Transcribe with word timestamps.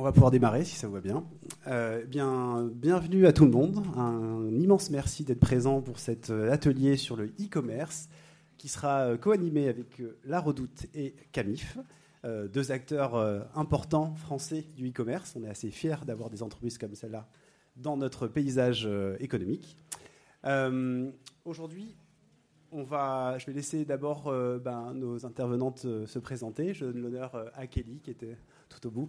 On 0.00 0.02
va 0.02 0.12
pouvoir 0.12 0.30
démarrer 0.30 0.64
si 0.64 0.76
ça 0.76 0.86
vous 0.86 0.92
va 0.92 1.00
bien. 1.00 1.24
Euh, 1.66 2.04
bien. 2.04 2.70
Bienvenue 2.72 3.26
à 3.26 3.32
tout 3.32 3.44
le 3.44 3.50
monde. 3.50 3.82
Un 3.96 4.48
immense 4.52 4.90
merci 4.90 5.24
d'être 5.24 5.40
présent 5.40 5.82
pour 5.82 5.98
cet 5.98 6.30
euh, 6.30 6.52
atelier 6.52 6.96
sur 6.96 7.16
le 7.16 7.26
e-commerce 7.40 8.08
qui 8.58 8.68
sera 8.68 9.00
euh, 9.00 9.16
co-animé 9.16 9.66
avec 9.68 10.00
La 10.24 10.38
Redoute 10.38 10.86
et 10.94 11.16
Camif, 11.32 11.78
deux 12.24 12.70
acteurs 12.70 13.16
importants 13.56 14.14
français 14.14 14.64
du 14.76 14.90
e-commerce. 14.90 15.34
On 15.36 15.42
est 15.42 15.48
assez 15.48 15.72
fiers 15.72 16.04
d'avoir 16.06 16.30
des 16.30 16.44
entreprises 16.44 16.78
comme 16.78 16.94
celle-là 16.94 17.28
dans 17.74 17.96
notre 17.96 18.28
paysage 18.28 18.88
économique. 19.18 19.76
Aujourd'hui, 21.44 21.96
on 22.70 22.84
va, 22.84 23.36
je 23.38 23.46
vais 23.46 23.52
laisser 23.52 23.84
d'abord 23.84 24.32
ben, 24.60 24.94
nos 24.94 25.26
intervenantes 25.26 25.86
se 26.06 26.18
présenter. 26.20 26.72
Je 26.72 26.84
donne 26.84 27.02
l'honneur 27.02 27.50
à 27.54 27.66
Kelly 27.66 27.98
qui 28.00 28.10
était 28.10 28.36
tout 28.68 28.86
au 28.86 28.90
bout. 28.90 29.08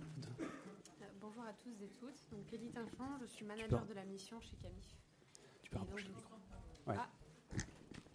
Kelly 2.48 2.70
Tinchon, 2.72 3.06
je 3.22 3.26
suis 3.28 3.46
manager 3.46 3.86
de 3.86 3.94
la 3.94 4.04
mission 4.06 4.40
chez 4.42 4.56
Camif. 4.58 4.96
Tu 5.64 5.70
peux 5.70 5.78
rapprocher 5.78 6.08
le 6.08 6.14
micro. 6.14 6.36
Ah, 6.88 7.10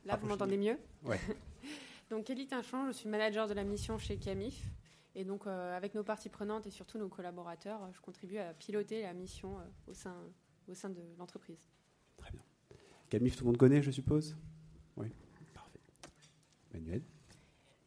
là, 0.05 0.17
vous 0.17 0.27
m'entendez 0.27 0.57
mieux 0.57 0.79
Ouais. 1.05 1.21
donc, 2.11 2.25
Kelly 2.25 2.47
Tinchon, 2.47 2.87
je 2.89 2.93
suis 2.93 3.09
manager 3.09 3.49
de 3.49 3.55
la 3.55 3.65
mission 3.65 3.99
chez 3.99 4.17
Camif. 4.17 4.71
Et 5.15 5.25
donc, 5.25 5.47
euh, 5.47 5.77
avec 5.77 5.95
nos 5.95 6.03
parties 6.03 6.29
prenantes 6.29 6.67
et 6.67 6.71
surtout 6.71 6.99
nos 6.99 7.09
collaborateurs, 7.09 7.81
je 7.93 8.01
contribue 8.01 8.39
à 8.39 8.53
piloter 8.53 9.03
la 9.03 9.13
mission 9.13 9.59
euh, 9.59 9.63
au, 9.91 9.95
sein, 9.95 10.17
au 10.69 10.75
sein 10.75 10.91
de 10.91 11.01
l'entreprise. 11.19 11.65
Très 12.17 12.33
bien. 12.33 12.43
Camif, 13.09 13.37
tout 13.37 13.45
le 13.45 13.51
monde 13.51 13.59
connaît, 13.59 13.83
je 13.83 13.93
suppose? 13.93 14.37
Oui, 14.97 15.07
parfait. 15.55 15.81
Manuel 16.73 17.03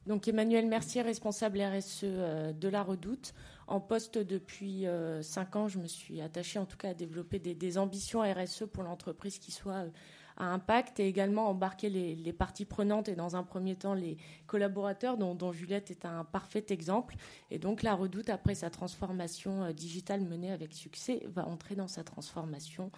donc 0.08 0.26
Emmanuel 0.30 0.66
Mercier, 0.68 1.02
responsable 1.02 1.62
RSE 1.62 2.02
euh, 2.04 2.54
de 2.54 2.70
la 2.70 2.82
Redoute. 2.82 3.34
En 3.68 3.82
poste 3.82 4.18
depuis 4.18 4.86
5 5.22 5.56
euh, 5.56 5.60
ans, 5.60 5.68
je 5.68 5.78
me 5.78 5.88
suis 5.88 6.22
attachée 6.22 6.58
en 6.58 6.66
tout 6.66 6.78
cas 6.78 6.90
à 6.90 6.94
développer 6.94 7.38
des, 7.38 7.78
ambitions 7.78 8.22
RSE 8.22 8.64
pour 8.72 8.84
l'entreprise 8.84 9.40
qui 9.40 9.52
soient 9.52 9.84
euh, 9.84 9.90
à 10.38 10.46
impact 10.54 11.02
et 11.02 11.08
également 11.08 11.50
embarquer 11.50 11.90
les, 11.90 12.34
parties 12.34 12.64
prenantes 12.64 13.10
et 13.10 13.16
dans 13.16 13.36
un 13.36 13.44
premier 13.44 13.76
temps 13.76 13.94
les 13.94 14.18
collaborateurs 14.46 15.18
dont, 15.18 15.36
dont, 15.36 15.52
Juliette 15.52 15.92
est 15.92 16.06
un 16.06 16.24
parfait 16.24 16.66
exemple. 16.70 17.16
Et 17.52 17.60
donc 17.60 17.84
la 17.84 17.94
Redoute, 17.94 18.30
après 18.30 18.56
sa 18.56 18.70
transformation 18.70 19.72
digitale 19.72 20.22
menée 20.22 20.52
avec 20.52 20.74
succès, 20.74 21.24
va 21.28 21.46
entrer 21.48 21.76
dans 21.76 21.88
sa 21.88 22.04
transformation 22.04 22.92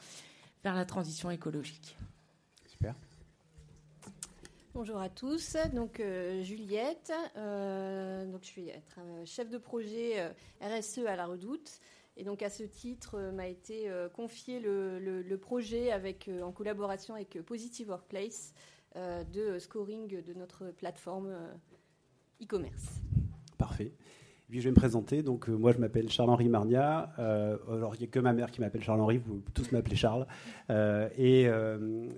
vers 0.64 0.76
la 0.76 0.86
transition 0.86 1.32
écologique. 1.32 1.96
Super. 2.68 2.94
Bonjour 4.76 5.00
à 5.00 5.10
tous, 5.10 5.58
donc 5.74 6.00
euh, 6.00 6.44
Juliette, 6.44 7.12
euh, 7.38 8.32
donc 8.32 8.42
je 8.44 8.48
suis 8.48 8.70
être 8.70 9.00
chef 9.26 9.50
de 9.50 9.58
projet 9.58 10.20
euh, 10.20 10.30
RSE 10.62 11.00
à 11.08 11.16
la 11.16 11.26
Redoute. 11.26 11.80
Et 12.18 12.24
donc 12.24 12.44
à 12.44 12.52
ce 12.52 12.62
titre 12.64 13.32
m'a 13.34 13.48
été 13.48 13.90
confié 14.14 14.60
le, 14.60 15.38
projet 15.38 15.92
avec 15.92 16.30
en 16.44 16.52
collaboration 16.52 17.16
avec 17.16 17.42
Positive 17.42 17.90
Workplace 17.90 18.54
de 18.96 19.58
scoring 19.58 20.22
de 20.22 20.34
notre 20.34 20.72
plateforme 20.72 21.34
e-commerce. 22.42 23.00
Parfait 23.58 23.94
je 24.58 24.64
vais 24.64 24.72
me 24.72 24.76
présenter. 24.76 25.22
Donc, 25.22 25.48
euh, 25.48 25.56
moi, 25.56 25.72
je 25.72 25.78
m'appelle 25.78 26.10
Charles-Henri 26.10 26.50
Marnia. 26.50 27.14
Euh, 27.20 27.58
alors, 27.72 27.96
il 27.96 28.00
n'y 28.00 28.06
a 28.06 28.08
que 28.08 28.20
ma 28.20 28.34
mère 28.34 28.50
qui 28.50 28.62
m'appelle 28.62 28.82
Charles-Henri. 28.82 29.20
Vous 29.20 29.42
tous 29.54 29.72
m'appelez 29.72 29.96
Charles. 29.96 30.26
Euh, 30.72 31.08
et 31.18 31.48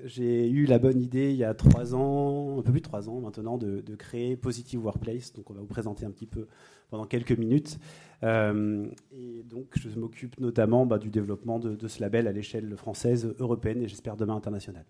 j'ai 0.06 0.50
eu 0.50 0.66
la 0.66 0.80
bonne 0.80 1.02
idée 1.02 1.32
il 1.32 1.38
y 1.38 1.44
a 1.44 1.54
trois 1.54 1.94
ans, 1.94 2.59
un 2.59 2.62
peu 2.62 2.72
plus 2.72 2.82
de 2.82 2.86
trois 2.86 3.09
ans 3.09 3.20
maintenant, 3.20 3.58
de, 3.58 3.96
créer 3.96 4.38
Positive 4.38 4.84
Workplace. 4.84 5.34
Donc, 5.34 5.50
on 5.50 5.54
va 5.54 5.59
vous 5.59 5.68
présenter 5.68 6.06
un 6.06 6.12
petit 6.12 6.26
peu 6.26 6.48
pendant 6.90 7.06
quelques 7.06 7.38
minutes. 7.38 7.80
et 8.24 9.44
donc, 9.44 9.74
je 9.76 10.00
m'occupe 10.00 10.40
notamment 10.40 10.86
bah, 10.86 10.98
du 10.98 11.09
développement 11.09 11.59
de, 11.59 11.76
de 11.76 11.88
ce 11.88 12.00
label 12.02 12.28
à 12.28 12.32
l'échelle 12.32 12.76
française, 12.78 13.36
européenne 13.40 13.82
et 13.82 13.88
j'espère 13.88 14.16
demain 14.16 14.36
internationale, 14.36 14.86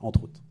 entre 0.00 0.24
autres. 0.24 0.42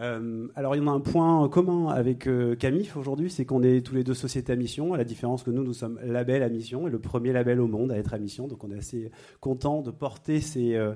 Euh, 0.00 0.46
alors 0.54 0.76
il 0.76 0.78
y 0.78 0.84
en 0.84 0.86
a 0.86 0.92
un 0.92 1.00
point 1.00 1.48
commun 1.48 1.88
avec 1.88 2.26
euh, 2.26 2.54
Camif 2.54 2.96
aujourd'hui, 2.96 3.30
c'est 3.30 3.44
qu'on 3.44 3.62
est 3.62 3.84
tous 3.84 3.94
les 3.94 4.04
deux 4.04 4.14
sociétés 4.14 4.52
à 4.52 4.56
mission, 4.56 4.94
à 4.94 4.96
la 4.96 5.04
différence 5.04 5.42
que 5.42 5.50
nous, 5.50 5.64
nous 5.64 5.72
sommes 5.72 5.98
label 6.04 6.42
à 6.42 6.48
mission, 6.48 6.86
et 6.86 6.90
le 6.90 7.00
premier 7.00 7.32
label 7.32 7.60
au 7.60 7.66
monde 7.66 7.90
à 7.90 7.96
être 7.96 8.14
à 8.14 8.18
mission, 8.18 8.46
donc 8.46 8.62
on 8.62 8.70
est 8.70 8.78
assez 8.78 9.10
content 9.40 9.82
de 9.82 9.90
porter 9.90 10.40
ces, 10.40 10.76
euh, 10.76 10.94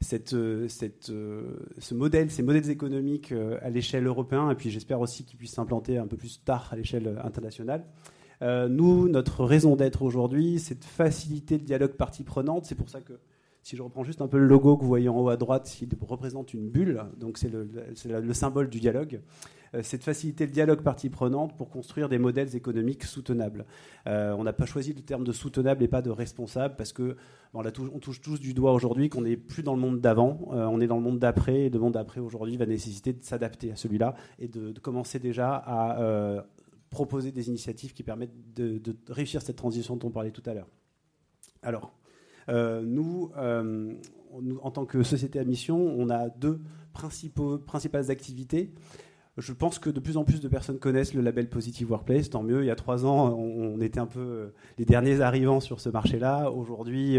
cette, 0.00 0.30
ce 0.30 1.94
modèle, 1.94 2.30
ces 2.30 2.42
modèles 2.42 2.68
économiques 2.68 3.32
à 3.62 3.70
l'échelle 3.70 4.06
européenne, 4.06 4.50
et 4.50 4.54
puis 4.54 4.70
j'espère 4.70 5.00
aussi 5.00 5.24
qu'ils 5.24 5.38
puissent 5.38 5.54
s'implanter 5.54 5.96
un 5.96 6.06
peu 6.06 6.16
plus 6.16 6.42
tard 6.44 6.68
à 6.72 6.76
l'échelle 6.76 7.20
internationale. 7.24 7.84
nous, 8.42 9.08
notre 9.08 9.44
raison 9.44 9.76
d'être 9.76 10.02
aujourd'hui, 10.02 10.58
c'est 10.58 10.80
de 10.80 10.84
faciliter 10.84 11.56
le 11.56 11.64
dialogue 11.64 11.92
partie 11.92 12.24
prenante, 12.24 12.66
c'est 12.66 12.74
pour 12.74 12.90
ça 12.90 13.00
que 13.00 13.14
si 13.62 13.76
je 13.76 13.82
reprends 13.82 14.02
juste 14.02 14.20
un 14.20 14.28
peu 14.28 14.38
le 14.38 14.46
logo 14.46 14.76
que 14.76 14.82
vous 14.82 14.88
voyez 14.88 15.08
en 15.08 15.16
haut 15.16 15.28
à 15.28 15.36
droite, 15.36 15.80
il 15.80 15.88
représente 16.00 16.52
une 16.52 16.68
bulle, 16.68 17.04
donc 17.16 17.38
c'est 17.38 17.48
le, 17.48 18.32
symbole 18.32 18.68
du 18.68 18.80
dialogue. 18.80 19.20
Euh, 19.74 19.80
c'est 19.84 19.98
de 19.98 20.02
faciliter 20.02 20.46
le 20.46 20.52
dialogue 20.52 20.82
partie 20.82 21.08
prenante 21.08 21.56
pour 21.56 21.70
construire 21.70 22.08
des 22.08 22.18
modèles 22.18 22.56
économiques 22.56 23.04
soutenables. 23.04 23.64
Euh, 24.08 24.34
on 24.36 24.42
n'a 24.42 24.52
pas 24.52 24.66
choisi 24.66 24.92
le 24.92 25.00
terme 25.00 25.22
de 25.24 25.32
soutenable 25.32 25.82
et 25.84 25.88
pas 25.88 26.02
de 26.02 26.10
responsable 26.10 26.74
parce 26.76 26.92
que 26.92 27.16
on, 27.54 27.62
touche, 28.00 28.20
tous 28.20 28.40
du 28.40 28.52
doigt 28.52 28.72
aujourd'hui 28.72 29.08
qu'on 29.08 29.22
n'est 29.22 29.36
plus 29.36 29.62
dans 29.62 29.74
le 29.74 29.80
monde 29.80 30.00
d'avant, 30.00 30.40
euh, 30.52 30.66
on 30.66 30.80
est 30.80 30.86
dans 30.88 30.96
le 30.96 31.02
monde 31.02 31.20
d'après, 31.20 31.66
et 31.66 31.70
le 31.70 31.78
monde 31.78 31.94
d'après 31.94 32.20
aujourd'hui 32.20 32.56
va 32.56 32.66
nécessiter 32.66 33.12
de 33.12 33.22
s'adapter 33.22 33.70
à 33.70 33.76
celui-là 33.76 34.14
et 34.38 34.48
de, 34.48 34.78
commencer 34.80 35.20
déjà 35.20 35.54
à 35.54 36.44
proposer 36.90 37.30
des 37.30 37.48
initiatives 37.48 37.94
qui 37.94 38.02
permettent 38.02 38.54
de, 38.54 38.78
de 38.78 38.96
réussir 39.08 39.40
cette 39.40 39.56
transition 39.56 39.96
dont 39.96 40.08
on 40.08 40.10
parlait 40.10 40.32
tout 40.32 40.42
à 40.44 40.52
l'heure. 40.52 40.68
Alors, 41.62 41.92
nous, 42.48 43.30
euh, 43.36 43.92
nous, 44.40 44.58
en 44.62 44.70
tant 44.70 44.84
que 44.84 45.02
société 45.02 45.38
à 45.38 45.44
mission, 45.44 45.76
on 45.78 46.10
a 46.10 46.28
deux 46.28 46.60
principales 46.92 48.10
activités. 48.10 48.72
Je 49.38 49.52
pense 49.52 49.78
que 49.78 49.88
de 49.88 49.98
plus 49.98 50.18
en 50.18 50.24
plus 50.24 50.40
de 50.40 50.48
personnes 50.48 50.78
connaissent 50.78 51.14
le 51.14 51.22
label 51.22 51.48
Positive 51.48 51.90
Workplace, 51.90 52.28
tant 52.28 52.42
mieux. 52.42 52.62
Il 52.62 52.66
y 52.66 52.70
a 52.70 52.76
trois 52.76 53.06
ans, 53.06 53.34
on, 53.34 53.80
était 53.80 54.00
un 54.00 54.06
peu 54.06 54.20
euh, 54.20 54.54
les 54.78 54.84
derniers 54.84 55.22
arrivants 55.22 55.60
sur 55.60 55.80
ce 55.80 55.88
marché-là. 55.88 56.50
Aujourd'hui, 56.50 57.18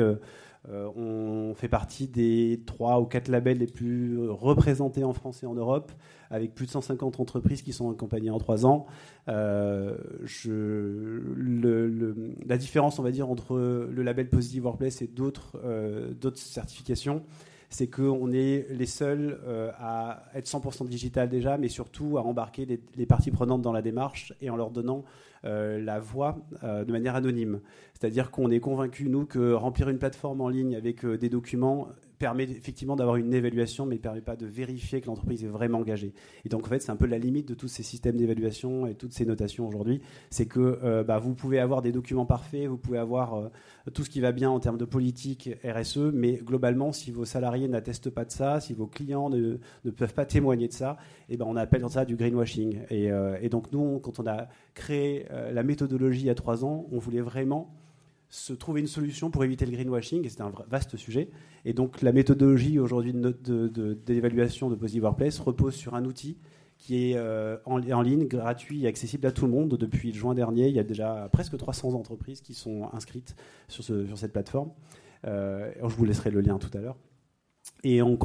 on 0.69 1.53
fait 1.56 1.68
partie 1.68 2.07
des 2.07 2.62
trois 2.66 3.01
ou 3.01 3.06
quatre 3.06 3.28
labels 3.28 3.57
les 3.57 3.68
plus 3.68 4.29
représentés 4.29 5.03
en 5.03 5.13
France 5.13 5.44
et 5.44 5.46
en 5.46 5.53
Europe 5.53 5.91
avec 6.34 6.56
plus 6.56 6.66
de 6.66 6.72
150 6.72 7.19
entreprises 7.19 7.62
qui 7.62 7.74
sont 7.74 7.91
accompagnées 7.91 8.31
en 8.31 8.40
trois 8.40 8.66
ans. 8.66 8.88
Euh, 9.28 9.96
la 12.46 12.57
différence, 12.57 12.97
on 12.97 13.03
va 13.03 13.12
dire, 13.12 13.29
entre 13.29 13.56
le 13.56 14.03
label 14.03 14.29
Positive 14.29 14.66
Workplace 14.66 15.03
et 15.03 15.07
d'autres 15.07 15.57
euh, 15.63 16.12
certifications, 16.34 17.22
c'est 17.69 17.88
qu'on 17.88 18.31
est 18.31 18.68
les 18.72 18.85
seuls 18.88 19.40
euh, 19.45 19.72
à 19.80 20.24
être 20.34 20.47
100% 20.47 20.88
digital 20.88 21.30
déjà, 21.30 21.57
mais 21.57 21.69
surtout 21.69 22.18
à 22.18 22.22
embarquer 22.22 22.66
les, 22.66 23.06
parties 23.06 23.31
prenantes 23.31 23.62
dans 23.62 23.72
la 23.72 23.84
démarche 23.84 24.34
et 24.41 24.50
en 24.50 24.56
leur 24.56 24.72
donnant 24.72 25.03
la 25.44 26.00
voix 26.00 26.38
de 26.62 26.92
manière 26.92 27.16
anonyme. 27.16 27.59
C'est-à-dire 27.94 28.31
qu'on 28.31 28.50
est 28.52 28.59
convaincu, 28.59 29.09
nous, 29.09 29.26
que 29.26 29.54
remplir 29.54 29.90
une 29.90 30.00
plateforme 30.00 30.42
en 30.42 30.50
ligne 30.50 30.76
avec 30.76 31.06
des 31.06 31.30
documents 31.30 31.90
permet 32.23 32.44
effectivement 32.44 32.95
d'avoir 32.95 33.17
une 33.17 33.34
évaluation, 33.34 33.85
mais 33.85 33.95
ne 33.95 34.00
permet 34.00 34.22
pas 34.22 34.38
de 34.38 34.45
vérifier 34.45 35.01
que 35.01 35.07
l'entreprise 35.07 35.44
est 35.44 35.50
vraiment 35.50 35.79
engagée. 35.79 36.13
Et 36.45 36.50
donc, 36.50 36.66
en 36.66 36.69
fait, 36.69 36.79
c'est 36.79 36.89
un 36.89 36.95
peu 36.95 37.06
la 37.06 37.17
limite 37.17 37.50
de 37.50 37.53
tous 37.53 37.67
ces 37.67 37.84
systèmes 37.84 38.16
d'évaluation 38.16 38.88
et 38.88 38.95
toutes 38.95 39.11
ces 39.11 39.25
notations 39.25 39.67
aujourd'hui. 39.67 40.00
C'est 40.29 40.45
que 40.45 40.79
euh, 40.85 41.03
bah, 41.03 41.19
vous 41.19 41.33
pouvez 41.33 41.59
avoir 41.59 41.81
des 41.81 41.91
documents 41.91 42.25
parfaits, 42.25 42.67
vous 42.67 42.78
pouvez 42.78 42.97
avoir 42.97 43.33
euh, 43.33 43.50
tout 43.94 44.06
ce 44.06 44.09
qui 44.09 44.22
va 44.22 44.31
bien 44.31 44.50
en 44.50 44.62
termes 44.62 44.78
de 44.78 44.85
politique 44.85 45.50
RSE, 45.66 46.13
mais 46.13 46.35
globalement, 46.35 46.94
si 46.94 47.12
vos 47.12 47.25
salariés 47.25 47.67
n'attestent 47.67 48.09
pas 48.09 48.23
de 48.23 48.31
ça, 48.31 48.62
si 48.62 48.72
vos 48.73 48.88
clients 48.88 49.29
ne, 49.29 49.57
peuvent 49.91 50.13
pas 50.13 50.25
témoigner 50.25 50.69
de 50.69 50.73
ça, 50.73 50.95
eh 51.28 51.35
ben, 51.35 51.45
on 51.45 51.57
appelle 51.57 51.83
ça 51.89 52.06
du 52.06 52.16
greenwashing. 52.16 52.83
Et, 52.89 53.12
euh, 53.12 53.35
et 53.41 53.50
donc, 53.50 53.69
nous, 53.73 54.00
quand 54.00 54.22
on 54.22 54.28
a 54.28 54.47
créé 54.75 55.25
la 55.51 55.63
méthodologie 55.63 56.22
il 56.22 56.28
y 56.28 56.29
a 56.29 56.35
trois 56.35 56.63
ans, 56.63 56.85
on 56.94 57.00
voulait 57.00 57.19
vraiment 57.19 57.75
se 58.33 58.51
trouver 58.51 58.81
une 58.81 58.88
solution 58.88 59.30
pour 59.30 59.44
éviter 59.44 59.63
le 59.63 59.71
greenwashing, 59.71 60.25
et 60.25 60.30
c'est 60.30 60.41
un 60.41 60.51
vaste 60.68 60.97
sujet. 60.97 61.30
Et 61.65 61.74
donc 61.74 62.01
la 62.01 62.12
méthodologie 62.12 62.80
aujourd'hui 62.80 63.13
d'évaluation 63.13 64.69
de, 64.69 64.74
de, 64.74 64.80
Positive 64.80 65.03
Workplace 65.03 65.39
repose 65.39 65.75
sur 65.75 65.94
un 65.94 66.03
outil 66.03 66.39
qui 66.80 67.12
est 67.12 67.15
euh, 67.15 67.57
en, 67.65 68.01
ligne, 68.01 68.27
gratuit 68.27 68.85
et 68.85 68.88
accessible 68.88 69.27
à 69.27 69.31
tout 69.31 69.45
le 69.45 69.51
monde. 69.51 69.77
Depuis 69.77 70.12
juin 70.12 70.33
dernier, 70.33 70.68
il 70.68 70.74
y 70.74 70.80
a 70.80 70.83
déjà 70.83 71.30
presque 71.31 71.56
300 71.56 71.94
entreprises 71.94 72.41
qui 72.41 72.56
sont 72.56 72.89
inscrites 72.91 73.35
sur, 73.68 73.83
sur 73.83 74.18
cette 74.18 74.33
plateforme. 74.33 74.71
Euh, 75.27 75.71
je 75.79 75.95
vous 75.95 76.03
laisserai 76.03 76.31
le 76.31 76.41
lien 76.41 76.57
tout 76.57 76.75
à 76.75 76.81
l'heure. 76.81 76.97
Et 77.85 78.01
en, 78.01 78.15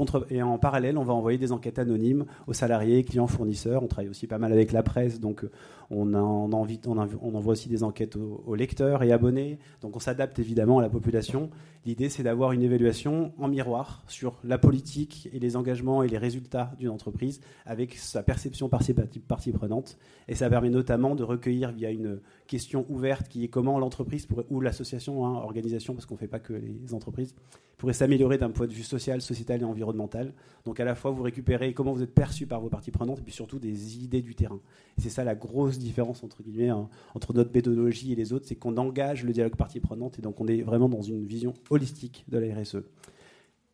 parallèle, 0.59 0.97
on 0.97 1.03
va 1.03 1.13
envoyer 1.13 1.37
des 1.37 1.51
enquêtes 1.51 1.81
anonymes 1.81 2.27
aux 2.47 2.53
salariés, 2.53 3.03
clients, 3.03 3.27
fournisseurs. 3.27 3.83
On 3.83 3.89
travaille 3.89 4.09
aussi 4.09 4.29
pas 4.29 4.39
mal 4.39 4.53
avec 4.53 4.71
la 4.71 4.85
presse, 4.85 5.19
donc 5.19 5.45
on, 5.91 6.15
on, 6.15 6.53
envoie 6.53 7.53
aussi 7.53 7.69
des 7.69 7.83
enquêtes 7.83 8.15
aux, 8.15 8.55
lecteurs 8.55 9.03
et 9.03 9.11
abonnés. 9.11 9.59
Donc 9.81 9.97
on 9.97 9.99
s'adapte 9.99 10.39
évidemment 10.39 10.79
à 10.79 10.83
la 10.83 10.89
population. 10.89 11.51
L'idée, 11.85 12.09
c'est 12.09 12.23
d'avoir 12.23 12.53
une 12.53 12.63
évaluation 12.63 13.33
en 13.37 13.49
miroir 13.49 14.05
sur 14.07 14.39
la 14.45 14.59
politique 14.59 15.29
et 15.33 15.41
les 15.41 15.57
engagements 15.57 16.05
et 16.05 16.09
les 16.09 16.19
résultats 16.19 16.71
d'une 16.79 16.91
entreprise 16.91 17.41
avec 17.67 17.95
sa 17.95 18.23
perception 18.23 18.69
par 18.69 18.83
ses 18.83 18.95
parties 18.95 19.53
prenantes. 19.53 19.99
Et 20.29 20.37
ça 20.37 20.49
permet 20.49 20.71
notamment 20.71 21.17
de 21.17 21.25
recueillir 21.25 21.73
via 21.73 21.91
une 21.91 22.21
question 22.47 22.87
ouverte 22.89 23.29
qui 23.29 23.43
est 23.43 23.49
comment 23.49 23.81
l'entreprise 23.81 24.29
ou 24.51 24.61
l'association, 24.61 25.27
hein, 25.27 25.35
organisation, 25.35 25.95
parce 25.95 26.07
qu'on 26.07 26.15
ne 26.15 26.21
fait 26.21 26.29
pas 26.29 26.39
que 26.39 26.53
les 26.53 26.95
entreprises, 26.95 27.35
pourrait 27.79 27.95
s'améliorer 27.95 28.37
d'un 28.37 28.51
point 28.51 28.67
de 28.67 28.73
vue 28.73 28.83
social, 28.83 29.23
sociétal 29.23 29.63
et 29.63 29.65
environnemental. 29.65 30.35
Donc 30.67 30.81
à 30.81 30.85
la 30.85 30.95
fois, 30.95 31.13
vous 31.13 31.23
récupérez 31.23 31.73
comment 31.73 31.93
vous 31.93 32.03
êtes 32.03 32.15
perçu 32.15 32.47
par 32.47 32.61
vos 32.61 32.69
parties 32.69 32.91
prenantes 32.91 33.21
et 33.21 33.23
puis 33.23 33.33
surtout 33.33 33.59
des 33.59 33.99
idées 34.05 34.21
du 34.21 34.35
terrain. 34.35 34.61
C'est 34.99 35.11
ça 35.11 35.25
la 35.25 35.37
grosse 35.37 35.79
différence 35.79 36.23
entre 36.25 36.43
guillemets 36.43 36.69
hein, 36.69 36.89
entre 37.15 37.33
notre 37.33 37.53
méthodologie 37.55 38.13
et 38.13 38.17
les 38.17 38.33
autres, 38.33 38.47
c'est 38.47 38.57
qu'on 38.57 38.77
engage 38.77 39.25
le 39.25 39.33
dialogue 39.33 39.57
parties 39.57 39.81
prenantes 39.81 40.19
et 40.19 40.23
donc 40.23 40.41
on 40.41 40.49
est 40.49 40.63
vraiment 40.63 40.89
dans 40.89 41.03
une 41.03 41.25
vision 41.25 41.55
holistique 41.71 42.25
de 42.29 42.39
la 42.39 42.55
RSE. 42.55 42.83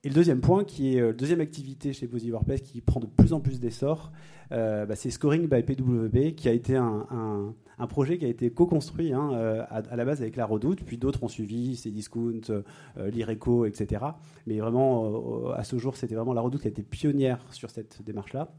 Et 0.05 0.09
le 0.09 0.15
deuxième 0.15 0.43
point, 0.43 0.65
qui 0.65 0.95
est 0.95 1.01
la 1.01 1.07
euh, 1.07 1.13
deuxième 1.15 1.41
activité 1.41 1.95
chez 1.95 2.07
Posy 2.07 2.31
Workplace, 2.31 2.61
qui 2.61 2.83
prend 2.83 3.01
de 3.01 3.07
plus 3.07 3.33
en 3.33 3.41
plus 3.41 3.59
d'essor, 3.59 4.13
euh, 4.53 4.87
bah, 4.87 4.97
c'est 4.97 5.11
Scoring 5.11 5.49
by 5.49 5.63
PWB, 5.63 6.35
qui 6.35 6.49
a 6.49 6.53
été 6.53 6.77
un, 6.77 7.55
projet 7.89 8.19
qui 8.19 8.25
a 8.25 8.29
été 8.29 8.51
co-construit 8.51 9.13
hein, 9.13 9.31
euh, 9.33 9.65
à, 9.71 9.97
la 9.97 10.05
base 10.05 10.21
avec 10.23 10.37
la 10.37 10.47
Redoute, 10.47 10.85
puis 10.85 10.97
d'autres 10.97 11.23
ont 11.23 11.29
suivi, 11.29 11.77
Cdiscount, 11.77 12.41
euh, 12.51 12.63
l'IRECO, 13.11 13.67
etc. 13.67 14.05
Mais 14.47 14.59
vraiment, 14.59 15.51
à 15.55 15.65
ce 15.65 15.79
jour, 15.79 15.97
c'était 15.97 16.15
vraiment 16.15 16.33
la 16.33 16.41
Redoute 16.41 16.63
qui 16.63 16.69
a 16.69 16.71
été 16.71 16.83
pionnière 16.83 17.45
sur 17.51 17.71
cette 17.71 18.03
démarche-là. 18.03 18.53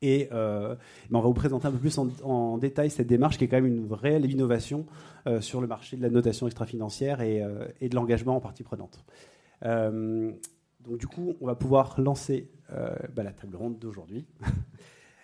Et 0.00 0.28
ben, 0.30 0.78
on 1.10 1.20
va 1.20 1.26
vous 1.26 1.34
présenter 1.34 1.66
un 1.66 1.72
peu 1.72 1.78
plus 1.78 1.98
en, 1.98 2.58
détail 2.58 2.88
cette 2.88 3.08
démarche 3.08 3.36
qui 3.36 3.44
est 3.44 3.48
quand 3.48 3.60
même 3.60 3.66
une 3.66 3.92
réelle 3.92 4.30
innovation 4.30 4.86
sur 5.40 5.60
le 5.60 5.66
marché 5.66 5.96
de 5.96 6.02
la 6.02 6.08
notation 6.08 6.46
extra-financière 6.46 7.20
et 7.20 7.40
de 7.88 7.94
l'engagement 7.96 8.36
en 8.36 8.40
partie 8.40 8.62
prenante. 8.62 9.04
donc 9.60 10.98
du 10.98 11.08
coup, 11.08 11.34
on 11.40 11.46
va 11.46 11.56
pouvoir 11.56 12.00
lancer 12.00 12.48
bah, 12.70 13.22
la 13.22 13.32
table 13.32 13.56
ronde 13.56 13.78
d'aujourd'hui. 13.78 14.26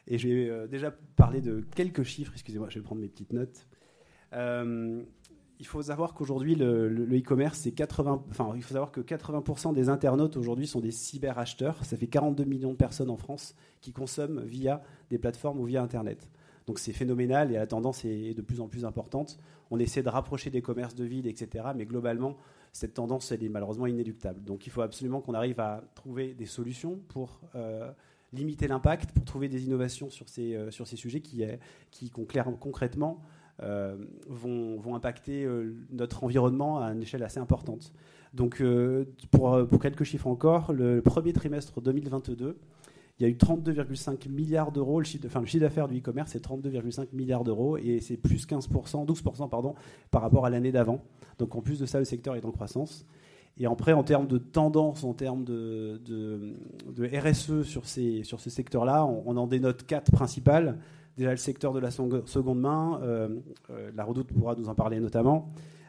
Et 0.07 0.19
j'ai 0.19 0.51
euh, 0.51 0.67
déjà 0.67 0.91
parlé 1.17 1.41
de 1.41 1.65
quelques 1.75 2.03
chiffres, 2.03 2.33
excusez-moi, 2.35 2.69
je 2.71 2.79
vais 2.79 2.85
prendre 2.85 3.01
mes 3.01 3.09
petites 3.09 3.33
notes. 3.33 3.67
Euh, 4.35 5.03
il 5.61 5.67
faut 5.67 5.83
savoir 5.83 6.15
qu'aujourd'hui, 6.15 6.57
le 6.57 7.07
e-commerce, 7.17 7.61
c'est 7.61 7.73
80, 7.73 8.25
enfin, 8.29 8.53
il 8.57 8.63
faut 8.63 8.73
savoir 8.73 8.91
que 8.91 9.01
80% 9.01 9.73
des 9.73 9.89
internautes 9.89 10.37
aujourd'hui 10.37 10.67
sont 10.67 10.81
des 10.81 10.91
cyberacheteurs. 10.91 11.85
Ça 11.85 11.97
fait 11.97 12.09
42 12.09 12.45
millions 12.45 12.73
de 12.73 12.77
personnes 12.77 13.09
en 13.09 13.17
France 13.17 13.55
qui 13.81 13.93
consomment 13.93 14.43
via 14.43 14.83
des 15.11 15.19
plateformes 15.19 15.61
ou 15.61 15.65
via 15.65 15.81
Internet. 15.81 16.29
Donc 16.67 16.81
c'est 16.81 16.93
phénoménal 16.93 17.53
et 17.53 17.55
la 17.55 17.67
tendance 17.67 18.05
est 18.05 18.35
de 18.35 18.43
plus 18.43 18.61
en 18.61 18.67
plus 18.67 18.85
importante. 18.85 19.39
On 19.71 19.79
essaie 19.79 20.03
de 20.03 20.09
rapprocher 20.09 20.51
des 20.51 20.61
commerces 20.61 20.97
de 20.97 21.05
ville, 21.05 21.29
etc. 21.29 21.67
Mais 21.77 21.87
globalement, 21.87 22.37
cette 22.75 22.95
tendance, 22.95 23.31
elle 23.31 23.45
est 23.45 23.49
malheureusement 23.49 23.87
inéluctable. 23.87 24.43
Donc 24.43 24.67
il 24.67 24.71
faut 24.71 24.83
absolument 24.83 25.21
qu'on 25.21 25.35
arrive 25.35 25.61
à 25.61 25.85
trouver 25.95 26.35
des 26.35 26.45
solutions 26.45 26.99
pour 27.09 27.41
euh, 27.55 27.91
limiter 28.33 28.67
l'impact, 28.67 29.13
pour 29.13 29.25
trouver 29.25 29.49
des 29.49 29.65
innovations 29.65 30.11
sur 30.11 30.29
ces, 30.29 30.55
euh, 30.57 30.71
sujets 30.71 31.21
qui, 31.21 31.45
qui 31.93 32.11
concrètement 32.11 33.23
euh, 33.63 33.97
vont, 34.27 34.95
impacter 34.97 35.45
euh, 35.45 35.73
notre 35.91 36.25
environnement 36.25 36.81
à 36.81 36.89
une 36.93 37.03
échelle 37.03 37.23
assez 37.23 37.39
importante. 37.39 37.93
Donc, 38.33 38.61
pour, 39.31 39.65
pour, 39.69 39.81
quelques 39.81 40.03
chiffres 40.03 40.27
encore, 40.27 40.73
le 40.73 41.01
premier 41.01 41.33
trimestre 41.33 41.81
2022, 41.81 42.59
il 43.19 43.23
y 43.23 43.27
a 43.27 43.29
eu 43.29 43.37
32,5 43.37 44.29
milliards 44.29 44.73
d'euros. 44.73 44.99
Le 44.99 45.05
chiffre, 45.05 45.27
d'affaires 45.59 45.89
du 45.89 45.99
e-commerce, 45.99 46.33
c'est 46.33 46.45
32,5 46.45 47.09
milliards 47.13 47.45
d'euros 47.45 47.77
et 47.77 48.01
c'est 48.01 48.17
plus 48.17 48.47
15%, 48.47 49.07
12% 49.07 49.49
pardon, 49.49 49.75
par 50.11 50.23
rapport 50.23 50.47
à 50.47 50.51
l'année 50.51 50.73
d'avant. 50.73 51.01
Donc, 51.39 51.55
en 51.55 51.61
plus 51.61 51.79
de 51.79 51.87
ça, 51.87 51.99
le 51.99 52.05
secteur 52.05 52.35
est 52.35 52.45
en 52.45 52.51
croissance. 52.51 53.07
Et 53.57 53.67
après, 53.67 53.93
en 53.93 54.03
termes 54.03 54.27
de 54.27 54.39
tendance, 54.39 55.05
en 55.05 55.15
termes 55.15 55.45
de, 55.45 56.01
RSE 56.99 57.63
sur, 57.63 57.87
ces, 57.87 58.25
sur 58.25 58.41
ce 58.41 58.51
secteur-là, 58.51 59.05
on, 59.05 59.37
en 59.37 59.47
dénote 59.47 59.87
quatre 59.87 60.11
principales. 60.11 60.79
Déjà, 61.17 61.31
le 61.31 61.37
secteur 61.37 61.73
de 61.73 61.79
la 61.79 61.93
seconde 61.93 62.61
main, 62.61 62.99
euh, 63.03 63.29
euh, 63.71 63.93
la 63.95 64.03
redoute 64.03 64.33
pourra 64.33 64.57
nous 64.57 64.69
en 64.69 64.75
parler 64.75 64.99
notamment. 64.99 65.47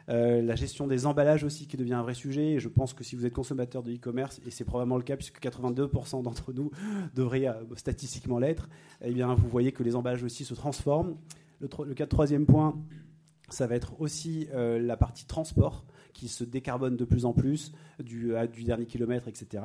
Euh, 0.08 0.40
la 0.40 0.54
gestion 0.54 0.86
des 0.86 1.04
emballages 1.06 1.42
aussi 1.42 1.66
qui 1.66 1.76
devient 1.76 1.94
un 1.94 2.02
vrai 2.02 2.14
sujet. 2.14 2.52
Et 2.52 2.60
je 2.60 2.68
pense 2.68 2.94
que 2.94 3.04
si 3.04 3.16
vous 3.16 3.26
êtes 3.26 3.32
consommateur 3.32 3.82
de 3.82 3.92
e-commerce, 3.92 4.40
et 4.46 4.50
c'est 4.50 4.64
probablement 4.64 4.96
le 4.96 5.02
cas 5.02 5.16
puisque 5.16 5.40
82% 5.40 6.22
d'entre 6.22 6.52
nous 6.52 6.70
devraient 7.14 7.48
statistiquement 7.76 8.38
l'être, 8.38 8.68
eh 9.02 9.12
bien 9.12 9.34
vous 9.34 9.48
voyez 9.48 9.72
que 9.72 9.82
les 9.82 9.96
emballages 9.96 10.24
aussi 10.24 10.44
se 10.44 10.54
transforment. 10.54 11.16
Le, 11.60 11.68
le 11.84 11.94
troisième 12.06 12.46
point, 12.46 12.76
ça 13.48 13.66
va 13.66 13.76
être 13.76 14.00
aussi 14.00 14.48
la 14.52 14.96
partie 14.96 15.26
transport 15.26 15.84
qui 16.16 16.28
se 16.28 16.44
décarbone 16.44 16.96
de 16.96 17.04
plus 17.04 17.26
en 17.26 17.34
plus 17.34 17.72
du, 18.02 18.32
dernier 18.64 18.86
kilomètre, 18.86 19.28
etc. 19.28 19.62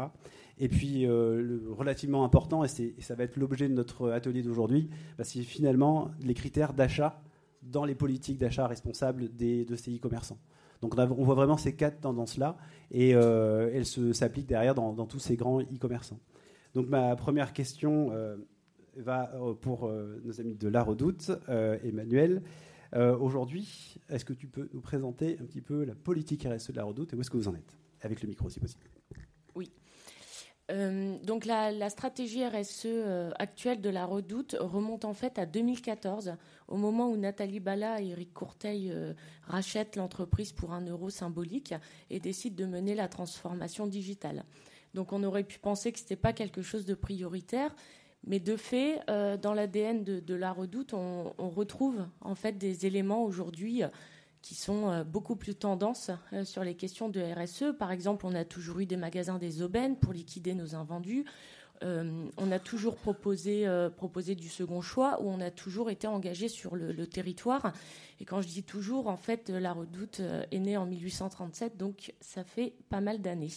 Et 0.59 0.67
puis, 0.67 1.05
euh, 1.05 1.59
relativement 1.69 2.25
important, 2.25 2.65
et, 2.65 2.67
ça 2.67 3.15
va 3.15 3.23
être 3.23 3.37
l'objet 3.37 3.69
de 3.69 3.73
notre 3.73 4.11
atelier 4.11 4.43
d'aujourd'hui, 4.43 4.89
bah, 5.17 5.23
c'est 5.23 5.43
finalement 5.43 6.11
les 6.21 6.33
critères 6.33 6.73
d'achat 6.73 7.21
dans 7.61 7.85
les 7.85 7.95
politiques 7.95 8.37
d'achat 8.37 8.67
responsables 8.67 9.35
des, 9.35 9.65
de 9.65 9.75
ces 9.75 9.95
e-commerçants. 9.95 10.39
Donc 10.81 10.95
on, 10.97 11.23
voit 11.23 11.35
vraiment 11.35 11.57
ces 11.57 11.75
quatre 11.75 12.01
tendances-là, 12.01 12.57
et 12.89 13.13
euh, 13.13 13.69
elles 13.73 13.85
s'appliquent 14.15 14.47
derrière 14.47 14.73
dans, 14.73 15.05
tous 15.05 15.19
ces 15.19 15.35
grands 15.35 15.61
e-commerçants. 15.61 16.19
Donc 16.73 16.87
ma 16.87 17.15
première 17.15 17.53
question 17.53 18.09
euh, 18.11 18.37
va 18.97 19.31
pour 19.61 19.91
nos 20.23 20.41
amis 20.41 20.55
de 20.55 20.67
La 20.67 20.81
Redoute, 20.83 21.31
Emmanuel. 21.83 22.41
Euh, 22.95 23.17
aujourd'hui, 23.17 23.95
est-ce 24.09 24.25
que 24.25 24.33
tu 24.33 24.47
peux 24.47 24.69
nous 24.73 24.81
présenter 24.81 25.37
un 25.39 25.45
petit 25.45 25.61
peu 25.61 25.83
la 25.85 25.95
politique 25.95 26.43
RSE 26.43 26.71
de 26.71 26.75
la 26.75 26.83
Redoute 26.83 27.13
et 27.13 27.15
où 27.15 27.21
est-ce 27.21 27.29
que 27.29 27.37
vous 27.37 27.47
en 27.47 27.55
êtes? 27.55 27.77
Avec 28.01 28.21
le 28.21 28.27
micro, 28.27 28.49
si 28.49 28.59
possible. 28.59 28.83
Oui. 29.55 29.71
Euh, 30.71 31.17
donc 31.23 31.45
la, 31.45 31.89
stratégie 31.89 32.45
RSE 32.45 32.85
euh, 32.85 33.31
actuelle 33.37 33.81
de 33.81 33.89
la 33.89 34.05
Redoute 34.05 34.55
remonte 34.59 35.05
en 35.05 35.13
fait 35.13 35.37
à 35.37 35.45
2014, 35.45 36.35
au 36.67 36.77
moment 36.77 37.09
où 37.09 37.17
Nathalie 37.17 37.59
Bala 37.59 38.01
et 38.01 38.09
Eric 38.09 38.33
Courteil 38.33 38.93
rachètent 39.43 39.95
l'entreprise 39.95 40.53
pour 40.53 40.73
un 40.73 40.85
euro 40.85 41.09
symbolique 41.09 41.73
et 42.09 42.19
décident 42.19 42.65
de 42.65 42.69
mener 42.69 42.95
la 42.95 43.07
transformation 43.07 43.87
digitale. 43.87 44.45
Donc 44.93 45.13
on 45.13 45.23
aurait 45.23 45.43
pu 45.43 45.59
penser 45.59 45.91
que 45.91 45.99
ce 45.99 46.03
n'était 46.03 46.15
pas 46.15 46.33
quelque 46.33 46.61
chose 46.61 46.85
de 46.85 46.93
prioritaire, 46.93 47.73
mais 48.25 48.39
de 48.39 48.55
fait, 48.55 48.99
euh, 49.09 49.37
dans 49.37 49.53
l'ADN 49.53 50.03
de, 50.03 50.35
la 50.35 50.51
Redoute, 50.51 50.93
on, 50.93 51.33
retrouve 51.37 52.05
en 52.21 52.35
fait 52.35 52.57
des 52.57 52.85
éléments 52.85 53.23
aujourd'hui 53.23 53.83
euh, 53.83 53.87
qui 54.41 54.55
sont 54.55 54.89
euh, 54.89 55.03
beaucoup 55.03 55.35
plus 55.35 55.55
tendances 55.55 56.11
sur 56.43 56.63
les 56.63 56.75
questions 56.75 57.09
de 57.09 57.21
RSE. 57.21 57.77
Par 57.77 57.91
exemple, 57.91 58.25
on 58.25 58.33
a 58.33 58.45
toujours 58.45 58.79
eu 58.79 58.85
des 58.85 58.97
magasins 58.97 59.37
des 59.37 59.61
aubaines 59.61 59.97
pour 59.97 60.13
liquider 60.13 60.53
nos 60.53 60.75
invendus. 60.75 61.25
on 61.81 62.51
a 62.51 62.59
toujours 62.59 62.95
proposé, 62.95 63.65
du 64.35 64.49
second 64.49 64.81
choix, 64.81 65.21
où 65.21 65.29
on 65.29 65.41
a 65.41 65.49
toujours 65.49 65.89
été 65.89 66.07
engagé 66.07 66.47
sur 66.47 66.75
le, 66.75 67.07
territoire. 67.07 67.73
Et 68.19 68.25
quand 68.25 68.41
je 68.41 68.47
dis 68.47 68.63
toujours, 68.63 69.07
en 69.07 69.17
fait, 69.17 69.49
la 69.49 69.73
Redoute 69.73 70.21
est 70.51 70.59
née 70.59 70.77
en 70.77 70.85
1837, 70.85 71.77
donc 71.77 72.13
ça 72.19 72.43
fait 72.43 72.73
pas 72.89 73.01
mal 73.01 73.21
d'années. 73.21 73.49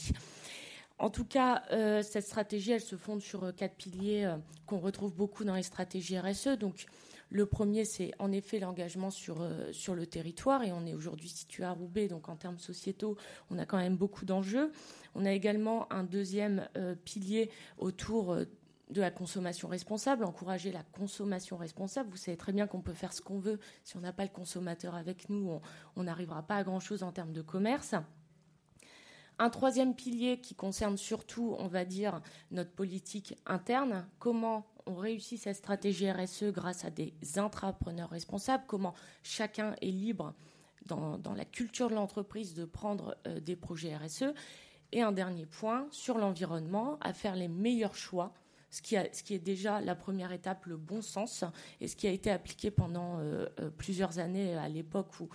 En 0.99 1.11
tout 1.11 1.25
cas, 1.25 1.62
euh, 1.73 2.03
cette 2.03 2.25
stratégie, 2.25 2.73
elle 2.73 2.81
se 2.81 2.97
fonde 2.97 3.21
sur 3.21 3.45
euh, 3.45 3.53
quatre 3.53 3.75
piliers 3.75 4.25
euh, 4.25 4.37
qu'on 4.67 4.79
retrouve 4.79 5.14
beaucoup 5.14 5.45
dans 5.45 5.57
les 5.57 5.64
stratégies 5.64 6.19
RSE. 6.19 6.57
Donc, 6.59 6.87
le 7.35 7.47
premier, 7.47 7.85
c'est 7.85 8.12
en 8.21 8.31
effet 8.31 8.61
l'engagement 8.61 9.11
sur, 9.11 9.45
sur 9.73 9.97
le 9.97 10.07
territoire. 10.07 10.62
Et 10.62 10.71
on 10.71 10.87
est 10.87 10.95
aujourd'hui 10.95 11.29
situé 11.29 11.64
à 11.64 11.73
Roubaix, 11.73 12.07
donc 12.07 12.29
en 12.29 12.37
termes 12.37 12.61
sociétaux, 12.61 13.17
on 13.50 13.59
a 13.59 13.67
quand 13.67 13.76
même 13.76 13.97
beaucoup 13.97 14.25
d'enjeux. 14.25 14.71
On 15.17 15.26
a 15.26 15.33
également 15.33 15.93
un 15.93 16.05
deuxième 16.05 16.69
pilier 17.05 17.50
autour 17.76 18.37
de 18.37 19.00
la 19.00 19.11
consommation 19.11 19.67
responsable, 19.67 20.25
encourager 20.25 20.71
la 20.71 20.85
consommation 20.85 21.57
responsable. 21.57 22.09
Vous 22.11 22.17
savez 22.17 22.37
très 22.37 22.53
bien 22.53 22.69
qu'on 22.69 22.83
peut 22.83 22.93
faire 22.93 23.12
ce 23.12 23.21
qu'on 23.21 23.41
veut. 23.41 23.59
Si 23.83 23.97
on 23.97 24.00
n'a 24.00 24.12
pas 24.12 24.23
le 24.23 24.31
consommateur 24.31 24.95
avec 24.95 25.29
nous, 25.29 25.61
on 25.97 26.03
n'arrivera 26.05 26.45
pas 26.45 26.57
à 26.57 26.62
grand-chose 26.62 27.03
en 27.03 27.11
termes 27.11 27.33
de 27.33 27.43
commerce. 27.43 27.97
Un 29.41 29.50
troisième 29.50 29.97
pilier 29.97 30.41
qui 30.41 30.55
concerne 30.55 30.97
surtout, 30.97 31.57
on 31.59 31.67
va 31.67 31.85
dire, 31.85 32.21
notre 32.53 32.71
politique 32.71 33.37
interne, 33.47 34.07
comment 34.21 34.64
on 34.87 34.95
réussit 34.95 35.41
cette 35.41 35.57
stratégie 35.57 36.11
RSE 36.11 36.45
grâce 36.45 36.85
à 36.85 36.91
des 36.91 37.14
intrapreneurs 37.37 38.11
responsables, 38.11 38.64
comment 38.67 38.95
chacun 39.23 39.75
est 39.81 39.91
libre 39.91 40.35
dans, 40.87 41.19
la 41.35 41.45
culture 41.45 41.88
de 41.88 41.95
l'entreprise 41.95 42.55
de 42.55 42.64
prendre 42.64 43.17
euh, 43.26 43.41
des 43.41 43.57
projets 43.57 43.97
RSE. 43.97 44.35
Et 44.93 45.03
un 45.03 45.12
dernier 45.12 45.47
point 45.47 45.88
sur 45.91 46.19
l'environnement, 46.19 46.99
à 47.00 47.12
faire 47.12 47.35
les 47.35 47.49
meilleurs 47.49 47.97
choix, 47.97 48.33
ce 48.71 48.83
qui, 48.83 48.95
est 48.97 49.38
déjà 49.38 49.81
la 49.81 49.95
première 49.95 50.33
étape, 50.33 50.67
le 50.67 50.76
bon 50.76 51.00
sens, 51.00 51.45
et 51.81 51.88
ce 51.88 51.97
qui 51.97 52.07
a 52.07 52.11
été 52.11 52.31
appliqué 52.31 52.71
pendant 52.71 53.19
euh, 53.19 53.47
euh, 53.61 53.71
plusieurs 53.71 54.19
années 54.19 54.57
à 54.57 54.69
l'époque 54.69 55.21
où 55.21 55.29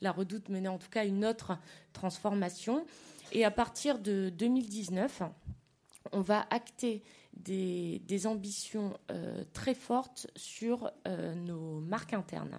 la 0.00 0.12
redoute 0.12 0.48
menait 0.48 0.68
en 0.68 0.78
tout 0.78 0.88
cas 0.88 1.04
une 1.04 1.24
autre 1.24 1.58
transformation. 1.92 2.86
Et 3.32 3.44
à 3.44 3.50
partir 3.50 3.98
de 3.98 4.30
2019, 4.30 5.22
on 6.12 6.20
va 6.20 6.46
acter 6.50 7.02
des, 7.34 8.26
ambitions 8.26 8.98
très 9.52 9.74
fortes 9.74 10.26
sur 10.36 10.90
nos 11.36 11.80
marques 11.80 12.14
internes. 12.14 12.58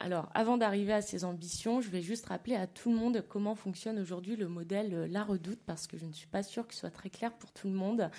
Alors, 0.00 0.28
avant 0.34 0.56
d'arriver 0.56 0.92
à 0.92 1.02
ces 1.02 1.24
ambitions, 1.24 1.80
je 1.80 1.88
vais 1.88 2.02
juste 2.02 2.26
rappeler 2.26 2.56
à 2.56 2.66
tout 2.66 2.90
le 2.90 2.96
monde 2.96 3.24
comment 3.28 3.54
fonctionne 3.54 3.98
aujourd'hui 3.98 4.36
le 4.36 4.48
modèle 4.48 5.08
La 5.10 5.22
Redoute, 5.22 5.60
parce 5.64 5.86
que 5.86 5.96
je 5.96 6.04
ne 6.04 6.12
suis 6.12 6.26
pas 6.26 6.42
sûre 6.42 6.66
que 6.66 6.74
ce 6.74 6.80
soit 6.80 6.90
très 6.90 7.10
clair 7.10 7.32
pour 7.32 7.52
tout 7.52 7.68
le 7.68 7.74
monde. 7.74 8.10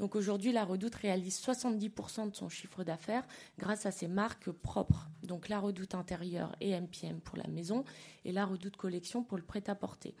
Donc 0.00 0.16
aujourd'hui, 0.16 0.50
La 0.50 0.64
Redoute 0.64 0.94
réalise 0.94 1.38
70% 1.38 2.30
de 2.30 2.34
son 2.34 2.48
chiffre 2.48 2.84
d'affaires 2.84 3.26
grâce 3.58 3.84
à 3.84 3.90
ses 3.90 4.08
marques 4.08 4.50
propres. 4.50 5.10
Donc 5.22 5.50
La 5.50 5.60
Redoute 5.60 5.94
intérieure 5.94 6.56
et 6.62 6.74
MPM 6.74 7.20
pour 7.20 7.36
la 7.36 7.46
maison 7.48 7.84
et 8.24 8.32
La 8.32 8.46
Redoute 8.46 8.78
collection 8.78 9.22
pour 9.22 9.36
le 9.36 9.44
prêt-à-porter. 9.44 10.14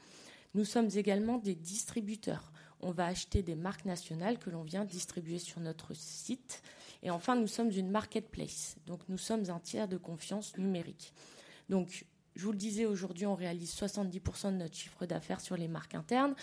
Nous 0.52 0.66
sommes 0.66 0.90
également 0.94 1.38
des 1.38 1.54
distributeurs. 1.54 2.52
On 2.80 2.90
va 2.90 3.06
acheter 3.06 3.42
des 3.42 3.54
marques 3.54 3.84
nationales 3.84 4.38
que 4.38 4.50
l'on 4.50 4.62
vient 4.62 4.84
distribuer 4.84 5.38
sur 5.38 5.60
notre 5.60 5.94
site. 5.94 6.62
Et 7.02 7.10
enfin, 7.10 7.36
nous 7.36 7.46
sommes 7.46 7.70
une 7.70 7.90
marketplace. 7.90 8.76
Donc 8.86 9.00
nous 9.08 9.18
sommes 9.18 9.48
un 9.50 9.58
tiers 9.58 9.88
de 9.88 9.96
confiance 9.96 10.56
numérique. 10.56 11.12
Donc 11.68 12.06
je 12.36 12.44
vous 12.44 12.52
le 12.52 12.58
disais, 12.58 12.86
aujourd'hui, 12.86 13.26
on 13.26 13.34
réalise 13.34 13.74
70% 13.74 14.52
de 14.52 14.56
notre 14.56 14.76
chiffre 14.76 15.04
d'affaires 15.04 15.40
sur 15.40 15.56
les 15.56 15.68
marques 15.68 15.94
internes 15.94 16.34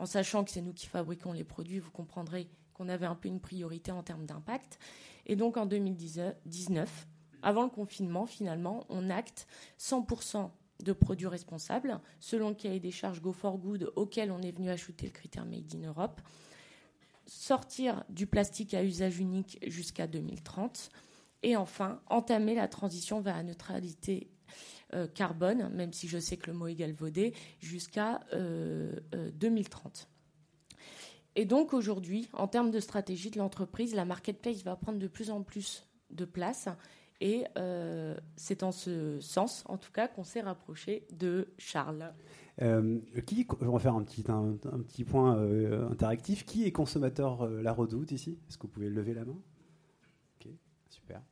en 0.00 0.06
sachant 0.06 0.44
que 0.44 0.50
c'est 0.50 0.62
nous 0.62 0.72
qui 0.72 0.86
fabriquons 0.86 1.32
les 1.32 1.44
produits, 1.44 1.78
vous 1.78 1.90
comprendrez 1.90 2.48
qu'on 2.72 2.88
avait 2.88 3.06
un 3.06 3.14
peu 3.14 3.28
une 3.28 3.40
priorité 3.40 3.92
en 3.92 4.02
termes 4.02 4.24
d'impact. 4.24 4.78
Et 5.26 5.36
donc 5.36 5.58
en 5.58 5.66
2019, 5.66 7.06
avant 7.42 7.64
le 7.64 7.68
confinement, 7.68 8.24
finalement, 8.24 8.86
on 8.88 9.10
acte 9.10 9.46
100% 9.78 10.50
de 10.82 10.92
produits 10.92 11.26
responsables, 11.26 12.00
selon 12.18 12.50
le 12.50 12.54
cahier 12.54 12.80
des 12.80 12.90
charges 12.90 13.20
Go 13.20 13.32
for 13.32 13.58
Good 13.58 13.92
auquel 13.96 14.30
on 14.30 14.40
est 14.42 14.52
venu 14.52 14.70
ajouter 14.70 15.06
le 15.06 15.12
critère 15.12 15.44
Made 15.44 15.74
in 15.74 15.86
Europe. 15.86 16.20
Sortir 17.26 18.04
du 18.08 18.26
plastique 18.26 18.74
à 18.74 18.82
usage 18.82 19.18
unique 19.18 19.58
jusqu'à 19.66 20.06
2030. 20.06 20.90
Et 21.42 21.56
enfin, 21.56 22.00
entamer 22.08 22.54
la 22.54 22.68
transition 22.68 23.20
vers 23.20 23.36
la 23.36 23.42
neutralité 23.42 24.30
euh, 24.94 25.06
carbone, 25.06 25.68
même 25.68 25.92
si 25.92 26.08
je 26.08 26.18
sais 26.18 26.36
que 26.36 26.50
le 26.50 26.56
mot 26.56 26.66
est 26.66 26.74
galvaudé, 26.74 27.34
jusqu'à 27.60 28.20
2030. 28.32 28.32
Euh, 28.34 29.00
euh, 29.14 29.30
Et 31.36 31.44
donc 31.44 31.72
aujourd'hui, 31.72 32.28
en 32.32 32.48
termes 32.48 32.70
de 32.70 32.80
stratégie 32.80 33.30
de 33.30 33.38
l'entreprise, 33.38 33.94
la 33.94 34.04
marketplace 34.04 34.62
va 34.64 34.76
prendre 34.76 34.98
de 34.98 35.06
plus 35.06 35.30
en 35.30 35.42
plus 35.42 35.86
de 36.10 36.24
place. 36.24 36.68
Et 37.20 37.44
c'est 38.36 38.62
en 38.62 38.72
ce 38.72 39.20
sens, 39.20 39.64
en 39.66 39.76
tout 39.76 39.92
cas, 39.92 40.08
qu'on 40.08 40.24
s'est 40.24 40.40
rapproché 40.40 41.06
de 41.12 41.48
Charles. 41.58 42.12
qui, 42.58 43.46
je 43.60 43.66
vais 43.66 43.78
faire 43.78 43.94
un 43.94 44.02
petit, 44.02 44.24
un, 44.28 44.56
petit 44.82 45.04
point 45.04 45.38
interactif. 45.90 46.44
Qui 46.44 46.64
est 46.64 46.72
consommateur 46.72 47.46
La 47.48 47.72
Redoute 47.72 48.12
ici? 48.12 48.38
Est-ce 48.48 48.56
que 48.56 48.62
vous 48.62 48.72
pouvez 48.72 48.88
lever 48.88 49.14
la 49.14 49.24
main? 49.24 49.38
Ok, 50.40 50.50
super. 50.88 51.22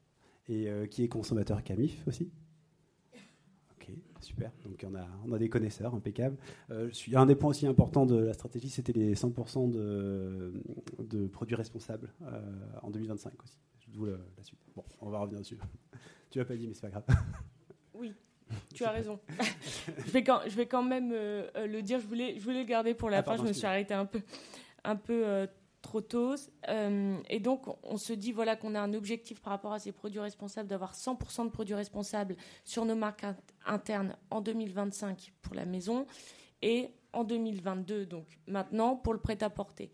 Et 0.49 0.68
qui 0.90 1.04
est 1.04 1.09
consommateur 1.09 1.62
Camif 1.62 2.07
aussi? 2.07 2.30
Super. 4.21 4.50
Donc 4.64 4.85
on 4.87 4.95
a, 4.95 5.07
on 5.26 5.33
a 5.33 5.38
des 5.38 5.49
connaisseurs, 5.49 5.95
impeccable. 5.95 6.37
Euh, 6.71 6.90
un 7.14 7.26
des 7.26 7.35
points 7.35 7.50
aussi 7.50 7.66
importants 7.66 8.07
de 8.07 8.16
la 8.16 8.33
stratégie, 8.33 8.68
c'était 8.68 8.92
les 8.92 9.14
100% 9.14 9.71
de, 9.71 10.52
de, 10.99 11.26
produits 11.26 11.57
responsables 11.57 12.12
euh, 12.23 12.40
en 12.83 12.90
2025 12.90 13.33
aussi. 13.42 13.59
D'où 13.88 14.07
la, 14.07 14.16
suite. 14.42 14.59
Bon, 14.75 14.85
on 15.00 15.11
va 15.11 15.18
revenir 15.21 15.40
dessus. 15.40 15.59
tu 16.30 16.38
l'as 16.38 16.45
pas 16.45 16.57
dit, 16.57 16.66
mais 16.66 16.75
c'est 16.75 16.83
pas 16.83 16.90
grave. 16.90 17.04
Oui, 17.95 18.14
tu 18.75 18.85
as 18.85 18.90
raison. 18.90 19.18
je, 19.99 20.11
vais 20.11 20.23
quand, 20.23 20.40
je 20.47 20.54
vais 20.54 20.66
quand 20.66 20.83
même 20.83 21.11
euh, 21.12 21.49
le 21.66 21.83
dire. 21.83 22.00
Je 22.00 22.07
voulais, 22.07 22.38
je 22.38 22.45
voulais 22.45 22.61
le 22.61 22.68
garder 22.68 22.95
pour 22.95 23.11
la 23.11 23.18
ah, 23.18 23.23
fin. 23.23 23.37
je 23.37 23.42
me 23.42 23.52
suis 23.52 23.66
arrêtée 23.66 23.95
un 23.95 24.07
peu, 24.07 24.21
un 24.85 24.97
peu 24.97 25.49
trop 25.83 26.00
tôt. 26.00 26.35
Euh, 26.68 27.16
et 27.28 27.40
donc, 27.40 27.66
on 27.83 27.97
se 27.97 28.12
dit 28.12 28.33
voilà 28.33 28.57
qu'on 28.57 28.75
a 28.75 28.80
un 28.80 28.95
objectif 28.95 29.40
par 29.40 29.52
rapport 29.52 29.73
à 29.73 29.78
ces 29.78 29.92
produits 29.92 30.21
responsables 30.21 30.68
d'avoir 30.68 30.95
100% 30.95 31.47
de 31.47 31.50
produits 31.50 31.75
responsables 31.75 32.37
sur 32.64 32.85
nos 32.85 32.95
marques 32.95 33.26
internes 33.66 34.16
en 34.30 34.40
2025 34.40 35.33
pour 35.42 35.54
la 35.54 35.64
maison 35.64 36.07
et 36.62 36.90
en 37.12 37.25
2022, 37.25 38.07
donc 38.07 38.26
maintenant, 38.47 38.97
pour 38.97 39.14
le 39.14 39.18
prêt-à-porter. 39.18 39.90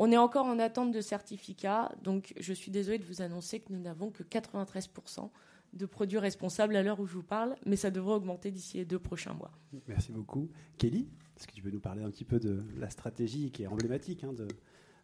On 0.00 0.12
est 0.12 0.16
encore 0.16 0.46
en 0.46 0.60
attente 0.60 0.92
de 0.92 1.00
certificat, 1.00 1.90
donc 2.02 2.32
je 2.38 2.52
suis 2.52 2.70
désolée 2.70 2.98
de 2.98 3.04
vous 3.04 3.20
annoncer 3.20 3.58
que 3.58 3.72
nous 3.72 3.80
n'avons 3.80 4.10
que 4.10 4.22
93% 4.22 5.28
de 5.72 5.86
produits 5.86 6.18
responsables 6.18 6.76
à 6.76 6.84
l'heure 6.84 7.00
où 7.00 7.06
je 7.06 7.14
vous 7.14 7.24
parle, 7.24 7.56
mais 7.66 7.74
ça 7.74 7.90
devrait 7.90 8.14
augmenter 8.14 8.52
d'ici 8.52 8.76
les 8.76 8.84
deux 8.84 9.00
prochains 9.00 9.34
mois. 9.34 9.50
Merci 9.88 10.12
beaucoup. 10.12 10.48
Kelly, 10.78 11.08
est-ce 11.36 11.48
que 11.48 11.52
tu 11.52 11.62
peux 11.62 11.70
nous 11.70 11.80
parler 11.80 12.04
un 12.04 12.10
petit 12.10 12.24
peu 12.24 12.38
de 12.38 12.62
la 12.78 12.90
stratégie 12.90 13.50
qui 13.50 13.64
est 13.64 13.66
emblématique 13.66 14.22
hein, 14.22 14.32
de, 14.32 14.46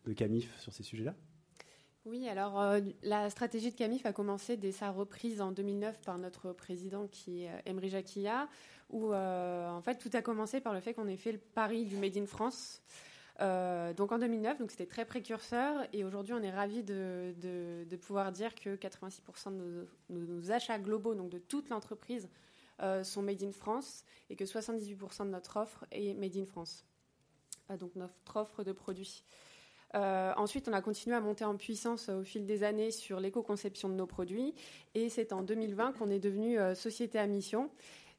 de 0.07 0.13
Camif 0.13 0.57
sur 0.61 0.73
ces 0.73 0.85
sujets-là? 0.85 1.17
Oui, 2.07 2.29
alors 2.29 2.61
euh, 2.61 2.81
la 3.03 3.31
stratégie 3.31 3.73
de 3.73 3.77
Camif 3.77 4.07
a 4.07 4.13
commencé 4.13 4.57
dès 4.57 4.73
sa 4.73 4.91
reprise 4.93 5.41
en 5.41 5.51
2009 5.51 6.03
par 6.03 6.19
notre 6.19 6.53
président 6.53 7.09
qui 7.09 7.45
est 7.45 7.51
euh, 7.51 7.59
Emery 7.67 7.89
Jacquilla, 7.89 8.49
où 8.91 9.13
euh, 9.13 9.69
en 9.71 9.81
fait 9.81 9.97
tout 9.97 10.11
a 10.13 10.23
commencé 10.23 10.61
par 10.61 10.73
le 10.73 10.81
fait 10.81 10.95
qu'on 10.95 11.09
ait 11.09 11.17
fait 11.17 11.33
le 11.33 11.39
pari 11.39 11.85
du 11.85 11.97
Made 11.97 12.17
in 12.17 12.27
France. 12.27 12.83
Donc 13.41 14.13
en 14.13 14.19
2009, 14.19 14.59
donc 14.59 14.71
c'était 14.71 14.87
très 14.87 15.05
précurseur 15.05 15.87
et 15.93 16.05
aujourd'hui 16.05 16.35
on 16.35 16.43
est 16.43 16.53
ravi 16.53 16.83
de, 16.83 17.97
pouvoir 18.01 18.33
dire 18.33 18.55
que 18.55 18.77
86% 18.77 19.57
de 19.57 19.87
nos, 20.11 20.51
achats 20.51 20.79
globaux, 20.79 21.15
donc 21.15 21.31
de 21.31 21.39
toute 21.39 21.69
l'entreprise, 21.69 22.29
sont 23.03 23.23
made 23.23 23.43
in 23.43 23.53
France 23.53 24.05
et 24.31 24.37
que 24.37 24.45
78% 24.45 25.25
de 25.25 25.31
notre 25.31 25.57
offre 25.57 25.85
est 25.91 26.15
made 26.15 26.37
in 26.37 26.47
France. 26.47 26.85
donc 27.79 27.95
notre 27.97 28.37
offre 28.37 28.63
de 28.63 28.73
produits. 28.73 29.25
Euh, 29.95 30.33
ensuite, 30.37 30.69
on 30.69 30.73
a 30.73 30.81
continué 30.81 31.15
à 31.15 31.21
monter 31.21 31.45
en 31.45 31.57
puissance 31.57 32.09
euh, 32.09 32.21
au 32.21 32.25
fil 32.25 32.47
des 32.47 32.65
années 32.65 32.91
sur 32.91 33.21
l'éco-conception 33.21 33.89
de 33.89 33.95
nos 33.95 34.07
produits. 34.07 34.55
Et 34.95 35.09
c'est 35.09 35.33
en 35.33 35.43
2020 35.43 35.93
qu'on 35.93 36.11
est 36.11 36.19
devenu 36.19 36.59
euh, 36.59 36.75
société 36.75 37.19
à 37.19 37.27
mission. 37.27 37.71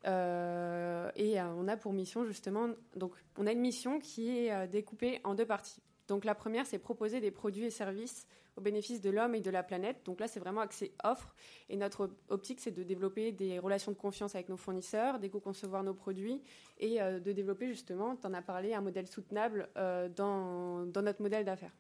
Et 0.06 1.42
on 1.42 1.68
a 1.68 1.78
pour 1.78 1.94
mission 1.94 2.26
justement, 2.26 2.70
donc 2.96 3.14
on 3.38 3.48
a 3.48 3.52
une 3.52 3.60
mission 3.60 4.00
qui 4.00 4.38
est 4.38 4.68
découpée 4.68 5.20
en 5.24 5.34
deux 5.36 5.46
parties. 5.46 5.82
Donc 6.08 6.24
la 6.24 6.36
première, 6.36 6.66
c'est 6.68 6.78
proposer 6.78 7.20
des 7.20 7.32
produits 7.32 7.66
et 7.66 7.72
services 7.72 8.28
au 8.58 8.62
bénéfice 8.62 9.02
de 9.02 9.10
l'homme 9.10 9.36
et 9.36 9.42
de 9.42 9.50
la 9.50 9.64
planète. 9.64 10.06
Donc 10.06 10.20
là, 10.20 10.28
c'est 10.28 10.40
vraiment 10.40 10.62
accès 10.62 10.94
offre. 11.04 11.36
Et 11.68 11.76
notre 11.76 12.10
optique, 12.30 12.60
c'est 12.62 12.72
de 12.72 12.84
développer 12.84 13.32
des 13.32 13.60
relations 13.60 13.92
de 13.92 13.98
confiance 13.98 14.36
avec 14.36 14.48
nos 14.48 14.56
fournisseurs, 14.56 15.20
d'éco-concevoir 15.20 15.84
nos 15.84 15.94
produits 15.94 16.42
et 16.78 17.00
de 17.00 17.32
développer 17.32 17.68
justement, 17.68 18.16
tu 18.16 18.28
en 18.28 18.34
as 18.34 18.42
parlé, 18.42 18.74
un 18.74 18.82
modèle 18.82 19.08
soutenable 19.08 19.68
dans 20.16 20.86
notre 20.96 21.22
modèle 21.22 21.44
d'affaires. 21.44 21.76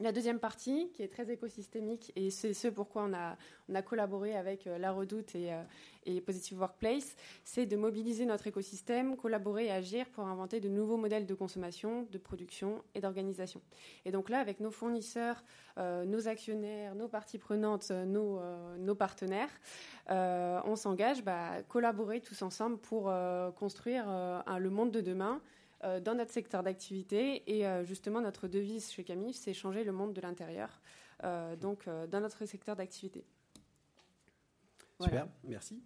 La 0.00 0.12
deuxième 0.12 0.38
partie, 0.38 0.92
qui 0.92 1.02
est 1.02 1.08
très 1.08 1.28
écosystémique, 1.28 2.12
et 2.14 2.30
c'est 2.30 2.54
ce 2.54 2.68
pourquoi 2.68 3.10
on 3.10 3.14
a, 3.14 3.82
collaboré 3.82 4.36
avec 4.36 4.68
euh, 4.68 4.78
La 4.78 4.92
Redoute 4.92 5.34
et, 5.34 5.52
euh, 5.52 5.60
et 6.06 6.20
Positive 6.20 6.60
Workplace, 6.60 7.16
c'est 7.42 7.66
de 7.66 7.76
mobiliser 7.76 8.24
notre 8.24 8.46
écosystème, 8.46 9.16
collaborer 9.16 9.66
et 9.66 9.72
agir 9.72 10.06
pour 10.10 10.28
inventer 10.28 10.60
de 10.60 10.68
nouveaux 10.68 10.98
modèles 10.98 11.26
de 11.26 11.34
consommation, 11.34 12.06
de 12.12 12.18
production 12.18 12.84
et 12.94 13.00
d'organisation. 13.00 13.60
Et 14.04 14.12
donc 14.12 14.30
là, 14.30 14.38
avec 14.38 14.60
nos 14.60 14.70
fournisseurs, 14.70 15.42
euh, 15.78 16.04
nos 16.04 16.28
actionnaires, 16.28 16.94
nos 16.94 17.08
parties 17.08 17.38
prenantes, 17.38 17.90
nos, 17.90 18.94
partenaires, 18.94 19.50
on 20.08 20.76
s'engage 20.76 21.24
bah, 21.24 21.54
à 21.54 21.62
collaborer 21.64 22.20
tous 22.20 22.40
ensemble 22.42 22.78
pour 22.78 23.12
construire 23.56 24.06
le 24.06 24.70
monde 24.70 24.92
de 24.92 25.00
demain 25.00 25.40
dans 25.82 26.14
notre 26.14 26.32
secteur 26.32 26.62
d'activité. 26.62 27.42
Et 27.46 27.66
euh, 27.66 27.84
justement, 27.84 28.20
notre 28.20 28.48
devise 28.48 28.90
chez 28.90 29.04
Camif, 29.04 29.36
c'est 29.36 29.54
changer 29.54 29.84
le 29.84 29.92
monde 29.92 30.12
de 30.12 30.20
l'intérieur, 30.20 30.80
euh, 31.24 31.56
donc 31.56 31.88
dans 32.10 32.20
notre 32.20 32.44
secteur 32.46 32.76
d'activité. 32.76 33.24
Super, 35.00 35.28
merci. 35.44 35.80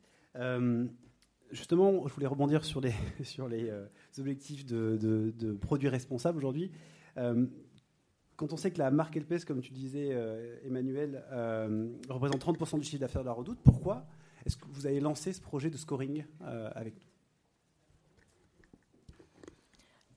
justement, 1.50 2.08
je 2.08 2.14
voulais 2.14 2.26
rebondir 2.26 2.64
sur 2.64 2.80
les, 2.80 2.94
sur 3.22 3.48
les 3.48 3.70
objectifs 4.18 4.64
de, 4.64 4.96
de, 4.98 5.52
produits 5.52 5.88
responsables 5.88 6.38
aujourd'hui. 6.38 6.70
quand 7.14 8.52
on 8.52 8.56
sait 8.56 8.70
que 8.70 8.78
la 8.78 8.90
marque 8.90 9.16
LPS, 9.16 9.44
comme 9.44 9.60
tu 9.60 9.72
disais, 9.72 10.16
Emmanuel, 10.64 11.22
représente 12.08 12.42
30% 12.42 12.78
du 12.78 12.84
chiffre 12.84 13.00
d'affaires 13.00 13.22
de 13.22 13.26
la 13.26 13.34
Redoute, 13.34 13.58
pourquoi 13.62 14.06
est-ce 14.46 14.56
que 14.56 14.64
vous 14.70 14.86
avez 14.86 15.00
lancé 15.00 15.34
ce 15.34 15.42
projet 15.42 15.68
de 15.68 15.76
scoring 15.76 16.24
avec 16.40 16.94
nous 16.94 17.11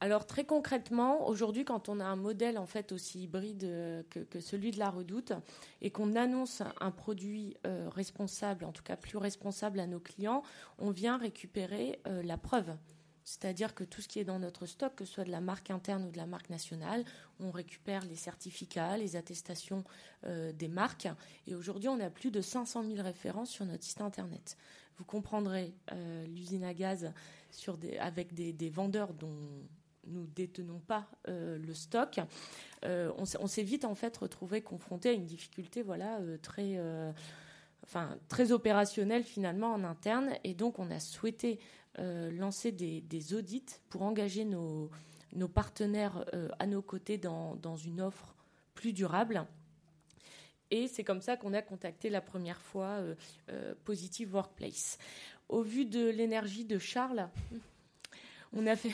alors 0.06 0.28
très 0.28 0.44
concrètement, 0.46 1.28
aujourd'hui, 1.28 1.66
quand 1.66 1.90
on 1.90 2.00
a 2.00 2.06
un 2.06 2.16
modèle 2.16 2.60
en 2.60 2.68
fait 2.68 2.92
aussi 2.92 3.24
hybride 3.24 3.64
euh, 3.64 4.04
que, 4.12 4.40
celui 4.40 4.70
de 4.70 4.78
la 4.78 4.92
Redoute 4.92 5.34
et 5.82 5.90
qu'on 5.90 6.16
annonce 6.16 6.62
un 6.80 6.92
produit 6.92 7.58
euh, 7.66 7.90
responsable, 7.90 8.66
en 8.66 8.72
tout 8.72 8.84
cas 8.84 8.98
plus 8.98 9.18
responsable 9.18 9.80
à 9.80 9.88
nos 9.88 10.00
clients, 10.00 10.44
on 10.78 10.92
vient 10.92 11.18
récupérer 11.18 12.00
euh, 12.06 12.22
la 12.22 12.38
preuve. 12.38 12.76
C'est-à-dire 13.24 13.74
que 13.74 13.84
tout 13.84 14.00
ce 14.00 14.08
qui 14.08 14.20
est 14.20 14.24
dans 14.24 14.38
notre 14.38 14.68
stock, 14.68 14.94
que 14.94 15.06
ce 15.06 15.14
soit 15.14 15.24
de 15.24 15.32
la 15.32 15.42
marque 15.42 15.72
interne 15.72 16.04
ou 16.04 16.12
de 16.12 16.18
la 16.18 16.28
marque 16.28 16.52
nationale, 16.52 17.04
on 17.40 17.50
récupère 17.50 18.06
les 18.06 18.16
certificats, 18.16 18.98
les 18.98 19.16
attestations 19.16 19.84
des 20.28 20.68
marques. 20.68 21.08
Et 21.48 21.56
aujourd'hui, 21.56 21.90
on 21.90 22.00
a 22.00 22.12
plus 22.12 22.30
de 22.30 22.40
500 22.40 22.84
000 22.84 23.02
références 23.02 23.50
sur 23.50 23.66
notre 23.66 23.84
site 23.84 24.02
internet. 24.02 24.58
Vous 24.98 25.06
comprendrez 25.06 25.74
l'usine 26.28 26.64
à 26.64 26.76
gaz 26.76 27.12
avec 28.00 28.36
des 28.36 28.70
vendeurs 28.70 29.12
dont 29.16 29.66
nous 30.08 30.28
détenons 30.28 30.80
pas 30.80 31.08
le 31.28 31.74
stock, 31.74 32.20
on, 32.84 33.26
s'est 33.26 33.64
vite 33.64 33.86
en 33.86 33.96
fait 33.96 34.16
retrouvé 34.18 34.62
confronté 34.62 35.10
à 35.10 35.12
une 35.14 35.26
difficulté 35.26 35.82
voilà 35.82 36.20
très 36.42 36.80
enfin 37.84 38.18
très 38.28 38.52
opérationnelle 38.52 39.24
finalement 39.24 39.74
en 39.74 39.84
interne 39.84 40.32
et 40.44 40.54
donc 40.54 40.80
on 40.80 40.92
a 40.92 41.00
souhaité 41.00 41.60
lancer 41.98 42.72
des, 42.72 43.34
audits 43.34 43.66
pour 43.90 44.04
engager 44.04 44.46
nos, 44.46 44.90
nos 45.34 45.48
partenaires 45.48 46.26
à 46.60 46.68
nos 46.68 46.82
côtés 46.82 47.18
dans, 47.18 47.56
dans 47.56 47.76
une 47.76 48.02
offre 48.02 48.36
plus 48.76 48.94
durable 48.94 49.46
et 50.72 50.88
c'est 50.88 51.04
comme 51.04 51.22
ça 51.22 51.38
qu'on 51.38 51.54
a 51.54 51.62
contacté 51.62 52.10
la 52.10 52.22
première 52.22 52.62
fois 52.62 52.88
euh, 52.88 53.16
euh, 53.50 53.76
Positive 53.84 54.34
Workplace. 54.34 54.98
Au 55.48 55.62
vu 55.62 55.86
de 55.86 56.10
l'énergie 56.10 56.66
de 56.66 56.80
Charles, 56.80 57.30
on 58.54 58.66
a 58.66 58.76
fait, 58.76 58.92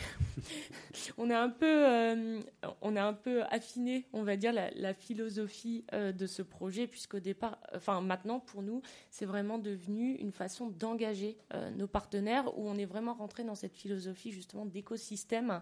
on 1.18 1.30
a 1.30 1.40
un 1.40 1.50
peu, 1.50 1.66
euh, 1.66 2.42
on 2.82 2.96
un 2.96 3.14
peu 3.14 3.44
affiné, 3.44 4.08
on 4.14 4.24
va 4.24 4.38
dire, 4.38 4.54
la, 4.54 4.94
philosophie 4.94 5.86
de 5.94 6.28
ce 6.28 6.42
projet, 6.42 6.88
puisqu'au 6.88 7.20
départ, 7.20 7.58
enfin 7.76 8.02
maintenant 8.02 8.40
pour 8.40 8.62
nous, 8.62 8.82
c'est 9.10 9.26
vraiment 9.26 9.58
devenu 9.58 10.16
une 10.16 10.32
façon 10.32 10.68
d'engager 10.68 11.38
nos 11.76 11.88
partenaires, 11.88 12.58
où 12.58 12.70
on 12.70 12.78
est 12.78 12.86
vraiment 12.86 13.14
rentré 13.14 13.44
dans 13.44 13.56
cette 13.56 13.76
philosophie 13.76 14.32
justement 14.32 14.66
d'écosystème. 14.66 15.62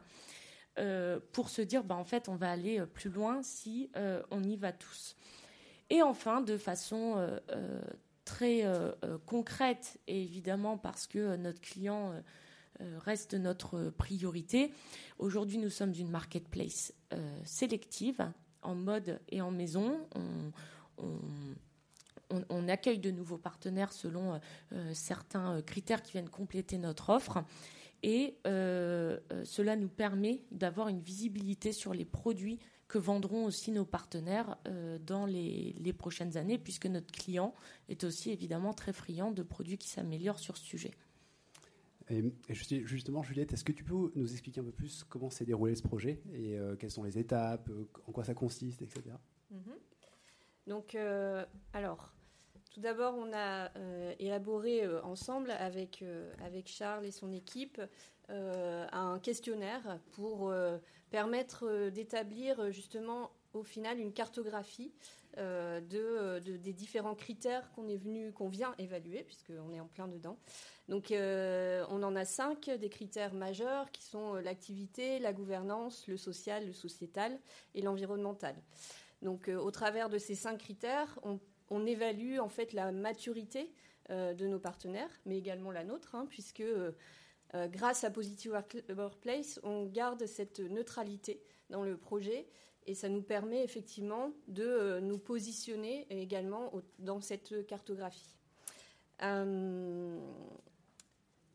pour 1.31 1.49
se 1.49 1.61
dire, 1.61 1.83
bah, 1.83 1.95
en 1.95 2.03
fait, 2.03 2.29
on 2.29 2.35
va 2.35 2.51
aller 2.51 2.83
plus 2.93 3.09
loin 3.09 3.41
si 3.43 3.89
on 4.31 4.43
y 4.43 4.57
va 4.57 4.71
tous. 4.71 5.15
Et 5.89 6.01
enfin, 6.01 6.41
de 6.41 6.57
façon 6.57 7.15
euh, 7.17 7.39
euh, 7.51 7.81
très 8.25 8.63
euh, 8.63 8.91
concrète, 9.25 9.99
et 10.07 10.21
évidemment 10.21 10.77
parce 10.77 11.07
que 11.07 11.35
notre 11.35 11.61
client 11.61 12.13
reste 12.97 13.33
notre 13.33 13.89
priorité, 13.89 14.71
aujourd'hui 15.17 15.57
nous 15.57 15.69
sommes 15.69 15.93
une 15.93 16.09
marketplace 16.09 16.93
sélective 17.43 18.31
en 18.61 18.75
mode 18.75 19.19
et 19.29 19.41
en 19.41 19.51
maison. 19.51 19.99
On, 22.49 22.67
accueille 22.67 22.99
de 22.99 23.11
nouveaux 23.11 23.37
partenaires 23.37 23.91
selon 23.91 24.39
certains 24.93 25.61
critères 25.61 26.03
qui 26.03 26.13
viennent 26.13 26.29
compléter 26.29 26.77
notre 26.77 27.09
offre. 27.09 27.43
Et 28.03 28.37
cela 28.45 29.75
nous 29.75 29.89
permet 29.89 30.43
d'avoir 30.51 30.87
une 30.87 31.01
visibilité 31.01 31.73
sur 31.73 31.93
les 31.93 32.05
produits 32.05 32.59
que 32.89 32.97
vendront 32.97 33.45
aussi 33.45 33.71
nos 33.71 33.85
partenaires 33.85 34.57
euh, 34.67 34.97
dans 34.99 35.25
les, 35.25 35.93
prochaines 35.97 36.35
années, 36.35 36.57
puisque 36.57 36.87
notre 36.87 37.11
client 37.11 37.53
est 37.87 38.03
aussi 38.03 38.31
évidemment 38.31 38.73
très 38.73 38.93
friand 38.93 39.31
de 39.31 39.43
produits 39.43 39.77
qui 39.77 39.87
s'améliorent 39.87 40.39
sur 40.39 40.57
ce 40.57 40.65
sujet. 40.65 40.91
Et, 42.09 42.33
justement, 42.85 43.23
Juliette, 43.23 43.53
est-ce 43.53 43.63
que 43.63 43.71
tu 43.71 43.83
peux 43.83 44.11
nous 44.15 44.31
expliquer 44.31 44.61
un 44.61 44.63
peu 44.63 44.71
plus 44.71 45.03
comment 45.03 45.29
s'est 45.29 45.45
déroulé 45.45 45.75
ce 45.75 45.83
projet 45.83 46.21
et 46.33 46.57
euh, 46.57 46.75
quelles 46.75 46.91
sont 46.91 47.03
les 47.03 47.17
étapes, 47.17 47.69
euh, 47.69 47.87
en 48.07 48.11
quoi 48.11 48.23
ça 48.23 48.33
consiste, 48.33 48.81
etc. 48.81 49.15
Mhm. 49.51 49.75
Donc, 50.67 50.95
alors, 51.73 52.13
tout 52.71 52.79
d'abord, 52.79 53.15
on 53.17 53.33
a 53.33 53.71
élaboré 54.19 54.87
ensemble 54.99 55.49
avec, 55.49 56.03
avec 56.45 56.67
Charles 56.67 57.07
et 57.07 57.11
son 57.11 57.31
équipe 57.31 57.81
un 58.27 59.17
questionnaire 59.17 59.99
pour 60.11 60.53
permettre 61.09 61.65
euh, 61.67 61.89
d'établir 61.89 62.59
euh, 62.59 62.71
justement 62.71 63.31
au 63.53 63.63
final 63.63 63.99
une 63.99 64.13
cartographie 64.13 64.91
euh, 65.39 65.79
de, 65.81 66.39
des 66.57 66.73
différents 66.73 67.15
critères 67.15 67.71
qu'on 67.71 67.87
est 67.87 67.97
venu, 67.97 68.31
qu'on 68.31 68.49
vient 68.49 68.75
évaluer, 68.77 69.23
puisqu'on 69.23 69.73
est 69.73 69.79
en 69.79 69.87
plein 69.87 70.07
dedans. 70.07 70.37
Donc, 70.87 71.11
on 71.11 72.03
en 72.03 72.15
a 72.15 72.25
cinq 72.25 72.69
des 72.69 72.89
critères 72.89 73.33
majeurs 73.33 73.91
qui 73.91 74.03
sont 74.03 74.33
l'activité, 74.35 75.19
la 75.19 75.33
gouvernance, 75.33 76.07
le 76.07 76.17
social, 76.17 76.65
le 76.65 76.73
sociétal 76.73 77.39
et 77.75 77.81
l'environnemental. 77.81 78.55
Donc, 79.21 79.49
au 79.49 79.69
travers 79.69 80.09
de 80.09 80.17
ces 80.17 80.33
cinq 80.33 80.57
critères, 80.57 81.19
on, 81.69 81.85
évalue 81.85 82.39
en 82.39 82.49
fait 82.49 82.73
la 82.73 82.91
maturité 82.91 83.71
de 84.09 84.47
nos 84.47 84.57
partenaires, 84.57 85.11
mais 85.27 85.37
également 85.37 85.69
la 85.69 85.83
nôtre, 85.83 86.15
hein, 86.15 86.25
puisque 86.27 86.63
euh, 87.55 87.67
grâce 87.67 88.03
à 88.03 88.11
Positive 88.11 88.61
Workplace, 88.89 89.59
on 89.63 89.85
garde 89.85 90.25
cette 90.25 90.59
neutralité 90.59 91.41
dans 91.69 91.83
le 91.83 91.97
projet 91.97 92.47
et 92.85 92.95
ça 92.95 93.09
nous 93.09 93.21
permet 93.21 93.63
effectivement 93.63 94.31
de 94.47 94.63
euh, 94.63 94.99
nous 94.99 95.17
positionner 95.17 96.07
également 96.09 96.71
dans 96.99 97.21
cette 97.21 97.65
cartographie. 97.67 98.37
Euh, 99.21 100.17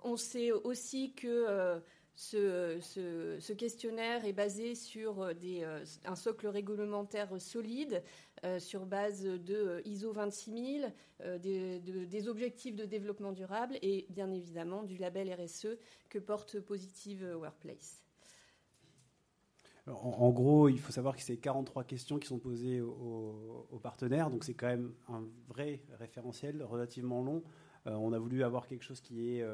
on 0.03 0.17
sait 0.17 0.53
aussi 0.53 1.15
que 1.15 1.81
ce, 2.15 3.53
questionnaire 3.53 4.25
est 4.27 4.35
basé 4.35 4.75
sur 4.75 5.31
un 6.05 6.17
socle 6.17 6.47
réglementaire 6.47 7.41
solide 7.41 8.03
euh, 8.45 8.59
sur 8.59 8.85
base 8.85 9.23
de 9.23 9.55
euh, 9.55 9.81
ISO 9.87 10.13
26000, 10.13 10.93
euh, 11.23 11.39
des, 11.39 12.29
objectifs 12.29 12.77
de 12.77 12.85
développement 12.85 13.33
durable 13.33 13.79
et 13.81 14.05
bien 14.11 14.31
évidemment 14.31 14.83
du 14.83 14.99
label 14.99 15.33
RSE 15.33 15.79
que 16.11 16.19
porte 16.19 16.61
Positive 16.61 17.27
Workplace. 17.41 18.04
En, 19.87 20.31
gros, 20.31 20.69
il 20.69 20.79
faut 20.79 20.93
savoir 20.93 21.15
que 21.15 21.23
c'est 21.23 21.37
43 21.37 21.85
questions 21.85 22.19
qui 22.19 22.27
sont 22.27 22.39
posées 22.39 22.81
aux, 22.81 23.81
partenaires, 23.83 24.31
donc 24.31 24.45
c'est 24.45 24.55
quand 24.55 24.69
même 24.69 24.95
un 25.09 25.23
vrai 25.47 25.83
référentiel 25.99 26.63
relativement 26.63 27.23
long. 27.23 27.43
on 27.85 28.15
a 28.15 28.19
voulu 28.19 28.43
avoir 28.45 28.67
quelque 28.67 28.83
chose 28.83 29.03
qui 29.03 29.29
est 29.29 29.45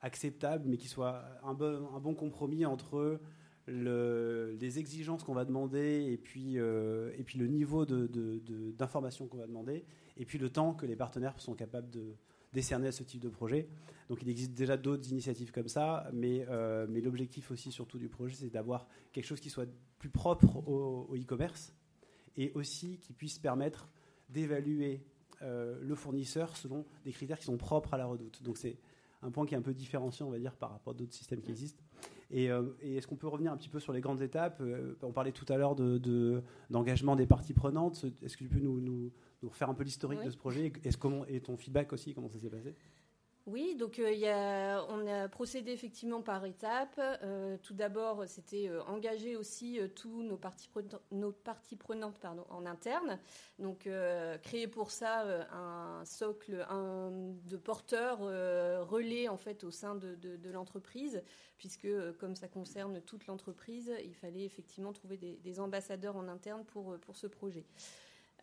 acceptable, 0.00 0.64
mais 0.68 0.76
qui 0.76 0.88
soit 0.88 1.24
un 1.42 1.54
bon, 1.54 2.14
compromis 2.14 2.66
entre 2.66 3.20
le, 3.66 4.56
les 4.60 4.78
exigences 4.78 5.24
qu'on 5.24 5.34
va 5.34 5.44
demander 5.44 6.06
et 6.10 6.16
puis, 6.16 6.58
euh, 6.58 7.10
et 7.18 7.24
puis 7.24 7.38
le 7.38 7.46
niveau 7.48 7.84
d'information 7.84 9.26
qu'on 9.26 9.38
va 9.38 9.46
demander 9.46 9.84
et 10.16 10.24
puis 10.24 10.38
le 10.38 10.50
temps 10.50 10.72
que 10.72 10.86
les 10.86 10.96
partenaires 10.96 11.38
sont 11.40 11.54
capables 11.54 11.90
de 11.90 12.14
décerner 12.52 12.88
à 12.88 12.92
ce 12.92 13.02
type 13.02 13.20
de 13.20 13.28
projet. 13.28 13.68
Donc 14.08 14.22
il 14.22 14.28
existe 14.28 14.52
déjà 14.52 14.76
d'autres 14.76 15.10
initiatives 15.10 15.50
comme 15.50 15.68
ça, 15.68 16.08
mais, 16.12 16.46
euh, 16.48 16.86
mais 16.88 17.00
l'objectif 17.00 17.50
aussi 17.50 17.72
surtout 17.72 17.98
du 17.98 18.08
projet, 18.08 18.34
c'est 18.34 18.50
d'avoir 18.50 18.86
quelque 19.12 19.26
chose 19.26 19.40
qui 19.40 19.50
soit 19.50 19.68
plus 19.98 20.10
propre 20.10 20.56
au 20.68 21.14
e-commerce 21.16 21.74
et 22.36 22.52
aussi 22.54 22.98
qui 22.98 23.12
puisse 23.12 23.38
permettre 23.38 23.88
d'évaluer 24.28 25.02
euh, 25.42 25.78
le 25.82 25.94
fournisseur 25.94 26.56
selon 26.56 26.86
des 27.04 27.12
critères 27.12 27.38
qui 27.38 27.44
sont 27.44 27.58
propres 27.58 27.92
à 27.92 27.98
la 27.98 28.06
redoute. 28.06 28.42
Donc 28.42 28.56
c'est 28.56 28.78
un 29.22 29.30
point 29.30 29.44
qui 29.44 29.54
est 29.54 29.58
un 29.58 29.62
peu 29.62 29.74
différencié, 29.74 30.24
on 30.24 30.30
va 30.30 30.38
dire, 30.38 30.54
par 30.54 30.70
rapport 30.70 30.92
à 30.92 30.96
d'autres 30.96 31.12
systèmes 31.12 31.42
qui 31.42 31.50
existent. 31.50 31.82
Euh, 32.34 32.72
et, 32.80 32.96
est-ce 32.96 33.06
qu'on 33.06 33.16
peut 33.16 33.28
revenir 33.28 33.52
un 33.52 33.56
petit 33.56 33.68
peu 33.68 33.80
sur 33.80 33.92
les 33.92 34.00
grandes 34.00 34.22
étapes 34.22 34.58
euh, 34.60 34.94
On 35.02 35.12
parlait 35.12 35.32
tout 35.32 35.46
à 35.48 35.56
l'heure 35.56 35.76
d'engagement 36.70 37.14
de, 37.14 37.22
des 37.22 37.26
parties 37.26 37.54
prenantes. 37.54 38.04
Est-ce 38.22 38.36
que 38.36 38.44
tu 38.44 38.50
peux 38.50 38.60
nous, 38.60 38.80
nous, 38.80 39.12
nous 39.42 39.48
refaire 39.48 39.70
un 39.70 39.74
peu 39.74 39.84
l'historique 39.84 40.24
de 40.24 40.30
ce 40.30 40.36
projet? 40.36 40.72
Est-ce, 40.84 40.96
comment, 40.96 41.24
et 41.26 41.40
ton 41.40 41.56
feedback 41.56 41.92
aussi, 41.92 42.14
comment 42.14 42.28
ça 42.28 42.38
s'est 42.38 42.50
passé? 42.50 42.74
Oui, 43.46 43.76
donc 43.76 44.00
euh, 44.00 44.82
on 44.88 45.06
a 45.06 45.28
procédé 45.28 45.70
effectivement 45.70 46.20
par 46.20 46.44
étapes. 46.44 46.98
Euh, 46.98 47.56
tout 47.62 47.74
d'abord, 47.74 48.24
c'était 48.26 48.68
euh, 48.68 48.82
engager 48.84 49.36
aussi 49.36 49.78
tous 49.94 50.24
nos 50.24 50.36
parties, 50.36 50.68
prenantes 51.76 52.24
en 52.50 52.66
interne. 52.66 53.20
Donc, 53.60 53.88
créer 54.42 54.66
pour 54.66 54.90
ça 54.90 55.46
un 55.52 56.04
socle 56.04 56.66
de 57.44 57.56
porteurs 57.56 58.18
relais 58.18 59.28
en 59.28 59.36
fait 59.36 59.62
au 59.62 59.70
sein 59.70 59.94
de, 59.94 60.50
l'entreprise, 60.50 61.22
puisque 61.56 61.88
comme 62.18 62.34
ça 62.34 62.48
concerne 62.48 63.00
toute 63.00 63.26
l'entreprise, 63.26 63.92
il 64.04 64.14
fallait 64.14 64.44
effectivement 64.44 64.92
trouver 64.92 65.16
des, 65.16 65.60
ambassadeurs 65.60 66.16
en 66.16 66.26
interne 66.26 66.64
pour 66.64 67.16
ce 67.16 67.28
projet. 67.28 67.64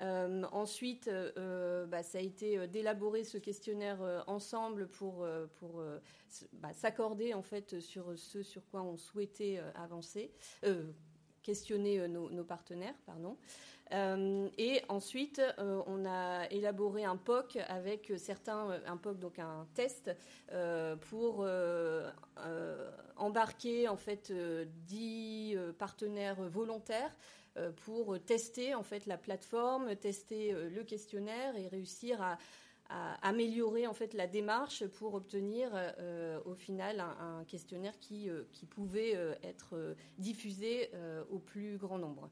Euh, 0.02 0.44
ensuite, 0.52 1.08
euh, 1.08 1.86
bah, 1.86 2.04
ça 2.04 2.18
a 2.18 2.22
été 2.22 2.58
euh, 2.58 2.68
d'élaborer 2.68 3.24
ce 3.24 3.38
questionnaire 3.38 4.24
ensemble 4.28 4.88
pour, 4.88 5.26
pour 5.60 5.84
bah, 6.54 6.74
s'accorder 6.74 7.34
en 7.34 7.44
fait 7.44 7.80
sur 7.80 8.18
ce 8.18 8.42
sur 8.44 8.68
quoi 8.70 8.82
on 8.82 8.98
souhaitait 8.98 9.62
avancer, 9.76 10.32
questionner 11.42 12.08
nos, 12.08 12.44
partenaires, 12.44 12.96
pardon. 13.06 13.38
et 14.58 14.82
ensuite, 14.90 15.42
on 15.58 16.06
a 16.06 16.48
élaboré 16.50 17.04
un 17.04 17.18
POC 17.18 17.58
avec 17.68 18.14
certains, 18.18 18.82
un 18.86 18.98
POC 18.98 19.20
donc 19.20 19.40
un 19.40 19.68
test 19.74 20.12
pour 21.10 21.46
embarquer 23.18 23.88
en 23.88 23.98
fait 23.98 24.32
10 24.32 25.58
partenaires 25.78 26.42
volontaires 26.50 27.12
euh, 27.12 27.43
pour 27.86 28.20
tester 28.24 28.76
en 28.76 28.84
fait 28.84 29.06
la 29.06 29.18
plateforme, 29.18 29.96
tester 29.96 30.54
euh, 30.54 30.70
le 30.70 30.84
questionnaire 30.84 31.56
et 31.56 31.68
réussir 31.68 32.22
à, 32.22 32.38
améliorer 33.24 33.88
en 33.88 33.94
fait 33.94 34.14
la 34.14 34.28
démarche 34.28 34.86
pour 34.86 35.16
obtenir 35.16 35.72
euh, 35.74 36.40
au 36.46 36.54
final 36.54 37.00
un, 37.00 37.44
questionnaire 37.46 37.98
qui, 37.98 38.30
pouvait 38.70 39.14
être 39.42 39.96
diffusé 40.20 40.92
au 41.32 41.40
plus 41.40 41.78
grand 41.78 41.98
nombre. 41.98 42.30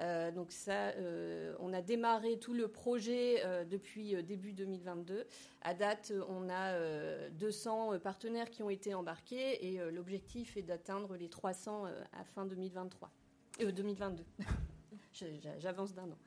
Euh, 0.00 0.30
donc 0.30 0.52
ça, 0.52 0.90
euh, 0.90 1.54
on 1.58 1.72
a 1.72 1.82
démarré 1.82 2.38
tout 2.38 2.54
le 2.54 2.68
projet 2.68 3.44
euh, 3.44 3.64
depuis 3.64 4.22
début 4.22 4.52
2022. 4.52 5.26
À 5.62 5.74
date, 5.74 6.12
on 6.28 6.48
a 6.48 7.30
200 7.30 7.98
partenaires 7.98 8.50
qui 8.50 8.62
ont 8.62 8.70
été 8.70 8.94
embarqués 8.94 9.66
et 9.66 9.80
l'objectif 9.90 10.56
est 10.56 10.62
d'atteindre 10.62 11.16
les 11.16 11.28
300 11.28 11.86
à 12.12 12.24
fin 12.24 12.46
2023. 12.46 13.10
2022. 13.58 14.24
J'avance 15.58 15.94
d'un 15.94 16.04
an. 16.04 16.18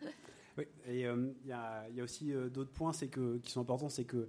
Oui, 0.58 0.66
et 0.86 1.02
il 1.02 1.48
y, 1.48 1.54
a 1.54 2.04
aussi 2.04 2.34
d'autres 2.54 2.72
points 2.72 2.92
que, 3.10 3.38
qui 3.38 3.52
sont 3.52 3.62
importants, 3.62 3.90
c'est 3.90 4.04
que 4.04 4.28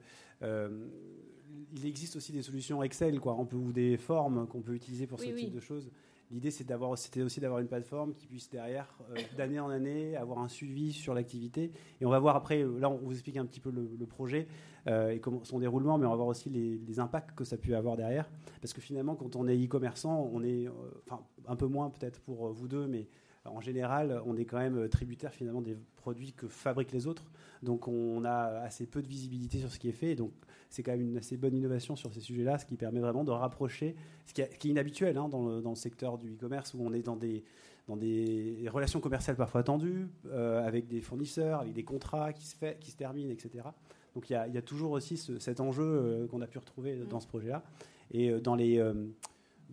il 1.73 1.87
existe 1.87 2.17
aussi 2.17 2.33
des 2.33 2.43
solutions 2.43 2.83
Excel, 2.83 3.19
quoi, 3.21 3.35
on 3.39 3.45
peut, 3.45 3.57
ou 3.57 3.73
des 3.73 3.97
formes 3.97 4.47
qu'on 4.47 4.63
peut 4.63 4.75
utiliser 4.75 5.07
pour 5.07 5.21
ce 5.21 5.27
type 5.27 5.53
de 5.53 5.61
choses. 5.61 5.91
L'idée, 6.33 6.51
c'est 6.51 6.65
d'avoir, 6.65 6.97
c'était 6.97 7.21
aussi 7.21 7.41
d'avoir 7.41 7.61
une 7.61 7.69
plateforme 7.69 8.15
qui 8.15 8.27
puisse 8.27 8.49
derrière, 8.49 8.89
euh, 9.11 9.21
d'année 9.37 9.61
en 9.61 9.69
année, 9.69 10.17
avoir 10.17 10.39
un 10.39 10.49
suivi 10.49 10.95
sur 10.95 11.13
l'activité. 11.13 11.73
Et 12.01 12.07
on 12.07 12.11
va 12.11 12.19
voir 12.19 12.37
après, 12.37 12.63
euh, 12.63 12.79
là, 12.79 12.89
on 12.89 12.97
vous 12.97 13.13
explique 13.13 13.37
un 13.37 13.45
petit 13.45 13.61
peu 13.61 13.71
le, 13.71 14.07
projet 14.07 14.49
euh, 14.87 15.11
et 15.11 15.21
son 15.43 15.59
déroulement, 15.59 15.99
mais 15.99 16.07
on 16.07 16.11
va 16.11 16.17
voir 16.17 16.29
aussi 16.29 16.49
les, 16.49 16.99
impacts 16.99 17.37
que 17.37 17.45
ça 17.45 17.59
peut 17.59 17.77
avoir 17.77 17.97
derrière. 17.97 18.31
Parce 18.63 18.73
que 18.73 18.81
finalement, 18.81 19.15
quand 19.15 19.37
on 19.37 19.47
est 19.47 19.63
e-commerçant, 19.63 20.31
on 20.33 20.43
est, 20.43 20.69
enfin, 21.07 21.23
un 21.47 21.57
peu 21.57 21.67
moins 21.67 21.91
peut-être 21.91 22.21
pour 22.21 22.51
vous 22.51 22.67
deux, 22.67 22.87
mais 22.87 23.09
en 23.45 23.61
général, 23.61 24.23
on 24.25 24.37
est 24.37 24.45
quand 24.45 24.59
même 24.59 24.89
tributaire 24.89 25.35
finalement 25.35 25.63
des 25.63 25.77
produits 25.97 26.33
que 26.33 26.49
fabriquent 26.49 26.93
les 26.93 27.07
autres. 27.07 27.31
Donc 27.63 27.89
on 27.89 28.25
a 28.25 28.61
assez 28.61 28.87
peu 28.87 29.03
de 29.03 29.09
visibilité 29.09 29.59
sur 29.59 29.71
ce 29.71 29.79
qui 29.79 29.89
est 29.89 29.93
fait. 29.93 30.15
donc 30.15 30.33
c'est 30.73 30.83
quand 30.83 30.93
même 30.93 31.03
une 31.03 31.19
assez 31.19 31.37
bonne 31.37 31.55
innovation 31.55 31.97
sur 31.97 32.13
ces 32.15 32.21
sujets-là, 32.21 32.59
ce 32.59 32.65
qui 32.65 32.77
permet 32.77 33.01
vraiment 33.01 33.25
de 33.25 33.31
rapprocher, 33.31 33.95
ce 34.25 34.33
qui, 34.33 34.41
est 34.41 34.65
inhabituel 34.65 35.19
hein, 35.19 35.29
dans, 35.29 35.47
le, 35.47 35.75
secteur 35.75 36.17
du 36.17 36.33
e-commerce 36.33 36.73
où 36.73 36.79
on 36.81 36.95
est 36.95 37.03
dans 37.03 37.17
des, 37.17 37.45
dans 37.89 37.97
des 37.97 38.67
relations 38.73 38.99
commerciales 38.99 39.37
parfois 39.37 39.63
tendues, 39.63 40.09
euh, 40.29 40.67
avec 40.67 40.89
des 40.89 41.03
fournisseurs, 41.03 41.61
avec 41.61 41.75
des 41.75 41.85
contrats 41.85 42.33
qui 42.33 42.47
se, 42.47 42.57
fait, 42.57 42.79
qui 42.81 42.91
se 42.91 42.97
terminent, 42.97 43.31
etc. 43.31 43.67
Donc 44.15 44.31
il 44.31 44.33
y, 44.33 44.37
a, 44.37 44.63
toujours 44.63 44.93
aussi 44.93 45.19
cet 45.19 45.61
enjeu 45.61 45.85
euh, 45.85 46.27
qu'on 46.27 46.41
a 46.41 46.47
pu 46.47 46.57
retrouver 46.57 46.97
dans 47.09 47.21
ce 47.21 47.27
projet-là. 47.27 47.63
Et 48.11 48.31
euh, 48.31 48.41
dans 48.41 48.55
les, 48.55 48.83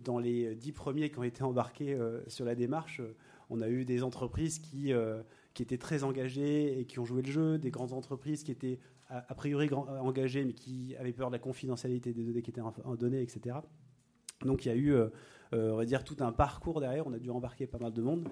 dans 0.04 0.18
les 0.18 0.54
dix 0.54 0.72
premiers 0.72 1.10
qui 1.10 1.18
ont 1.18 1.24
été 1.24 1.42
embarqués 1.42 1.96
sur 2.26 2.44
la 2.44 2.54
démarche, 2.54 3.00
on 3.48 3.62
a 3.62 3.70
eu 3.70 3.86
des 3.86 4.02
entreprises 4.02 4.58
qui, 4.58 4.92
qui 5.54 5.62
étaient 5.62 5.78
très 5.78 6.04
engagées 6.04 6.78
et 6.78 6.84
qui 6.84 6.98
ont 6.98 7.06
joué 7.06 7.22
le 7.22 7.30
jeu, 7.30 7.56
des 7.56 7.70
grandes 7.70 7.94
entreprises 7.94 8.42
qui 8.42 8.52
étaient 8.52 8.78
a, 9.10 9.34
priori 9.34 9.68
engagés, 9.72 10.44
mais 10.44 10.52
qui 10.52 10.94
avaient 10.96 11.12
peur 11.12 11.28
de 11.28 11.34
la 11.34 11.38
confidentialité 11.38 12.12
des 12.12 12.24
données 12.24 12.42
qui 12.42 12.50
étaient 12.50 12.62
données, 12.98 13.22
etc. 13.22 13.56
Donc 14.44 14.64
il 14.64 14.68
y 14.68 14.70
a 14.70 14.74
eu, 14.74 14.92
euh, 14.92 15.08
euh, 15.52 15.72
on 15.72 15.76
va 15.76 15.84
dire, 15.84 16.04
tout 16.04 16.16
un 16.20 16.32
parcours 16.32 16.80
derrière. 16.80 17.06
On 17.06 17.12
a 17.12 17.18
dû 17.18 17.30
embarquer 17.30 17.66
pas 17.66 17.78
mal 17.78 17.92
de 17.92 18.02
monde. 18.02 18.28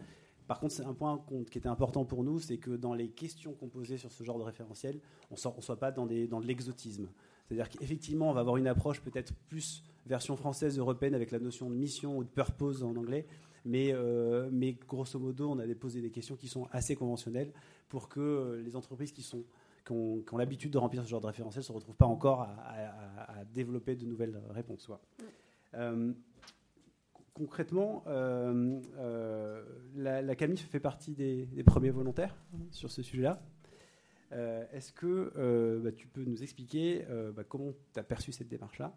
Par 0.47 0.61
contre, 0.61 0.73
c'est 0.73 0.85
un 0.85 0.95
point 0.95 1.23
qui 1.51 1.59
était 1.59 1.69
important 1.69 2.07
pour 2.07 2.25
nous, 2.25 2.41
c'est 2.41 2.57
que 2.57 2.71
dans 2.71 2.95
les 2.95 3.11
questions 3.11 3.53
qu'on 3.53 3.69
posait 3.69 3.99
sur 3.99 4.11
ce 4.11 4.25
genre 4.25 4.39
de 4.39 4.45
référentiel, 4.45 4.99
on 5.31 5.35
ne 5.35 5.61
soit 5.61 5.79
pas 5.79 5.93
dans, 5.93 6.07
des, 6.07 6.27
dans 6.27 6.41
de 6.41 6.47
l'exotisme. 6.47 7.09
C'est-à-dire 7.47 7.69
qu'effectivement, 7.69 8.31
on 8.31 8.33
va 8.33 8.41
avoir 8.41 8.57
une 8.57 8.67
approche 8.67 9.03
peut-être 9.03 9.35
plus 9.49 9.85
version 10.07 10.37
française, 10.37 10.79
européenne, 10.79 11.15
avec 11.15 11.33
la 11.33 11.39
notion 11.39 11.69
de 11.69 11.75
mission 11.75 12.17
ou 12.17 12.25
de 12.25 12.31
purpose 12.31 12.83
en 12.83 12.97
anglais. 12.97 13.27
Mais, 13.67 13.93
euh, 13.93 14.49
mais 14.51 14.73
grosso 14.73 15.19
modo, 15.19 15.51
on 15.51 15.59
a 15.59 15.67
posé 15.75 16.01
des 16.01 16.11
questions 16.11 16.37
qui 16.37 16.49
sont 16.49 16.67
assez 16.73 16.97
conventionnelles 16.97 17.53
pour 17.91 18.09
que 18.09 18.63
les 18.65 18.75
entreprises 18.75 19.13
qui 19.13 19.23
sont 19.23 19.45
qui 19.89 20.35
ont, 20.35 20.37
l'habitude 20.37 20.71
de 20.71 20.79
remplir 20.79 21.03
ce 21.03 21.09
genre 21.09 21.21
de 21.21 21.27
référentiel 21.27 21.61
ne 21.61 21.67
se 21.67 21.73
retrouvent 21.73 21.97
pas 21.97 22.07
encore 22.07 22.43
à, 22.43 23.45
développer 23.53 23.97
de 23.97 24.05
nouvelles 24.05 24.39
réponses. 24.51 24.91
Euh, 25.75 26.13
concrètement, 27.35 28.05
euh, 28.07 28.81
euh, 28.99 29.65
la, 29.95 30.35
CAMIF 30.35 30.69
fait 30.69 30.81
partie 30.81 31.15
des, 31.15 31.47
premiers 31.65 31.91
volontaires 31.91 32.37
sur 32.71 32.91
ce 32.91 33.03
sujet-là. 33.03 33.41
Est-ce 34.73 34.93
que 34.93 35.81
bah, 35.83 35.93
tu 35.93 36.07
peux 36.07 36.25
nous 36.25 36.43
expliquer 36.43 37.07
bah, 37.35 37.45
comment 37.45 37.73
tu 37.95 38.01
as 38.01 38.03
perçu 38.03 38.33
cette 38.33 38.49
démarche-là? 38.49 38.95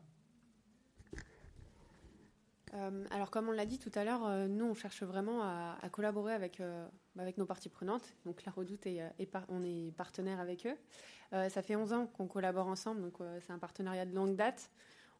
Euh, 2.74 3.06
alors, 3.12 3.30
comme 3.32 3.50
on 3.50 3.52
l'a 3.52 3.66
dit 3.66 3.80
tout 3.80 3.92
à 3.96 4.04
l'heure, 4.04 4.26
euh, 4.26 4.48
nous, 4.48 4.66
on 4.66 4.74
cherche 4.74 5.04
vraiment 5.04 5.42
à, 5.42 5.78
collaborer 5.92 6.34
avec, 6.34 6.60
euh, 6.60 6.88
avec 7.18 7.38
nos 7.38 7.46
parties 7.46 7.70
prenantes. 7.70 8.14
Donc, 8.26 8.46
la 8.46 8.52
Redoute, 8.52 8.86
est, 8.88 9.02
on 9.50 9.64
est 9.64 9.92
partenaire 9.96 10.40
avec 10.40 10.66
eux. 10.66 10.78
ça 11.50 11.62
fait 11.62 11.76
11 11.76 11.94
ans 11.94 12.08
qu'on 12.08 12.28
collabore 12.28 12.68
ensemble, 12.68 13.02
donc 13.02 13.18
c'est 13.42 13.54
un 13.54 13.60
partenariat 13.60 14.06
de 14.06 14.14
longue 14.14 14.36
date. 14.36 14.70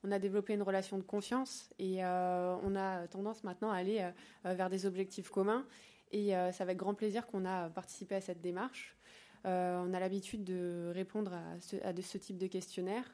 On 0.04 0.12
a 0.12 0.20
développé 0.20 0.54
une 0.54 0.64
relation 0.64 0.98
de 0.98 1.04
confiance 1.04 1.70
et 1.78 2.04
on 2.04 2.76
a 2.76 3.08
tendance 3.08 3.44
maintenant 3.44 3.72
à 3.72 3.78
aller 3.78 4.06
vers 4.44 4.70
des 4.70 4.86
objectifs 4.86 5.30
communs. 5.30 5.66
Et 6.12 6.34
c'est 6.52 6.62
avec 6.62 6.78
grand 6.78 6.94
plaisir 6.96 7.28
qu'on 7.28 7.46
a 7.46 7.70
participé 7.70 8.16
à 8.16 8.22
cette 8.22 8.42
démarche. 8.42 8.98
on 9.46 9.94
a 9.94 10.00
l'habitude 10.00 10.44
de 10.44 10.92
répondre 10.94 11.34
à 11.34 11.62
ce, 11.62 11.78
ce 12.02 12.18
type 12.18 12.38
de 12.38 12.48
questionnaire. 12.48 13.06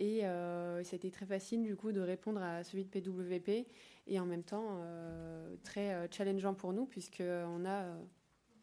Et 0.00 0.24
euh, 0.24 0.82
c'était 0.84 1.10
très 1.10 1.26
facile 1.26 1.62
du 1.62 1.74
coup 1.74 1.90
de 1.90 2.00
répondre 2.00 2.40
à 2.40 2.62
celui 2.62 2.84
de 2.84 2.88
PWP 2.88 3.66
et 4.06 4.20
en 4.20 4.26
même 4.26 4.44
temps 4.44 4.78
euh, 4.80 5.56
très 5.64 5.92
euh, 5.92 6.06
challengeant 6.10 6.54
pour 6.54 6.72
nous 6.72 6.86
puisqu'on 6.86 7.64
a 7.66 7.84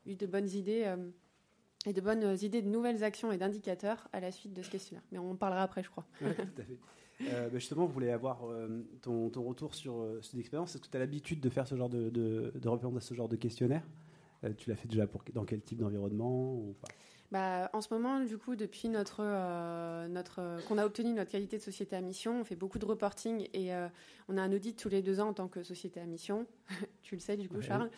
eu 0.05 0.15
de 0.15 0.25
bonnes 0.27 0.49
idées 0.49 0.95
et 1.85 1.93
de 1.93 2.01
bonnes 2.01 2.37
idées 2.41 2.61
de 2.61 2.69
nouvelles 2.69 3.03
actions 3.03 3.31
et 3.33 3.37
d'indicateurs 3.37 4.07
à 4.13 4.21
la 4.21 4.31
suite 4.31 4.53
de 4.53 4.61
ce 4.61 4.69
questionnaire. 4.69 5.03
Mais 5.11 5.19
on 5.19 5.31
en 5.31 5.35
parlera 5.35 5.63
après, 5.63 5.83
je 5.83 5.89
crois. 5.89 6.05
tout 6.19 6.25
à 6.25 6.63
fait. 6.63 6.79
Bah, 7.19 7.49
justement, 7.53 7.85
vous 7.85 7.93
voulez 7.93 8.11
avoir 8.11 8.43
ton, 9.01 9.29
retour 9.35 9.73
sur 9.75 10.05
cette 10.21 10.39
expérience. 10.39 10.75
Est-ce 10.75 10.83
que 10.83 10.89
tu 10.89 10.97
as 10.97 10.99
l'habitude 10.99 11.41
de 11.41 11.49
faire 11.49 11.67
ce 11.67 11.75
genre 11.75 11.89
de, 11.89 12.09
de, 12.09 12.53
de 12.55 12.97
à 12.97 13.01
ce 13.01 13.13
genre 13.13 13.29
de 13.29 13.35
questionnaire? 13.35 13.83
Tu 14.57 14.69
l'as 14.69 14.75
fait 14.75 14.87
déjà 14.87 15.07
dans 15.33 15.45
quel 15.45 15.61
type 15.61 15.79
d'environnement 15.79 16.53
ou 16.53 16.75
pas? 16.81 16.87
Bah, 17.31 17.69
en 17.73 17.81
ce 17.81 17.93
moment, 17.93 18.19
du 18.19 18.37
coup, 18.37 18.55
depuis 18.55 18.87
notre, 18.87 19.21
euh, 19.21 20.07
notre, 20.07 20.61
qu'on 20.67 20.77
a 20.77 20.85
obtenu 20.85 21.11
notre 21.13 21.31
qualité 21.31 21.57
de 21.57 21.63
société 21.63 21.95
à 21.95 22.01
mission, 22.01 22.41
on 22.41 22.43
fait 22.43 22.55
beaucoup 22.55 22.79
de 22.79 22.85
reporting 22.85 23.47
et 23.53 23.73
euh, 23.73 23.87
on 24.29 24.37
a 24.37 24.41
un 24.41 24.53
audit 24.53 24.77
tous 24.77 24.89
les 24.89 25.01
deux 25.01 25.19
ans 25.19 25.29
en 25.29 25.33
tant 25.33 25.47
que 25.47 25.63
société 25.63 25.99
à 25.99 26.05
mission. 26.05 26.45
tu 27.01 27.15
le 27.15 27.21
sais, 27.21 27.35
du 27.35 27.49
coup, 27.49 27.61
Charles. 27.61 27.89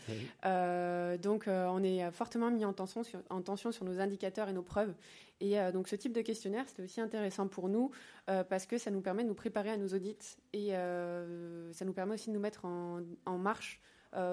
Euh, 0.45 1.17
donc, 1.17 1.45
on 1.47 1.83
est 1.83 2.09
fortement 2.11 2.51
mis 2.51 2.65
en 2.65 2.73
tension, 2.73 3.03
sur, 3.03 3.19
en 3.29 3.41
tension 3.41 3.71
sur 3.71 3.85
nos 3.85 3.99
indicateurs 3.99 4.49
et 4.49 4.53
nos 4.53 4.63
preuves. 4.63 4.93
Et 5.39 5.57
donc, 5.71 5.87
ce 5.87 5.95
type 5.95 6.13
de 6.13 6.21
questionnaire, 6.21 6.65
c'est 6.67 6.81
aussi 6.81 6.99
intéressant 6.99 7.47
pour 7.47 7.69
nous 7.69 7.91
parce 8.25 8.65
que 8.65 8.79
ça 8.79 8.89
nous 8.89 9.01
permet 9.01 9.23
de 9.23 9.27
nous 9.27 9.35
préparer 9.35 9.69
à 9.69 9.77
nos 9.77 9.87
audits 9.89 10.37
et 10.53 10.71
ça 10.71 11.85
nous 11.85 11.93
permet 11.93 12.15
aussi 12.15 12.29
de 12.29 12.33
nous 12.33 12.39
mettre 12.39 12.65
en, 12.65 13.01
en 13.25 13.37
marche 13.37 13.79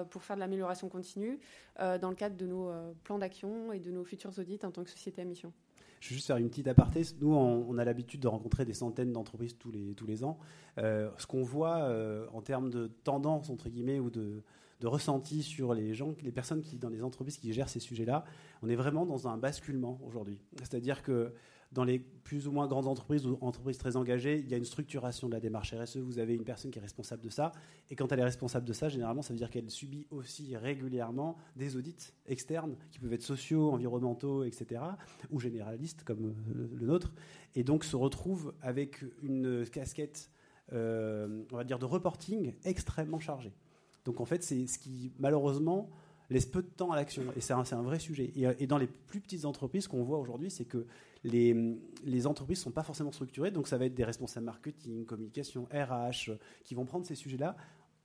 pour 0.09 0.23
faire 0.23 0.35
de 0.35 0.41
l'amélioration 0.41 0.89
continue 0.89 1.39
euh, 1.79 1.97
dans 1.97 2.09
le 2.09 2.15
cadre 2.15 2.35
de 2.35 2.45
nos 2.45 2.69
euh, 2.69 2.93
plans 3.03 3.19
d'action 3.19 3.71
et 3.71 3.79
de 3.79 3.91
nos 3.91 4.03
futurs 4.03 4.37
audits 4.37 4.59
en 4.63 4.71
tant 4.71 4.83
que 4.83 4.89
société 4.89 5.21
à 5.21 5.25
mission. 5.25 5.51
Je 5.99 6.09
vais 6.09 6.15
juste 6.15 6.27
faire 6.27 6.37
une 6.37 6.49
petite 6.49 6.67
aparté. 6.67 7.01
Nous, 7.19 7.33
on, 7.33 7.77
a 7.77 7.85
l'habitude 7.85 8.19
de 8.19 8.27
rencontrer 8.27 8.63
des 8.65 8.73
centaines 8.73 9.11
d'entreprises 9.11 9.57
tous 9.57 9.71
les, 9.71 9.95
tous 9.95 10.05
les 10.05 10.23
ans. 10.23 10.37
ce 10.77 11.25
qu'on 11.25 11.41
voit 11.41 11.89
en 12.31 12.41
termes 12.41 12.69
de 12.69 12.87
tendance, 12.87 13.49
entre 13.49 13.69
guillemets, 13.69 13.99
ou 13.99 14.11
de, 14.11 14.43
de 14.81 14.87
ressenti 14.87 15.41
sur 15.41 15.73
les 15.73 15.93
gens, 15.93 16.13
les 16.21 16.31
personnes 16.31 16.61
qui, 16.61 16.77
dans 16.77 16.89
les 16.89 17.01
entreprises 17.01 17.37
qui 17.37 17.53
gèrent 17.53 17.69
ces 17.69 17.79
sujets-là, 17.79 18.25
on 18.61 18.69
est 18.69 18.75
vraiment 18.75 19.05
dans 19.05 19.27
un 19.27 19.37
basculement 19.37 19.99
aujourd'hui. 20.05 20.41
C'est-à-dire 20.59 21.01
que 21.01 21.33
dans 21.75 21.83
les 21.83 21.99
plus 21.99 22.47
ou 22.47 22.51
moins 22.51 22.67
grandes 22.67 22.87
entreprises 22.87 23.27
ou 23.27 23.37
entreprises 23.41 23.77
très 23.77 23.97
engagées, 23.97 24.39
il 24.39 24.49
y 24.49 24.53
a 24.53 24.57
une 24.57 24.65
structuration 24.65 25.27
de 25.27 25.33
la 25.33 25.41
démarche 25.41 25.73
RSE. 25.73 25.97
Vous 25.97 26.19
avez 26.19 26.33
une 26.33 26.45
personne 26.45 26.71
qui 26.71 26.79
est 26.79 26.81
responsable 26.81 27.21
de 27.21 27.29
ça. 27.29 27.51
Et 27.89 27.95
quand 27.95 28.11
elle 28.11 28.19
est 28.19 28.23
responsable 28.23 28.65
de 28.65 28.71
ça, 28.71 28.87
généralement, 28.87 29.21
ça 29.21 29.33
veut 29.33 29.37
dire 29.37 29.49
qu'elle 29.49 29.69
subit 29.69 30.07
aussi 30.09 30.55
régulièrement 30.55 31.35
des 31.57 31.75
audits 31.75 32.13
externes 32.27 32.77
qui 32.91 32.99
peuvent 32.99 33.13
être 33.13 33.21
sociaux, 33.21 33.71
environnementaux, 33.71 34.45
etc. 34.45 34.81
ou 35.31 35.39
généralistes 35.39 36.03
comme 36.03 36.33
euh, 36.55 36.69
le 36.73 36.87
nôtre. 36.87 37.13
Et 37.55 37.63
donc 37.63 37.83
se 37.83 37.97
retrouve 37.97 38.53
avec 38.61 39.03
une 39.21 39.65
casquette, 39.69 40.31
euh, 40.71 41.43
on 41.51 41.57
va 41.57 41.65
dire, 41.65 41.77
de 41.77 41.85
reporting 41.85 42.53
extrêmement 42.63 43.19
chargée. 43.19 43.53
Donc 44.05 44.21
en 44.21 44.25
fait, 44.25 44.43
c'est 44.43 44.65
ce 44.65 44.79
qui, 44.79 45.11
malheureusement, 45.19 45.89
laisse 46.29 46.45
peu 46.45 46.61
de 46.61 46.67
temps 46.67 46.91
à 46.91 46.95
l'action. 46.95 47.23
Et 47.35 47.41
c'est 47.41 47.53
un, 47.53 47.63
un, 47.71 47.81
vrai 47.81 47.99
sujet. 47.99 48.31
Et, 48.35 48.45
et, 48.59 48.67
dans 48.67 48.77
les 48.77 48.87
plus 48.87 49.19
petites 49.19 49.45
entreprises, 49.45 49.87
qu'on 49.87 50.03
voit 50.03 50.19
aujourd'hui, 50.19 50.49
c'est 50.49 50.65
que 50.65 50.85
les, 51.25 52.27
entreprises 52.27 52.59
ne 52.59 52.63
sont 52.63 52.71
pas 52.71 52.83
forcément 52.83 53.11
structurées, 53.11 53.51
donc 53.51 53.67
ça 53.67 53.77
va 53.77 53.85
être 53.85 53.95
des 53.95 54.03
responsables 54.03 54.45
marketing, 54.45 55.05
communication, 55.05 55.67
RH, 55.73 56.31
qui 56.63 56.75
vont 56.75 56.85
prendre 56.85 57.05
ces 57.05 57.15
sujets-là 57.15 57.55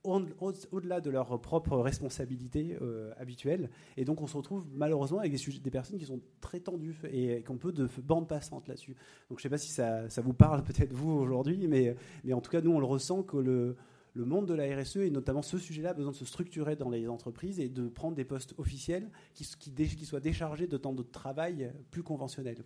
au-delà 0.03 0.99
de 0.99 1.11
leurs 1.11 1.39
propres 1.39 1.77
responsabilités 1.77 2.75
euh, 2.81 3.11
habituelles. 3.19 3.69
Et 3.97 4.03
donc 4.03 4.19
on 4.21 4.25
se 4.25 4.35
retrouve 4.35 4.65
malheureusement 4.73 5.19
avec 5.19 5.31
des, 5.31 5.37
sujets, 5.37 5.59
des 5.59 5.69
personnes 5.69 5.99
qui 5.99 6.05
sont 6.05 6.19
très 6.39 6.59
tendues 6.59 6.97
et, 7.11 7.43
qui 7.43 7.51
ont 7.51 7.57
peu 7.57 7.71
de 7.71 7.87
bande 8.01 8.27
passante 8.27 8.67
là-dessus. 8.67 8.95
Donc 9.29 9.37
je 9.37 9.41
ne 9.41 9.41
sais 9.41 9.49
pas 9.49 9.59
si 9.59 9.69
ça, 9.69 10.09
ça 10.09 10.21
vous 10.21 10.33
parle 10.33 10.63
peut-être 10.63 10.91
vous 10.91 11.11
aujourd'hui, 11.11 11.67
mais, 11.67 11.95
mais 12.23 12.33
en 12.33 12.41
tout 12.41 12.49
cas 12.49 12.61
nous 12.61 12.71
on 12.71 12.79
le 12.79 12.85
ressent 12.87 13.21
que 13.21 13.37
le, 13.37 13.75
le 14.13 14.25
monde 14.25 14.45
de 14.45 14.53
la 14.53 14.75
RSE 14.75 14.97
et 14.97 15.09
notamment 15.09 15.41
ce 15.41 15.57
sujet-là 15.57 15.91
a 15.91 15.93
besoin 15.93 16.11
de 16.11 16.17
se 16.17 16.25
structurer 16.25 16.75
dans 16.75 16.89
les 16.89 17.07
entreprises 17.07 17.59
et 17.59 17.69
de 17.69 17.87
prendre 17.87 18.15
des 18.15 18.25
postes 18.25 18.53
officiels 18.57 19.09
qui, 19.33 19.45
soient 20.05 20.19
déchargés 20.19 20.67
de 20.67 20.77
temps 20.77 20.93
de 20.93 21.03
travail 21.03 21.71
plus 21.91 22.03
conventionnel. 22.03 22.57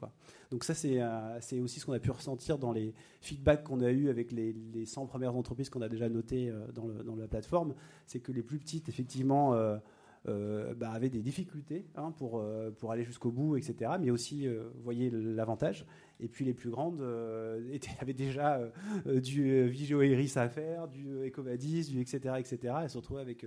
Donc 0.52 0.64
ça, 0.64 0.74
euh, 0.86 1.38
c'est 1.42 1.60
aussi 1.60 1.80
ce 1.80 1.86
qu'on 1.86 1.94
a 1.94 2.00
pu 2.00 2.12
ressentir 2.12 2.58
dans 2.58 2.72
les 2.72 2.94
feedbacks 3.22 3.64
qu'on 3.64 3.82
a 3.82 3.92
eu 3.92 4.10
avec 4.10 4.32
les, 4.32 4.54
les, 4.54 4.86
100 4.86 5.06
premières 5.06 5.36
entreprises 5.36 5.70
qu'on 5.70 5.82
a 5.82 5.90
déjà 5.90 6.10
notées 6.10 6.50
euh, 6.50 6.72
dans, 6.72 7.16
la 7.16 7.28
plateforme. 7.28 7.76
C'est 8.08 8.20
que 8.20 8.32
les 8.32 8.44
plus 8.44 8.58
petites, 8.58 8.90
effectivement, 8.90 9.54
euh, 9.54 9.78
bah, 10.26 10.92
avaient 10.92 11.10
des 11.10 11.22
difficultés 11.22 11.86
hein, 11.96 12.12
pour, 12.12 12.44
pour 12.78 12.92
aller 12.92 13.04
jusqu'au 13.04 13.32
bout, 13.32 13.58
etc. 13.58 13.92
Mais 14.00 14.10
aussi, 14.10 14.48
vous 14.48 14.82
voyez 14.84 15.10
l'avantage. 15.12 15.86
Et 16.20 16.28
puis 16.28 16.46
les 16.46 16.54
plus 16.54 16.70
grandes 16.70 17.02
avaient 18.02 18.14
déjà 18.14 18.60
du 19.06 19.68
Vigio 19.68 20.02
Iris 20.02 20.38
à 20.38 20.50
faire, 20.50 20.88
du 20.88 21.28
Ecovadis, 21.28 21.90
du 21.90 22.02
etc. 22.02 22.36
etc. 22.40 22.74
Elles 22.84 22.90
se 22.90 22.98
retrouvaient 22.98 23.22
avec 23.22 23.46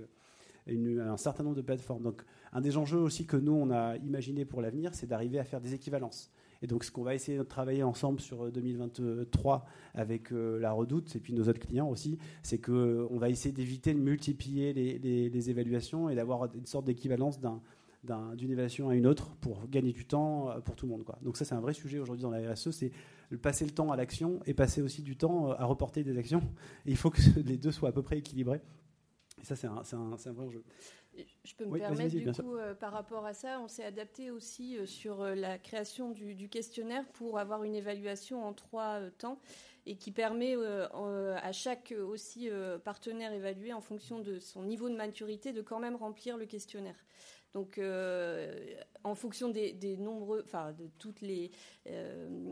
un 0.67 1.17
certain 1.17 1.43
nombre 1.43 1.55
de 1.55 1.61
plateformes. 1.61 2.03
Donc, 2.03 2.23
un 2.51 2.61
des 2.61 2.77
enjeux 2.77 2.99
aussi 2.99 3.25
que 3.25 3.37
nous, 3.37 3.53
on 3.53 3.71
a 3.71 3.97
imaginé 3.97 4.45
pour 4.45 4.61
l'avenir, 4.61 4.93
c'est 4.93 5.07
d'arriver 5.07 5.39
à 5.39 5.43
faire 5.43 5.61
des 5.61 5.73
équivalences. 5.73 6.31
Et 6.61 6.67
donc, 6.67 6.83
ce 6.83 6.91
qu'on 6.91 7.03
va 7.03 7.15
essayer 7.15 7.37
de 7.37 7.43
travailler 7.43 7.83
ensemble 7.83 8.19
sur 8.19 8.51
2023 8.51 9.65
avec 9.93 10.31
euh, 10.31 10.59
la 10.59 10.71
Redoute 10.71 11.15
et 11.15 11.19
puis 11.19 11.33
nos 11.33 11.47
autres 11.47 11.59
clients 11.59 11.89
aussi, 11.89 12.17
c'est 12.43 12.59
qu'on 12.59 13.17
va 13.17 13.29
essayer 13.29 13.53
d'éviter 13.53 13.93
de 13.93 13.99
multiplier 13.99 14.73
les, 14.73 15.49
évaluations 15.49 16.09
et 16.09 16.15
d'avoir 16.15 16.53
une 16.53 16.65
sorte 16.65 16.85
d'équivalence 16.85 17.39
d'une 17.39 18.51
évaluation 18.51 18.89
à 18.89 18.95
une 18.95 19.07
autre 19.07 19.35
pour 19.41 19.69
gagner 19.69 19.93
du 19.93 20.05
temps 20.05 20.49
euh, 20.49 20.59
pour 20.59 20.75
tout 20.75 20.85
le 20.85 20.91
monde. 20.91 21.05
Donc 21.21 21.37
ça, 21.37 21.45
c'est 21.45 21.55
un 21.55 21.61
vrai 21.61 21.73
sujet 21.73 21.99
aujourd'hui 21.99 22.23
dans 22.23 22.31
la 22.31 22.53
RSE, 22.53 22.71
c'est 22.71 22.91
passer 23.37 23.65
le 23.65 23.71
temps 23.71 23.91
à 23.91 23.95
l'action 23.95 24.39
et 24.45 24.53
passer 24.53 24.81
aussi 24.81 25.01
du 25.01 25.15
temps 25.15 25.51
euh, 25.51 25.55
à 25.57 25.65
reporter 25.65 26.03
des 26.03 26.17
actions. 26.17 26.41
Il 26.85 26.97
faut 26.97 27.09
que 27.09 27.21
les 27.45 27.57
deux 27.57 27.71
soient 27.71 27.89
à 27.89 27.93
peu 27.93 28.01
près 28.01 28.17
équilibrés. 28.17 28.61
Et 29.41 29.45
ça, 29.45 29.55
c'est 29.55 29.67
un, 29.67 30.33
vrai 30.33 30.45
enjeu. 30.45 30.63
Je 31.43 31.55
peux 31.55 31.65
me 31.65 31.77
permettre, 31.77 32.15
du 32.15 32.31
coup, 32.31 32.55
euh, 32.55 32.73
par 32.73 32.91
rapport 32.91 33.25
à 33.25 33.33
ça, 33.33 33.59
on 33.61 33.67
s'est 33.67 33.83
adapté 33.83 34.31
aussi 34.31 34.77
euh, 34.77 34.85
sur 34.85 35.21
euh, 35.21 35.35
la 35.35 35.57
création 35.57 36.11
du, 36.11 36.49
questionnaire 36.49 37.05
pour 37.13 37.39
avoir 37.39 37.63
une 37.63 37.75
évaluation 37.75 38.45
en 38.45 38.53
trois 38.53 38.99
temps 39.17 39.39
et 39.85 39.95
qui 39.95 40.11
permet 40.11 40.55
à 40.55 41.51
chaque 41.51 41.93
aussi 42.07 42.49
partenaire 42.83 43.31
évalué 43.33 43.73
en 43.73 43.81
fonction 43.81 44.19
de 44.19 44.37
son 44.37 44.63
niveau 44.63 44.89
de 44.89 44.95
maturité 44.95 45.53
de 45.53 45.61
quand 45.61 45.79
même 45.79 45.95
remplir 45.95 46.37
le 46.37 46.45
questionnaire. 46.45 46.95
Donc, 47.53 47.79
en 49.03 49.15
fonction 49.15 49.49
des, 49.49 49.97
nombreux, 49.97 50.41
enfin, 50.45 50.71
de 50.73 50.87
toutes 50.99 51.21
les 51.21 51.51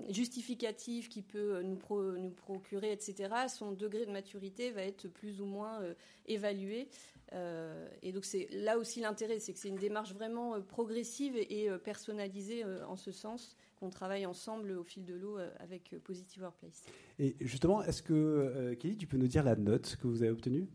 justificatifs 0.09 1.09
qu'il 1.09 1.23
peut 1.23 1.61
nous, 1.61 1.77
nous, 2.17 2.31
procurer, 2.31 2.91
etc., 2.91 3.29
son 3.47 3.71
degré 3.73 4.05
de 4.05 4.11
maturité 4.11 4.71
va 4.71 4.81
être 4.83 5.07
plus 5.07 5.39
ou 5.41 5.45
moins 5.45 5.81
évalué. 6.25 6.89
Euh, 7.33 7.87
et 8.01 8.11
donc 8.11 8.25
c'est 8.25 8.47
là 8.51 8.77
aussi 8.77 9.01
l'intérêt, 9.01 9.39
c'est 9.39 9.51
que 9.51 9.59
c'est 9.59 9.67
une 9.67 9.75
démarche 9.75 10.13
vraiment 10.13 10.55
euh, 10.55 10.61
progressive 10.61 11.35
et, 11.35 11.69
euh, 11.69 11.77
personnalisée 11.77 12.63
en 12.63 12.95
ce 12.95 13.11
sens 13.11 13.57
qu'on 13.75 13.89
travaille 13.89 14.25
ensemble 14.25 14.71
au 14.71 14.83
fil 14.83 15.05
de 15.05 15.13
l'eau 15.13 15.37
avec 15.59 15.95
Positive 16.03 16.41
Workplace. 16.41 16.83
Et 17.19 17.35
justement, 17.41 17.83
est-ce 17.83 18.01
que 18.01 18.73
Kelly, 18.79 18.97
tu 18.97 19.05
peux 19.05 19.17
nous 19.17 19.27
dire 19.27 19.43
la 19.43 19.55
note 19.55 19.97
que 20.01 20.07
vous 20.07 20.23
avez 20.23 20.31
obtenue? 20.31 20.67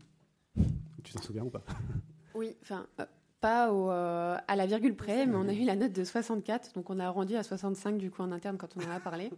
Tu 1.03 1.11
t'en 1.11 1.21
souviens 1.21 1.43
ou 1.43 1.49
pas? 1.49 1.63
Oui, 2.33 2.55
enfin 2.61 2.87
pas 3.43 3.73
au, 3.73 3.89
à 3.89 4.55
la 4.55 4.65
virgule 4.65 4.95
près, 4.95 5.25
mais 5.25 5.35
on 5.35 5.49
a 5.49 5.53
eu 5.53 5.65
la 5.65 5.75
note 5.75 5.91
de 5.91 6.03
64, 6.05 6.73
donc 6.73 6.89
on 6.89 6.97
a 6.97 7.05
arrondi 7.05 7.35
à 7.35 7.43
65 7.43 7.97
du 7.97 8.09
coup 8.09 8.21
en 8.21 8.31
interne 8.31 8.57
quand 8.57 8.69
on 8.77 8.89
en 8.89 8.95
a 8.95 9.01
parlé. 9.01 9.31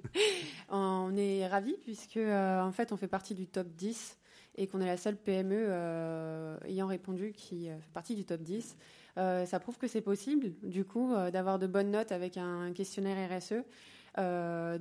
on 0.68 1.16
est 1.16 1.48
ravis 1.48 1.76
puisque 1.82 2.18
en 2.18 2.70
fait 2.70 2.92
on 2.92 2.96
fait 2.96 3.08
partie 3.08 3.34
du 3.34 3.48
top 3.48 3.66
10 3.66 4.16
et 4.56 4.66
qu'on 4.66 4.80
est 4.80 4.86
la 4.86 4.96
seule 4.96 5.16
PME 5.16 5.56
euh, 5.56 6.56
ayant 6.66 6.86
répondu 6.86 7.32
qui 7.32 7.68
euh, 7.68 7.78
fait 7.78 7.92
partie 7.92 8.14
du 8.14 8.24
top 8.24 8.42
10. 8.42 8.76
Euh, 9.18 9.46
ça 9.46 9.60
prouve 9.60 9.78
que 9.78 9.88
c'est 9.88 10.00
possible, 10.00 10.52
du 10.62 10.84
coup, 10.84 11.12
d'avoir 11.32 11.58
de 11.58 11.66
bonnes 11.66 11.90
notes 11.90 12.12
avec 12.12 12.36
un 12.36 12.72
questionnaire 12.72 13.28
RSE. 13.30 13.62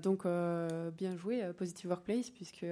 donc, 0.01 0.25
bien 0.97 1.15
joué, 1.17 1.43
Positive 1.57 1.89
Workplace, 1.89 2.29
puisque 2.29 2.65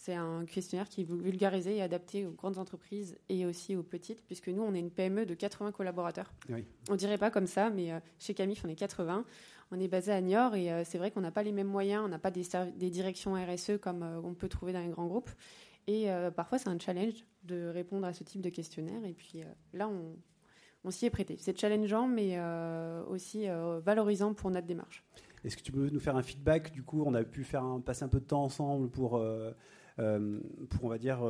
c'est 0.00 0.14
un 0.14 0.46
questionnaire 0.46 0.88
qui 0.88 1.02
est 1.02 1.04
vulgarisé 1.04 1.76
et 1.76 1.82
adapté 1.82 2.24
aux 2.24 2.30
grandes 2.30 2.56
entreprises 2.56 3.18
et 3.28 3.44
aussi 3.44 3.76
aux 3.76 3.82
petites, 3.82 4.24
puisque 4.24 4.48
nous, 4.48 4.62
on 4.62 4.74
est 4.74 4.78
une 4.78 4.90
PME 4.90 5.26
de 5.26 5.34
80 5.34 5.72
collaborateurs. 5.72 6.32
Oui. 6.48 6.64
On 6.88 6.96
dirait 6.96 7.18
pas 7.18 7.30
comme 7.30 7.46
ça, 7.46 7.68
mais 7.68 7.92
chez 8.18 8.32
Camif, 8.32 8.62
on 8.64 8.68
est 8.68 8.76
80. 8.76 9.26
On 9.72 9.78
est 9.78 9.88
basé 9.88 10.10
à 10.10 10.22
Niort 10.22 10.54
et 10.54 10.84
c'est 10.86 10.96
vrai 10.96 11.10
qu'on 11.10 11.20
n'a 11.20 11.30
pas 11.30 11.42
les 11.42 11.52
mêmes 11.52 11.66
moyens, 11.66 12.02
on 12.02 12.08
n'a 12.08 12.18
pas 12.18 12.30
des, 12.30 12.46
des, 12.76 12.88
directions 12.88 13.34
RSE 13.34 13.72
comme 13.78 14.02
on 14.24 14.32
peut 14.32 14.48
trouver 14.48 14.72
dans 14.72 14.80
les 14.80 14.88
grands 14.88 15.06
groupes. 15.06 15.30
Et 15.86 16.10
euh, 16.10 16.30
parfois, 16.30 16.58
c'est 16.58 16.68
un 16.68 16.78
challenge 16.78 17.26
de 17.42 17.66
répondre 17.66 18.06
à 18.06 18.12
ce 18.12 18.22
type 18.22 18.40
de 18.40 18.48
questionnaire. 18.48 19.04
Et 19.04 19.12
puis 19.12 19.42
euh, 19.42 19.46
là, 19.72 19.88
on, 19.88 20.16
on 20.84 20.90
s'y 20.90 21.06
est 21.06 21.10
prêté. 21.10 21.36
C'est 21.40 21.58
challengeant, 21.58 22.06
mais 22.06 22.34
euh, 22.36 23.04
aussi 23.06 23.46
valorisant 23.84 24.34
pour 24.34 24.50
notre 24.50 24.66
démarche. 24.66 25.04
Est-ce 25.44 25.56
que 25.56 25.62
tu 25.62 25.72
peux 25.72 25.88
nous 25.88 26.00
faire 26.00 26.16
un 26.16 26.22
feedback? 26.22 26.70
Du 26.70 26.82
coup, 26.82 27.02
on 27.04 27.14
a 27.14 27.24
pu 27.24 27.44
faire 27.44 27.64
passer 27.84 28.04
un 28.04 28.08
peu 28.08 28.20
de 28.20 28.26
temps 28.26 28.44
ensemble 28.44 28.88
pour, 28.88 29.20
pour 30.70 30.84
on 30.84 30.88
va 30.88 30.98
dire, 30.98 31.20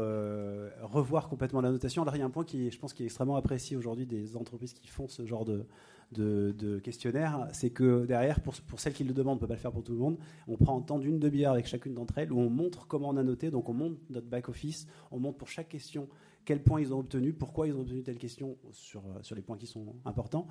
revoir 0.82 1.28
complètement 1.28 1.60
la 1.60 1.70
notation. 1.70 2.02
Alors, 2.02 2.16
il 2.16 2.20
y 2.20 2.22
a 2.22 2.26
un 2.26 2.30
point 2.30 2.44
qui, 2.44 2.70
je 2.70 2.78
pense, 2.78 2.92
qui 2.92 3.02
est 3.02 3.06
extrêmement 3.06 3.36
apprécié 3.36 3.76
aujourd'hui 3.76 4.06
des 4.06 4.36
entreprises 4.36 4.72
qui 4.72 4.88
font 4.88 5.08
ce 5.08 5.26
genre 5.26 5.44
de, 5.44 5.66
de, 6.12 6.78
questionnaire, 6.78 7.48
c'est 7.52 7.70
que 7.70 8.06
derrière, 8.06 8.40
pour, 8.40 8.54
pour, 8.66 8.80
celles 8.80 8.92
qui 8.92 9.04
le 9.04 9.14
demandent, 9.14 9.32
on 9.32 9.36
ne 9.36 9.40
peut 9.40 9.46
pas 9.46 9.54
le 9.54 9.60
faire 9.60 9.72
pour 9.72 9.84
tout 9.84 9.92
le 9.92 9.98
monde, 9.98 10.18
on 10.48 10.56
prend 10.56 10.78
un 10.78 10.82
temps 10.82 10.98
d'une 10.98 11.18
demi-heure 11.18 11.52
avec 11.52 11.66
chacune 11.66 11.94
d'entre 11.94 12.18
elles 12.18 12.32
où 12.32 12.38
on 12.38 12.50
montre 12.50 12.86
comment 12.86 13.08
on 13.10 13.16
a 13.16 13.22
noté, 13.22 13.50
donc 13.50 13.68
on 13.68 13.74
montre 13.74 13.96
notre 14.10 14.26
back-office, 14.26 14.86
on 15.10 15.18
montre 15.18 15.38
pour 15.38 15.48
chaque 15.48 15.68
question 15.68 16.08
quels 16.44 16.62
points 16.62 16.80
ils 16.80 16.92
ont 16.92 16.98
obtenu, 16.98 17.32
pourquoi 17.32 17.68
ils 17.68 17.74
ont 17.74 17.80
obtenu 17.80 18.02
telle 18.02 18.18
question 18.18 18.56
sur, 18.72 19.02
sur 19.22 19.36
les 19.36 19.42
points 19.42 19.56
qui 19.56 19.66
sont 19.66 19.94
importants, 20.04 20.46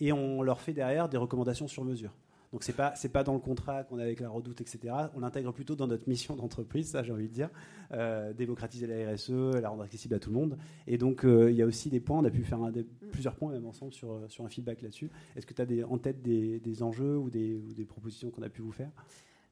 et 0.00 0.12
on 0.12 0.42
leur 0.42 0.60
fait 0.60 0.72
derrière 0.72 1.08
des 1.08 1.16
recommandations 1.16 1.68
sur 1.68 1.84
mesure. 1.84 2.12
Donc 2.54 2.62
c'est 2.62 2.72
pas 2.72 2.94
c'est 2.94 3.08
pas 3.08 3.24
dans 3.24 3.32
le 3.32 3.40
contrat 3.40 3.82
qu'on 3.82 3.98
a 3.98 4.04
avec 4.04 4.20
la 4.20 4.28
Redoute, 4.28 4.60
etc. 4.60 4.94
On 5.16 5.18
l'intègre 5.18 5.52
plutôt 5.52 5.74
dans 5.74 5.88
notre 5.88 6.08
mission 6.08 6.36
d'entreprise, 6.36 6.88
ça 6.88 7.02
j'ai 7.02 7.10
envie 7.10 7.26
de 7.26 7.32
dire, 7.32 7.50
euh, 7.90 8.32
démocratiser 8.32 8.86
la 8.86 9.12
RSE, 9.12 9.56
la 9.60 9.68
rendre 9.70 9.82
accessible 9.82 10.14
à 10.14 10.20
tout 10.20 10.30
le 10.30 10.36
monde. 10.36 10.56
Et 10.86 10.96
donc 10.96 11.24
euh, 11.24 11.50
il 11.50 11.56
y 11.56 11.62
a 11.62 11.66
aussi 11.66 11.90
des 11.90 11.98
points, 11.98 12.20
on 12.20 12.24
a 12.24 12.30
pu 12.30 12.44
faire 12.44 12.60
plusieurs 13.10 13.34
points 13.34 13.50
même 13.50 13.66
ensemble 13.66 13.92
sur 13.92 14.20
sur 14.28 14.44
un 14.44 14.48
feedback 14.48 14.82
là-dessus. 14.82 15.10
Est-ce 15.34 15.46
que 15.46 15.52
tu 15.52 15.62
as 15.82 15.88
en 15.88 15.98
tête 15.98 16.22
des, 16.22 16.82
enjeux 16.84 17.18
ou 17.18 17.28
des, 17.28 17.86
propositions 17.88 18.30
qu'on 18.30 18.42
a 18.42 18.48
pu 18.48 18.62
vous 18.62 18.70
faire? 18.70 18.92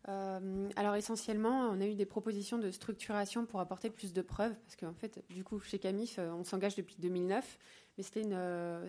Euh, 0.09 0.69
alors 0.77 0.97
essentiellement, 0.97 1.69
on 1.71 1.81
a 1.81 1.87
eu 1.87 1.95
des 1.95 2.07
propositions 2.07 2.59
de 2.59 2.71
structuration 2.71 3.47
pour 3.47 3.61
apporter 3.61 3.91
plus 3.91 4.13
de 4.13 4.23
preuves, 4.23 4.55
parce 4.65 4.77
qu'en 4.77 4.95
fait, 4.95 5.23
du 5.31 5.45
coup, 5.45 5.61
chez 5.61 5.79
Camif, 5.79 6.19
on 6.19 6.45
s'engage 6.45 6.75
depuis 6.75 6.97
2009, 6.99 7.59
mais 7.97 8.05
c'était 8.05 8.23
une, 8.23 8.89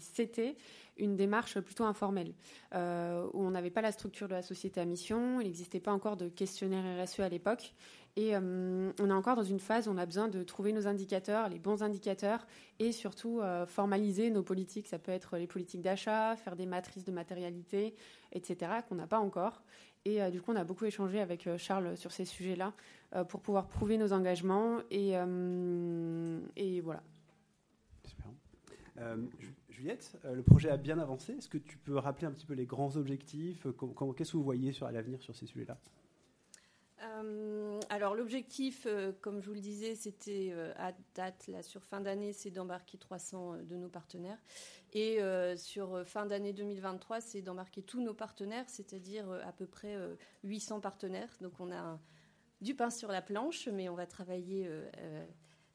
c'était 0.00 0.56
une 0.96 1.16
démarche 1.16 1.58
plutôt 1.60 1.84
informelle, 1.84 2.32
euh, 2.74 3.26
où 3.32 3.42
on 3.42 3.50
n'avait 3.50 3.70
pas 3.70 3.82
la 3.82 3.92
structure 3.92 4.28
de 4.28 4.34
la 4.34 4.42
société 4.42 4.80
à 4.80 4.84
mission, 4.84 5.40
il 5.40 5.44
n'existait 5.44 5.80
pas 5.80 5.92
encore 5.92 6.16
de 6.16 6.28
questionnaire 6.28 6.84
RSE 7.04 7.20
à 7.20 7.28
l'époque, 7.28 7.74
et 8.16 8.36
euh, 8.36 8.92
on 9.00 9.10
est 9.10 9.12
encore 9.12 9.34
dans 9.34 9.42
une 9.42 9.58
phase 9.58 9.88
où 9.88 9.90
on 9.90 9.98
a 9.98 10.06
besoin 10.06 10.28
de 10.28 10.44
trouver 10.44 10.72
nos 10.72 10.86
indicateurs, 10.86 11.48
les 11.48 11.58
bons 11.58 11.82
indicateurs, 11.82 12.46
et 12.78 12.92
surtout 12.92 13.40
euh, 13.40 13.66
formaliser 13.66 14.30
nos 14.30 14.44
politiques. 14.44 14.86
Ça 14.86 14.98
peut 14.98 15.10
être 15.10 15.36
les 15.36 15.48
politiques 15.48 15.82
d'achat, 15.82 16.36
faire 16.36 16.54
des 16.54 16.66
matrices 16.66 17.04
de 17.04 17.12
matérialité, 17.12 17.94
etc., 18.32 18.72
qu'on 18.88 18.94
n'a 18.94 19.08
pas 19.08 19.18
encore. 19.18 19.62
Et 20.04 20.30
du 20.30 20.42
coup, 20.42 20.52
on 20.52 20.56
a 20.56 20.64
beaucoup 20.64 20.84
échangé 20.84 21.20
avec 21.20 21.48
Charles 21.56 21.96
sur 21.96 22.12
ces 22.12 22.24
sujets-là 22.24 22.72
pour 23.28 23.40
pouvoir 23.40 23.68
prouver 23.68 23.96
nos 23.96 24.12
engagements. 24.12 24.80
Et, 24.90 25.14
voilà. 26.82 27.02
Juliette, 29.74 30.16
euh, 30.24 30.36
le 30.36 30.42
projet 30.42 30.70
a 30.70 30.76
bien 30.76 30.98
avancé. 30.98 31.32
Est-ce 31.32 31.48
que 31.48 31.58
tu 31.58 31.76
peux 31.78 31.98
rappeler 31.98 32.26
un 32.26 32.30
petit 32.30 32.46
peu 32.46 32.54
les 32.54 32.64
grands 32.64 32.96
objectifs 32.96 33.66
euh, 33.66 33.72
Qu'est-ce 34.16 34.32
que 34.32 34.36
vous 34.36 34.44
voyez 34.44 34.72
sur, 34.72 34.86
à 34.86 34.92
l'avenir 34.92 35.20
sur 35.20 35.34
ces 35.34 35.46
sujets-là? 35.46 35.78
Euh, 37.02 37.80
alors 37.90 38.14
l'objectif, 38.14 38.86
comme 39.20 39.40
je 39.40 39.48
vous 39.48 39.54
le 39.54 39.60
disais, 39.60 39.94
c'était 39.94 40.54
à 40.76 40.92
date, 41.14 41.50
sur 41.62 41.82
fin 41.84 42.00
d'année, 42.00 42.32
c'est 42.32 42.50
d'embarquer 42.50 42.98
300 42.98 43.56
de 43.64 43.76
nos 43.76 43.88
partenaires. 43.88 44.38
Et 44.92 45.18
sur 45.56 46.06
fin 46.06 46.24
d'année 46.24 46.52
2023, 46.52 47.20
c'est 47.20 47.42
d'embarquer 47.42 47.82
tous 47.82 48.00
nos 48.00 48.14
partenaires, 48.14 48.64
c'est-à-dire 48.68 49.30
à 49.44 49.52
peu 49.52 49.66
près 49.66 49.96
800 50.44 50.80
partenaires. 50.80 51.36
Donc 51.40 51.58
on 51.60 51.72
a 51.72 51.98
du 52.60 52.74
pain 52.74 52.90
sur 52.90 53.10
la 53.10 53.22
planche, 53.22 53.68
mais 53.68 53.88
on 53.88 53.94
va 53.94 54.06
travailler 54.06 54.70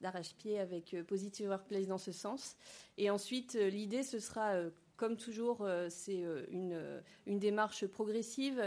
d'arrache-pied 0.01 0.59
avec 0.59 0.93
euh, 0.93 1.03
Positive 1.03 1.49
Workplace 1.49 1.87
dans 1.87 1.97
ce 1.97 2.11
sens. 2.11 2.55
Et 2.97 3.09
ensuite, 3.09 3.55
euh, 3.55 3.69
l'idée, 3.69 4.03
ce 4.03 4.19
sera 4.19 4.53
euh, 4.53 4.69
comme 4.99 5.15
toujours, 5.15 5.65
c'est 5.87 6.21
une, 6.51 7.01
une, 7.25 7.39
démarche 7.39 7.87
progressive 7.87 8.61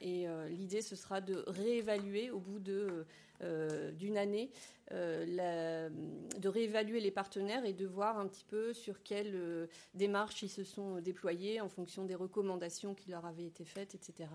et 0.00 0.26
l'idée, 0.48 0.82
ce 0.82 0.96
sera 0.96 1.20
de 1.20 1.44
réévaluer 1.46 2.32
au 2.32 2.40
bout 2.40 2.58
d'une 2.58 4.16
année, 4.18 4.50
de 4.90 6.48
réévaluer 6.48 6.98
les 6.98 7.12
partenaires 7.12 7.64
et 7.64 7.74
de 7.74 7.86
voir 7.86 8.18
un 8.18 8.26
petit 8.26 8.44
peu 8.44 8.72
sur 8.72 9.04
quelle 9.04 9.68
démarche 9.94 10.42
ils 10.42 10.50
se 10.50 10.64
sont 10.64 11.00
déployés 11.00 11.60
en 11.60 11.68
fonction 11.68 12.04
des 12.04 12.16
recommandations 12.16 12.96
qui 12.96 13.12
leur 13.12 13.24
avaient 13.24 13.46
été 13.46 13.64
faites, 13.64 13.94
etc. 13.94 14.28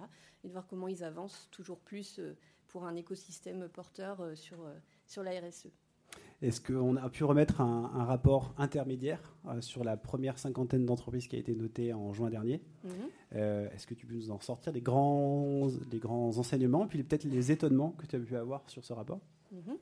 Et 0.46 0.48
de 0.48 0.54
voir 0.54 0.66
comment 0.66 0.88
ils 0.88 1.04
avancent 1.04 1.50
toujours 1.52 1.82
plus 1.82 2.22
pour 2.70 2.86
un 2.86 2.96
écosystème 2.96 3.68
porteur 3.68 4.26
sur, 4.36 4.60
sur 5.06 5.24
la 5.24 5.42
RSE. 5.42 5.68
Est-ce 6.42 6.62
qu'on 6.62 6.98
a 6.98 7.10
pu 7.10 7.24
remettre 7.24 7.62
un, 7.62 8.06
rapport 8.06 8.54
intermédiaire 8.60 9.20
euh, 9.48 9.60
sur 9.60 9.84
la 9.84 9.98
première 9.98 10.38
cinquantaine 10.38 10.86
d'entreprises 10.86 11.28
qui 11.28 11.36
a 11.36 11.40
été 11.40 11.56
notée 11.56 11.94
en 11.94 12.14
juin 12.14 12.30
dernier? 12.30 12.62
Mhm. 12.84 12.92
euh, 13.36 13.70
Est-ce 13.72 13.88
que 13.88 13.96
tu 13.96 14.06
peux 14.06 14.14
nous 14.14 14.30
en 14.30 14.40
sortir 14.40 14.72
des 14.72 14.82
grands, 14.82 15.68
des 15.90 15.98
grands 15.98 16.38
enseignements, 16.38 16.86
puis 16.86 17.02
peut-être 17.02 17.24
les 17.24 17.52
étonnements 17.52 17.96
que 17.98 18.06
tu 18.06 18.16
as 18.18 18.20
pu 18.20 18.36
avoir 18.36 18.70
sur 18.70 18.86
ce 18.86 18.94
rapport? 18.94 19.20
Mhm. 19.52 19.78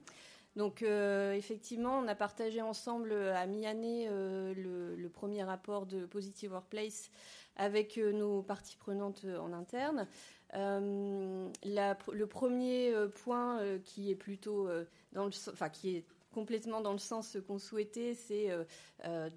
Donc 0.56 0.84
effectivement, 0.84 2.00
on 2.00 2.08
a 2.08 2.16
partagé 2.16 2.62
ensemble 2.62 3.12
à 3.12 3.46
mi-année 3.46 4.08
le, 4.08 5.10
premier 5.10 5.44
rapport 5.44 5.86
de 5.86 6.06
Positive 6.06 6.54
Workplace 6.54 7.12
avec 7.58 7.98
nos 7.98 8.42
parties 8.42 8.78
prenantes 8.78 9.26
en 9.26 9.52
interne. 9.52 10.08
le 10.54 12.24
premier 12.24 12.94
point 13.26 13.60
qui 13.84 14.12
est 14.12 14.16
plutôt 14.16 14.70
dans 15.12 15.26
le, 15.26 15.32
enfin 15.52 15.68
qui 15.68 15.98
est 15.98 16.06
complètement 16.36 16.82
dans 16.82 16.92
le 16.92 17.00
sens 17.00 17.38
qu'on 17.48 17.58
souhaitait, 17.58 18.14
c'est 18.14 18.52
euh, 18.52 18.66
euh, 19.06 19.30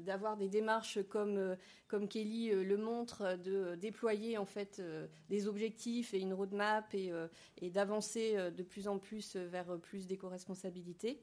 d'avoir 0.00 0.36
des 0.36 0.48
démarches 0.48 0.98
comme, 1.08 1.38
euh, 1.38 2.06
Kelly 2.08 2.50
le 2.50 2.76
montre, 2.76 3.38
de 3.38 3.76
déployer 3.76 4.36
en 4.36 4.44
fait 4.44 4.82
des 5.28 5.46
objectifs 5.46 6.12
et 6.12 6.18
une 6.18 6.34
roadmap 6.34 6.92
et, 6.94 7.12
et 7.60 7.70
d'avancer 7.70 8.36
de 8.50 8.62
plus 8.62 8.88
en 8.88 8.98
plus 8.98 9.36
vers 9.36 9.78
plus 9.80 10.06
d'éco-responsabilité. 10.06 11.20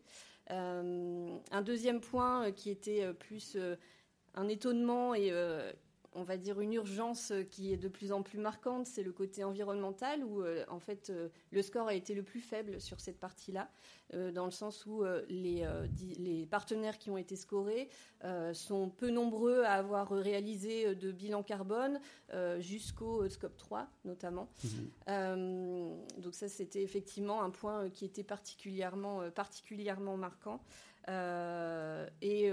un 0.50 1.62
deuxième 1.64 2.02
point 2.02 2.52
qui 2.52 2.70
était 2.70 3.14
plus 3.14 3.58
un 4.34 4.48
étonnement 4.50 5.16
et 5.16 5.32
on 6.18 6.24
va 6.24 6.36
dire 6.36 6.60
une 6.60 6.74
urgence 6.74 7.32
qui 7.52 7.72
est 7.72 7.78
de 7.78 7.88
plus 7.88 8.12
en 8.12 8.24
plus 8.24 8.40
marquante, 8.40 8.88
c'est 8.88 9.04
le 9.04 9.12
côté 9.12 9.44
environnemental 9.44 10.24
où 10.24 10.42
euh, 10.42 10.66
en 10.68 10.80
fait 10.80 11.12
euh, 11.12 11.30
le 11.52 11.62
score 11.62 11.88
a 11.88 11.94
été 11.94 12.16
le 12.16 12.24
plus 12.24 12.42
faible 12.42 12.82
sur 12.82 13.00
cette 13.00 13.20
partie-là, 13.20 13.70
euh, 14.16 14.32
dans 14.32 14.46
le 14.46 14.52
sens 14.52 14.88
où 14.88 15.04
les, 15.30 15.68
les, 16.18 16.46
partenaires 16.48 16.98
qui 16.98 17.12
ont 17.12 17.18
été 17.18 17.36
scorés 17.36 17.90
sont 18.54 18.90
peu 18.90 19.12
nombreux 19.12 19.64
à 19.64 19.74
avoir 19.74 20.10
réalisé 20.10 20.96
de 20.96 21.12
bilan 21.12 21.44
carbone 21.44 22.00
jusqu'au 22.60 23.30
scope 23.30 23.56
3 23.58 23.88
notamment. 24.06 24.50
Mhm. 24.64 25.98
donc 26.18 26.34
ça 26.34 26.50
c'était 26.50 26.82
effectivement 26.82 27.44
un 27.44 27.52
point 27.52 27.90
qui 27.90 28.06
était 28.06 28.24
particulièrement, 28.24 29.30
particulièrement 29.32 30.18
marquant. 30.18 30.62
Et, 32.22 32.52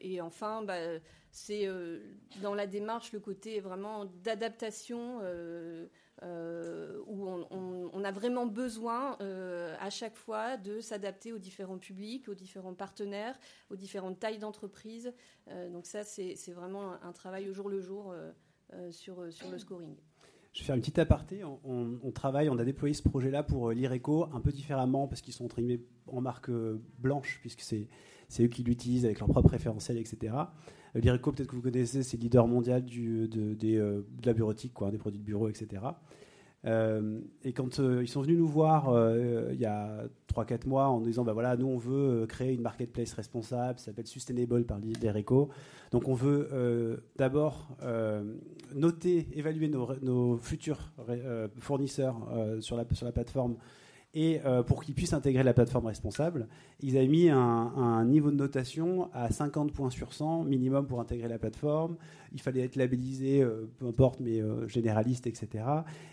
et, 0.00 0.20
enfin, 0.20 0.62
bah, 0.62 0.98
c'est 1.32 1.66
euh, 1.66 2.00
dans 2.42 2.54
la 2.54 2.66
démarche 2.66 3.12
le 3.12 3.18
côté 3.18 3.58
vraiment 3.60 4.04
d'adaptation 4.04 5.18
euh, 5.22 5.88
euh, 6.22 7.00
où 7.06 7.26
on, 7.26 8.04
a 8.04 8.12
vraiment 8.12 8.46
besoin 8.46 9.16
à 9.80 9.90
chaque 9.90 10.16
fois 10.16 10.56
de 10.56 10.80
s'adapter 10.80 11.32
aux 11.32 11.38
différents 11.38 11.78
publics, 11.78 12.28
aux 12.28 12.34
différents 12.34 12.74
partenaires, 12.74 13.38
aux 13.70 13.76
différentes 13.76 14.20
tailles 14.20 14.38
d'entreprise. 14.38 15.12
donc 15.70 15.86
ça, 15.86 16.04
c'est 16.04 16.52
vraiment 16.52 16.92
un, 17.02 17.12
travail 17.12 17.48
au 17.48 17.52
jour 17.52 17.68
le 17.68 17.80
jour 17.80 18.14
sur 18.90 19.22
le 19.22 19.58
scoring. 19.58 19.96
Je 20.52 20.60
vais 20.60 20.66
faire 20.66 20.74
une 20.74 20.82
petite 20.82 20.98
aparté. 20.98 21.42
On, 21.44 22.10
travaille, 22.12 22.50
on 22.50 22.58
a 22.58 22.64
déployé 22.64 22.92
ce 22.94 23.02
projet-là 23.02 23.42
pour 23.42 23.70
l'IRECO 23.70 24.26
un 24.34 24.40
peu 24.40 24.52
différemment 24.52 25.08
parce 25.08 25.22
qu'ils 25.22 25.32
sont 25.32 25.48
en 26.08 26.20
marque 26.20 26.50
blanche, 26.98 27.38
puisque 27.40 27.62
c'est 27.62 27.88
eux 28.40 28.48
qui 28.48 28.62
l'utilisent 28.62 29.06
avec 29.06 29.20
leur 29.20 29.28
propre 29.28 29.50
référentiel, 29.50 29.96
etc. 29.96 30.34
L'IRECO, 30.94 31.32
peut-être 31.32 31.48
que 31.48 31.56
vous 31.56 31.62
connaissez, 31.62 32.02
c'est 32.02 32.18
le 32.18 32.24
leader 32.24 32.46
mondial 32.46 32.84
de, 32.84 33.28
euh, 33.64 34.02
de, 34.06 34.26
la 34.26 34.34
bureautique, 34.34 34.74
quoi, 34.74 34.90
des 34.90 34.98
produits 34.98 35.20
de 35.20 35.24
bureau, 35.24 35.48
etc. 35.48 35.82
Euh, 36.64 37.20
et 37.42 37.52
quand 37.52 37.80
euh, 37.80 38.02
ils 38.02 38.08
sont 38.08 38.22
venus 38.22 38.38
nous 38.38 38.46
voir 38.46 38.88
il 39.50 39.58
y 39.58 39.66
a 39.66 40.04
3-4 40.32 40.68
mois 40.68 40.86
en 40.86 41.00
disant 41.00 41.24
bah 41.24 41.32
voilà, 41.32 41.56
nous 41.56 41.66
on 41.66 41.76
veut 41.76 42.26
créer 42.26 42.52
une 42.52 42.62
marketplace 42.62 43.12
responsable, 43.14 43.78
ça 43.78 43.86
s'appelle 43.86 44.06
Sustainable 44.06 44.64
par 44.64 44.78
l'IRECO. 44.78 45.50
Donc 45.90 46.08
on 46.08 46.14
veut 46.14 47.02
d'abord 47.16 47.68
noter, 48.74 49.28
évaluer 49.34 49.68
nos, 49.68 49.88
nos 50.02 50.36
futurs 50.36 50.92
fournisseurs 51.58 52.16
sur, 52.60 52.76
la, 52.76 52.84
sur 52.92 53.06
la 53.06 53.12
plateforme 53.12 53.56
et 54.14 54.40
euh, 54.44 54.62
pour 54.62 54.84
qu'ils 54.84 54.94
puissent 54.94 55.14
intégrer 55.14 55.42
la 55.42 55.54
plateforme 55.54 55.86
responsable, 55.86 56.48
ils 56.80 56.98
avaient 56.98 57.08
mis 57.08 57.30
un, 57.30 58.04
niveau 58.04 58.30
de 58.30 58.36
notation 58.36 59.08
à 59.14 59.30
50 59.30 59.72
points 59.72 59.90
sur 59.90 60.12
100 60.12 60.44
minimum 60.44 60.86
pour 60.86 61.00
intégrer 61.00 61.28
la 61.28 61.38
plateforme. 61.38 61.96
Il 62.32 62.40
fallait 62.40 62.62
être 62.62 62.76
labellisé, 62.76 63.42
euh, 63.42 63.70
peu 63.78 63.86
importe, 63.86 64.20
mais 64.20 64.40
euh, 64.40 64.68
généraliste, 64.68 65.26
etc. 65.26 65.64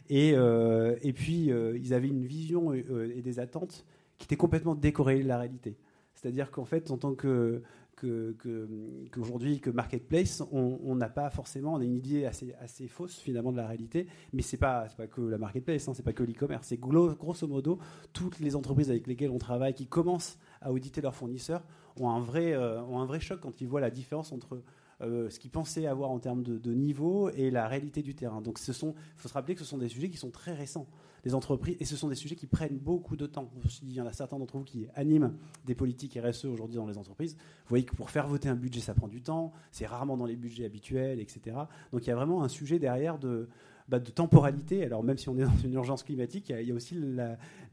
Et, 0.10 0.30
et 0.30 1.14
puis, 1.14 1.52
ils 1.76 1.94
avaient 1.94 2.08
une 2.08 2.26
vision 2.26 2.74
et 2.74 3.22
des 3.22 3.40
attentes 3.40 3.86
qui 4.18 4.26
étaient 4.26 4.38
complètement 4.38 4.76
décorrélées 4.76 5.24
de 5.24 5.28
la 5.28 5.38
réalité. 5.38 5.78
C'est-à-dire 6.20 6.52
qu'en 6.52 6.66
fait, 6.66 6.92
en 6.92 6.98
tant 6.98 7.16
que, 7.16 7.62
qu'aujourd'hui, 7.96 9.62
que, 9.62 9.70
Marketplace, 9.70 10.44
on 10.52 10.96
n'a 10.96 11.08
pas 11.08 11.30
forcément, 11.30 11.76
on 11.76 11.80
a 11.80 11.84
une 11.84 11.96
idée 11.96 12.26
assez, 12.26 12.88
fausse 12.88 13.18
finalement 13.18 13.54
de 13.54 13.58
la 13.58 13.68
réalité, 13.68 14.08
mais 14.34 14.42
c'est 14.42 14.58
pas, 14.58 14.88
pas 14.98 15.08
que 15.08 15.22
la 15.22 15.38
Marketplace, 15.38 15.88
hein, 15.88 15.94
c'est 15.94 16.04
pas 16.04 16.12
que 16.12 16.24
l'e-commerce, 16.24 16.68
c'est 16.68 16.80
grosso 16.80 17.48
modo 17.48 17.80
toutes 18.12 18.40
les 18.40 18.56
entreprises 18.58 18.90
avec 18.90 19.08
lesquelles 19.08 19.32
on 19.32 19.38
travaille 19.38 19.74
qui 19.74 19.88
commencent 19.88 20.38
à 20.62 20.74
auditer 20.74 21.00
leurs 21.00 21.16
fournisseurs 21.16 21.64
ont 21.98 22.10
un 22.10 22.20
vrai, 22.20 22.54
euh, 22.54 22.82
ont 22.84 23.00
un 23.00 23.06
vrai 23.06 23.20
choc 23.20 23.40
quand 23.42 23.62
ils 23.62 23.68
voient 23.68 23.82
la 23.82 23.92
différence 23.92 24.32
entre 24.32 24.62
euh, 25.02 25.30
ce 25.30 25.40
qu'ils 25.40 25.52
pensaient 25.52 25.88
avoir 25.88 26.12
en 26.12 26.20
termes 26.20 26.44
de, 26.44 26.74
niveau 26.74 27.30
et 27.30 27.52
la 27.52 27.68
réalité 27.68 28.02
du 28.02 28.16
terrain. 28.16 28.42
Donc, 28.42 28.60
il 28.60 28.74
faut 28.74 29.28
se 29.28 29.34
rappeler 29.34 29.56
que 29.56 29.62
ce 29.62 29.66
sont 29.66 29.78
des 29.78 29.90
sujets 29.90 30.10
qui 30.10 30.18
sont 30.18 30.32
très 30.32 30.54
récents 30.54 30.88
les 31.26 31.36
entreprises, 31.36 31.76
et 31.80 31.86
ce 31.86 31.96
sont 31.96 32.08
des 32.08 32.16
sujets 32.16 32.36
qui 32.36 32.48
prennent 32.48 32.78
beaucoup 32.78 33.18
de 33.18 33.26
temps. 33.26 33.52
Il 33.84 33.94
y 33.94 34.02
en 34.02 34.06
a 34.06 34.14
certains 34.14 34.38
d'entre 34.40 34.58
vous 34.58 34.64
qui 34.64 34.88
animent 34.96 35.34
des 35.66 35.76
politiques 35.76 36.18
RSE 36.22 36.46
aujourd'hui 36.46 36.78
dans 36.78 36.88
les 36.88 36.98
entreprises. 36.98 37.36
Vous 37.36 37.70
voyez 37.70 37.86
que 37.86 37.96
pour 37.96 38.10
faire 38.10 38.28
voter 38.28 38.50
un 38.50 38.56
budget, 38.56 38.80
ça 38.80 38.94
prend 38.94 39.08
du 39.08 39.22
temps, 39.22 39.52
c'est 39.72 39.86
rarement 39.86 40.18
dans 40.18 40.26
les 40.26 40.36
budgets 40.36 40.66
habituels, 40.66 41.20
etc. 41.20 41.58
Donc 41.92 42.06
il 42.06 42.10
y 42.10 42.12
a 42.12 42.16
vraiment 42.16 42.44
un 42.44 42.48
sujet 42.48 42.80
derrière 42.80 43.18
de, 43.18 43.50
bah, 43.90 44.00
de 44.00 44.12
temporalité. 44.12 44.86
Alors 44.86 45.04
même 45.04 45.18
si 45.18 45.30
on 45.30 45.38
est 45.38 45.44
dans 45.44 45.58
une 45.64 45.74
urgence 45.74 46.04
climatique, 46.04 46.50
il 46.50 46.68
y 46.68 46.72
a, 46.72 46.76
aussi 46.76 46.96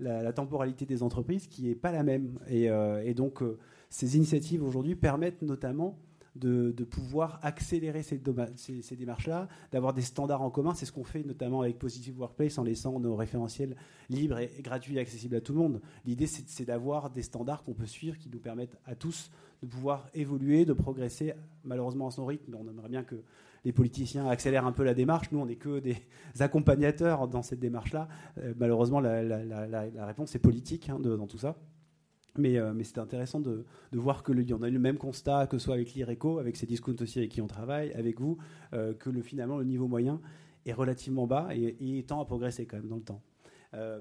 la, 0.01 0.33
temporalité 0.33 0.87
des 0.87 1.03
entreprises 1.03 1.47
qui 1.47 1.65
n'est 1.65 1.75
pas 1.75 1.93
la 1.93 2.03
même. 2.03 2.39
Et, 2.49 2.69
euh, 2.71 3.13
donc 3.15 3.43
euh, 3.43 3.59
ces 3.91 4.17
initiatives 4.17 4.63
aujourd'hui 4.65 4.97
permettent 4.97 5.43
notamment 5.43 5.99
de, 6.37 6.85
pouvoir 6.85 7.41
accélérer 7.43 8.03
ces, 8.03 8.19
démarches-là, 8.19 9.49
d'avoir 9.73 9.93
des 9.93 10.03
standards 10.03 10.43
en 10.43 10.51
commun. 10.51 10.75
C'est 10.75 10.87
ce 10.87 10.93
qu'on 10.93 11.05
fait 11.05 11.25
notamment 11.25 11.63
avec 11.63 11.79
Positive 11.79 12.19
Workplace 12.19 12.59
en 12.59 12.65
laissant 12.65 12.99
nos 13.01 13.17
référentiels 13.17 13.77
libres 14.09 14.39
et, 14.39 14.51
gratuits 14.61 14.97
et 14.97 15.01
accessibles 15.01 15.37
à 15.37 15.41
tout 15.41 15.53
le 15.53 15.59
monde. 15.59 15.81
L'idée, 16.05 16.27
c'est 16.27 16.65
d'avoir 16.65 17.11
des 17.11 17.23
standards 17.23 17.65
qu'on 17.65 17.75
peut 17.75 17.87
suivre 17.87 18.19
qui 18.19 18.29
nous 18.29 18.39
permettent 18.39 18.77
à 18.85 18.95
tous 18.95 19.31
de 19.63 19.67
pouvoir 19.67 20.09
évoluer, 20.15 20.65
de 20.65 20.73
progresser, 20.73 21.33
malheureusement 21.65 22.09
à 22.09 22.11
son 22.11 22.27
rythme. 22.27 22.55
On 22.55 22.69
aimerait 22.69 22.89
bien 22.89 23.05
que 23.05 23.17
les 23.65 23.73
politiciens 23.73 24.29
accélèrent 24.29 24.67
un 24.67 24.73
peu 24.73 24.85
la 24.85 24.95
démarche. 24.95 25.33
Nous, 25.33 25.41
on 25.41 25.47
n'est 25.47 25.57
que 25.57 25.81
des 25.81 25.97
accompagnateurs 26.41 27.27
dans 27.29 27.43
cette 27.43 27.59
démarche-là. 27.59 28.09
Euh, 28.39 28.55
malheureusement, 28.57 29.01
la, 29.01 30.07
réponse 30.07 30.35
est 30.35 30.39
politique 30.39 30.89
hein, 30.89 31.01
dans 31.01 31.27
tout 31.27 31.39
ça. 31.39 31.57
Mais, 32.39 32.59
euh, 32.59 32.73
c'était 32.83 33.01
intéressant 33.01 33.41
de, 33.41 33.65
voir 33.93 34.23
que 34.23 34.33
y 34.33 34.53
en 34.53 34.63
a 34.63 34.69
eu 34.69 34.73
le 34.73 34.79
même 34.79 34.99
constat, 34.99 35.47
que 35.47 35.59
ce 35.59 35.65
soit 35.65 35.75
avec 35.75 35.95
l'IRECO, 35.95 36.39
avec 36.39 36.57
ces 36.57 36.67
discounts 36.67 37.01
aussi 37.01 37.19
avec 37.19 37.31
qui 37.31 37.41
on 37.41 37.47
travaille, 37.47 37.93
avec 37.93 38.21
vous, 38.21 38.39
euh, 38.73 38.95
que 38.95 39.11
le, 39.11 39.23
finalement 39.23 39.59
le 39.59 39.65
niveau 39.65 39.89
moyen 39.89 40.21
est 40.65 40.73
relativement 40.73 41.27
bas 41.27 41.49
et, 41.53 41.77
et, 41.99 42.03
tend 42.05 42.21
à 42.21 42.25
progresser 42.25 42.67
quand 42.67 42.77
même 42.77 42.89
dans 42.89 42.97
le 42.97 43.03
temps. 43.03 43.23
Euh, 43.75 44.01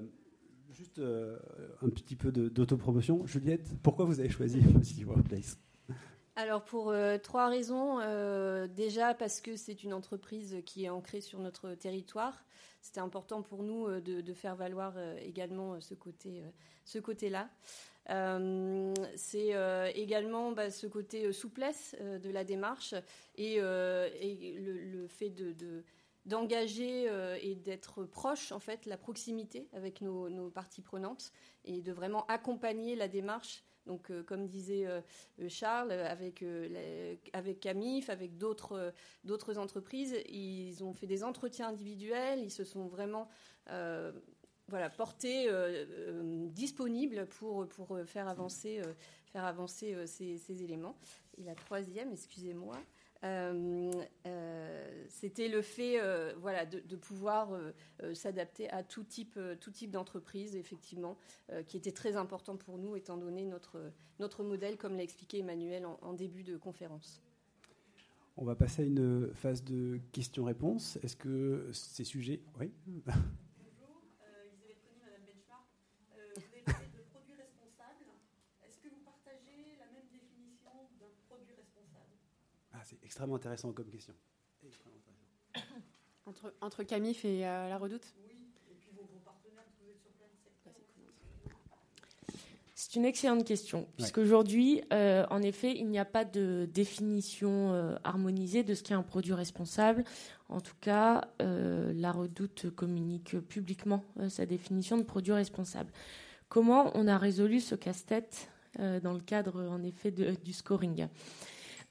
juste 0.70 1.00
un 1.00 1.88
petit 1.88 2.16
peu 2.16 2.30
d'autopromotion. 2.32 3.26
Juliette, 3.26 3.74
pourquoi 3.82 4.04
vous 4.04 4.20
avez 4.20 4.28
choisi 4.28 4.60
Positive 4.60 5.08
Workplace? 5.08 5.58
Alors 6.36 6.64
pour 6.64 6.94
trois 7.22 7.48
raisons. 7.48 7.98
déjà 8.68 9.14
parce 9.14 9.40
que 9.40 9.56
c'est 9.56 9.82
une 9.82 9.92
entreprise 9.92 10.58
qui 10.64 10.84
est 10.84 10.88
ancrée 10.88 11.20
sur 11.20 11.38
notre 11.38 11.74
territoire. 11.74 12.44
C'était 12.82 13.00
important 13.00 13.42
pour 13.42 13.62
nous 13.62 13.88
de, 14.00 14.20
de, 14.20 14.32
faire 14.34 14.54
valoir 14.54 14.94
également 15.18 15.80
ce 15.80 15.94
côté, 15.94 16.44
ce 16.84 16.98
côté-là. 16.98 17.48
Euh, 18.10 18.94
c'est 19.16 19.54
euh, 19.54 19.90
également 19.94 20.52
bah, 20.52 20.70
ce 20.70 20.86
côté 20.86 21.24
euh, 21.24 21.32
souplesse 21.32 21.96
de 22.00 22.30
la 22.30 22.44
démarche 22.44 22.94
et, 23.36 23.58
le, 23.60 25.06
fait 25.08 25.30
de, 25.30 25.84
d'engager 26.24 27.08
et 27.42 27.54
d'être 27.54 28.04
proche, 28.04 28.52
en 28.52 28.58
fait, 28.58 28.86
la 28.86 28.96
proximité 28.96 29.68
avec 29.72 30.00
nos, 30.00 30.50
parties 30.50 30.82
prenantes 30.82 31.32
et 31.64 31.80
de 31.80 31.92
vraiment 31.92 32.26
accompagner 32.26 32.96
la 32.96 33.08
démarche. 33.08 33.64
Donc, 33.86 34.10
comme 34.24 34.48
disait 34.48 34.86
Charles, 35.48 35.92
avec, 35.92 36.44
avec 37.32 37.60
Camif, 37.60 38.10
avec 38.10 38.36
d'autres, 38.36 38.92
entreprises, 39.58 40.16
ils 40.28 40.82
ont 40.82 40.92
fait 40.92 41.06
des 41.06 41.22
entretiens 41.22 41.68
individuels, 41.68 42.40
ils 42.40 42.50
se 42.50 42.64
sont 42.64 42.86
vraiment 42.88 43.28
voilà, 44.68 44.90
portée, 44.90 45.48
euh, 45.48 45.84
euh, 45.88 46.46
disponible 46.48 47.26
pour, 47.26 47.68
pour 47.68 47.98
faire 48.04 48.28
avancer, 48.28 48.80
euh, 48.80 48.94
faire 49.32 49.44
avancer 49.44 50.06
ces, 50.06 50.62
éléments. 50.62 50.98
Et 51.38 51.44
la 51.44 51.54
troisième, 51.54 52.12
excusez-moi, 52.12 52.74
c'était 55.08 55.48
le 55.48 55.62
fait 55.62 55.98
voilà, 56.38 56.66
de, 56.66 56.96
pouvoir 56.96 57.50
s'adapter 58.14 58.68
à 58.70 58.82
tout 58.82 59.04
type, 59.04 59.38
tout 59.60 59.70
type 59.70 59.90
d'entreprise, 59.90 60.56
effectivement, 60.56 61.16
qui 61.66 61.76
était 61.76 61.92
très 61.92 62.16
important 62.16 62.56
pour 62.56 62.78
nous, 62.78 62.96
étant 62.96 63.16
donné 63.16 63.44
notre, 63.44 63.92
notre 64.20 64.42
modèle, 64.42 64.76
comme 64.76 64.96
l'a 64.96 65.02
expliqué 65.02 65.38
Emmanuel 65.38 65.86
en, 65.86 65.98
en 66.02 66.12
début 66.12 66.42
de 66.42 66.56
conférence. 66.56 67.22
On 68.38 68.44
va 68.44 68.54
passer 68.54 68.82
à 68.82 68.84
une 68.84 69.30
phase 69.32 69.64
de 69.64 69.98
questions-réponses. 70.12 70.98
Est-ce 71.02 71.16
que 71.16 71.70
ces 71.72 72.04
sujets... 72.04 72.42
Oui 72.60 72.70
C'est 82.86 83.04
extrêmement 83.04 83.34
intéressant 83.34 83.72
comme 83.72 83.90
question. 83.90 84.14
Entre, 86.26 86.52
entre 86.60 86.82
Camif 86.82 87.24
et 87.24 87.42
la 87.42 87.78
Redoute? 87.78 88.12
C'est 92.78 92.94
une 92.96 93.04
excellente 93.04 93.44
question, 93.44 93.88
puisqu'aujourd'hui, 93.96 94.82
euh, 94.92 95.26
en 95.30 95.42
effet, 95.42 95.74
il 95.76 95.88
n'y 95.88 95.98
a 95.98 96.04
pas 96.04 96.24
de 96.24 96.68
définition 96.72 97.72
euh, 97.72 97.96
harmonisée 98.04 98.62
de 98.64 98.74
ce 98.74 98.82
qu'est 98.82 98.94
un 98.94 99.02
produit 99.02 99.32
responsable. 99.32 100.04
En 100.48 100.60
tout 100.60 100.76
cas, 100.80 101.28
euh, 101.42 101.92
la 101.94 102.12
Redoute 102.12 102.70
communique 102.70 103.40
publiquement 103.48 104.04
sa 104.28 104.46
définition 104.46 104.98
de 104.98 105.02
produit 105.02 105.32
responsable. 105.32 105.90
Comment 106.48 106.90
on 106.94 107.08
a 107.08 107.18
résolu 107.18 107.60
ce 107.60 107.74
casse-tête 107.74 108.50
dans 108.78 109.14
le 109.14 109.20
cadre, 109.20 109.68
en 109.70 109.82
effet, 109.82 110.10
du 110.10 110.52
scoring? 110.52 111.08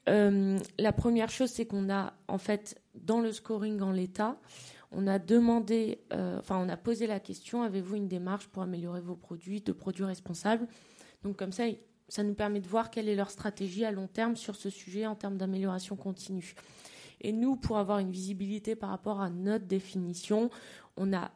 La 0.07 0.93
première 0.93 1.29
chose, 1.29 1.49
c'est 1.49 1.65
qu'on 1.65 1.89
a, 1.89 2.13
en 2.27 2.37
fait, 2.37 2.79
dans 2.93 3.21
le 3.21 3.31
scoring 3.31 3.81
en 3.81 3.91
l'état, 3.91 4.37
on 4.91 5.07
a 5.07 5.19
demandé, 5.19 5.99
euh, 6.13 6.39
enfin, 6.39 6.57
on 6.57 6.69
a 6.69 6.77
posé 6.77 7.07
la 7.07 7.19
question 7.19 7.63
avez-vous 7.63 7.95
une 7.95 8.07
démarche 8.07 8.47
pour 8.47 8.63
améliorer 8.63 9.01
vos 9.01 9.15
produits 9.15 9.61
de 9.61 9.71
produits 9.71 10.05
responsables? 10.05 10.67
Donc, 11.23 11.37
comme 11.37 11.51
ça, 11.51 11.65
ça 12.07 12.23
nous 12.23 12.33
permet 12.33 12.61
de 12.61 12.67
voir 12.67 12.91
quelle 12.91 13.09
est 13.09 13.15
leur 13.15 13.31
stratégie 13.31 13.83
à 13.83 13.91
long 13.91 14.07
terme 14.07 14.35
sur 14.35 14.55
ce 14.55 14.69
sujet 14.69 15.05
en 15.05 15.15
termes 15.15 15.37
d'amélioration 15.37 15.95
continue. 15.95 16.53
Et 17.21 17.31
nous, 17.31 17.55
pour 17.55 17.77
avoir 17.77 17.99
une 17.99 18.11
visibilité 18.11 18.75
par 18.75 18.89
rapport 18.89 19.21
à 19.21 19.29
notre 19.29 19.65
définition, 19.65 20.49
on 20.97 21.13
a 21.13 21.31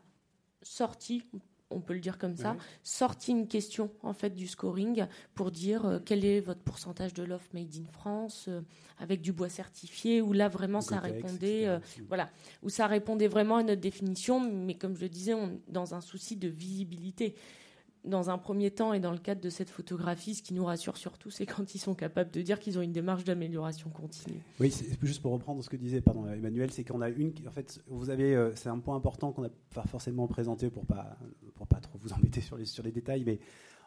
sorti, 0.62 1.24
on 1.72 1.80
peut 1.80 1.94
le 1.94 2.00
dire 2.00 2.18
comme 2.18 2.36
ça, 2.36 2.56
sorti 2.84 3.32
une 3.32 3.48
question 3.48 3.92
en 4.02 4.14
fait 4.14 4.32
du 4.32 4.48
scoring 4.48 5.06
pour 5.36 5.52
dire 5.52 5.86
euh, 5.86 6.00
quel 6.04 6.26
est 6.26 6.40
votre 6.40 6.62
pourcentage 6.62 7.14
de 7.14 7.24
l'offre 7.24 7.48
made 7.54 7.74
in 7.76 7.92
France 7.92 8.46
euh, 8.48 8.62
avec 8.98 9.22
du 9.22 9.32
bois 9.32 9.50
certifié 9.50 10.22
où 10.22 10.34
là 10.34 10.50
vraiment 10.50 10.82
ça 10.82 11.00
répondait 11.00 11.68
euh, 11.68 11.80
voilà. 12.08 12.30
Où 12.64 12.70
ça 12.70 12.88
répondait 12.88 13.28
vraiment 13.28 13.58
à 13.58 13.64
notre 13.64 13.82
définition 13.82 14.40
mais 14.40 14.76
comme 14.76 14.96
je 14.96 15.02
le 15.02 15.10
disais 15.10 15.34
dans 15.68 15.94
un 15.94 16.02
souci 16.02 16.36
de 16.36 16.48
visibilité 16.48 17.36
dans 18.06 18.30
un 18.30 18.38
premier 18.38 18.72
temps 18.72 18.94
et 18.94 19.00
dans 19.00 19.12
le 19.12 19.18
cadre 19.18 19.42
de 19.42 19.50
cette 19.50 19.70
photographie, 19.70 20.36
ce 20.36 20.42
qui 20.42 20.54
nous 20.54 20.66
rassure 20.66 20.98
surtout, 20.98 21.30
c'est 21.30 21.46
quand 21.46 21.76
ils 21.76 21.80
sont 21.80 21.96
capables 21.96 22.32
de 22.32 22.42
dire 22.42 22.60
qu'ils 22.60 22.78
ont 22.78 22.82
une 22.82 22.92
démarche 22.92 23.24
d'amélioration 23.24 23.90
continue. 23.90 24.42
Oui, 24.60 24.74
juste 25.02 25.22
pour 25.22 25.32
reprendre 25.32 25.64
ce 25.64 25.70
que 25.70 25.76
disait 25.76 26.02
Emmanuel, 26.34 26.72
c'est 26.72 26.84
qu'on 26.84 27.02
a 27.02 27.10
une. 27.10 27.34
En 27.48 27.52
fait, 27.52 27.82
vous 27.88 28.10
avez, 28.10 28.36
euh, 28.36 28.56
c'est 28.56 28.70
un 28.70 28.80
point 28.80 28.96
important 28.96 29.32
qu'on 29.32 29.42
n'a 29.42 29.52
pas 29.74 29.84
forcément 29.84 30.28
présenté 30.28 30.70
pour 30.70 30.86
pas 30.86 31.18
pour 31.56 31.68
pas 31.68 31.80
trop 31.80 31.98
vous 32.00 32.14
embêter 32.14 32.42
sur 32.42 32.58
les 32.58 32.66
sur 32.66 32.84
les 32.84 32.92
détails, 32.92 33.24
mais 33.26 33.40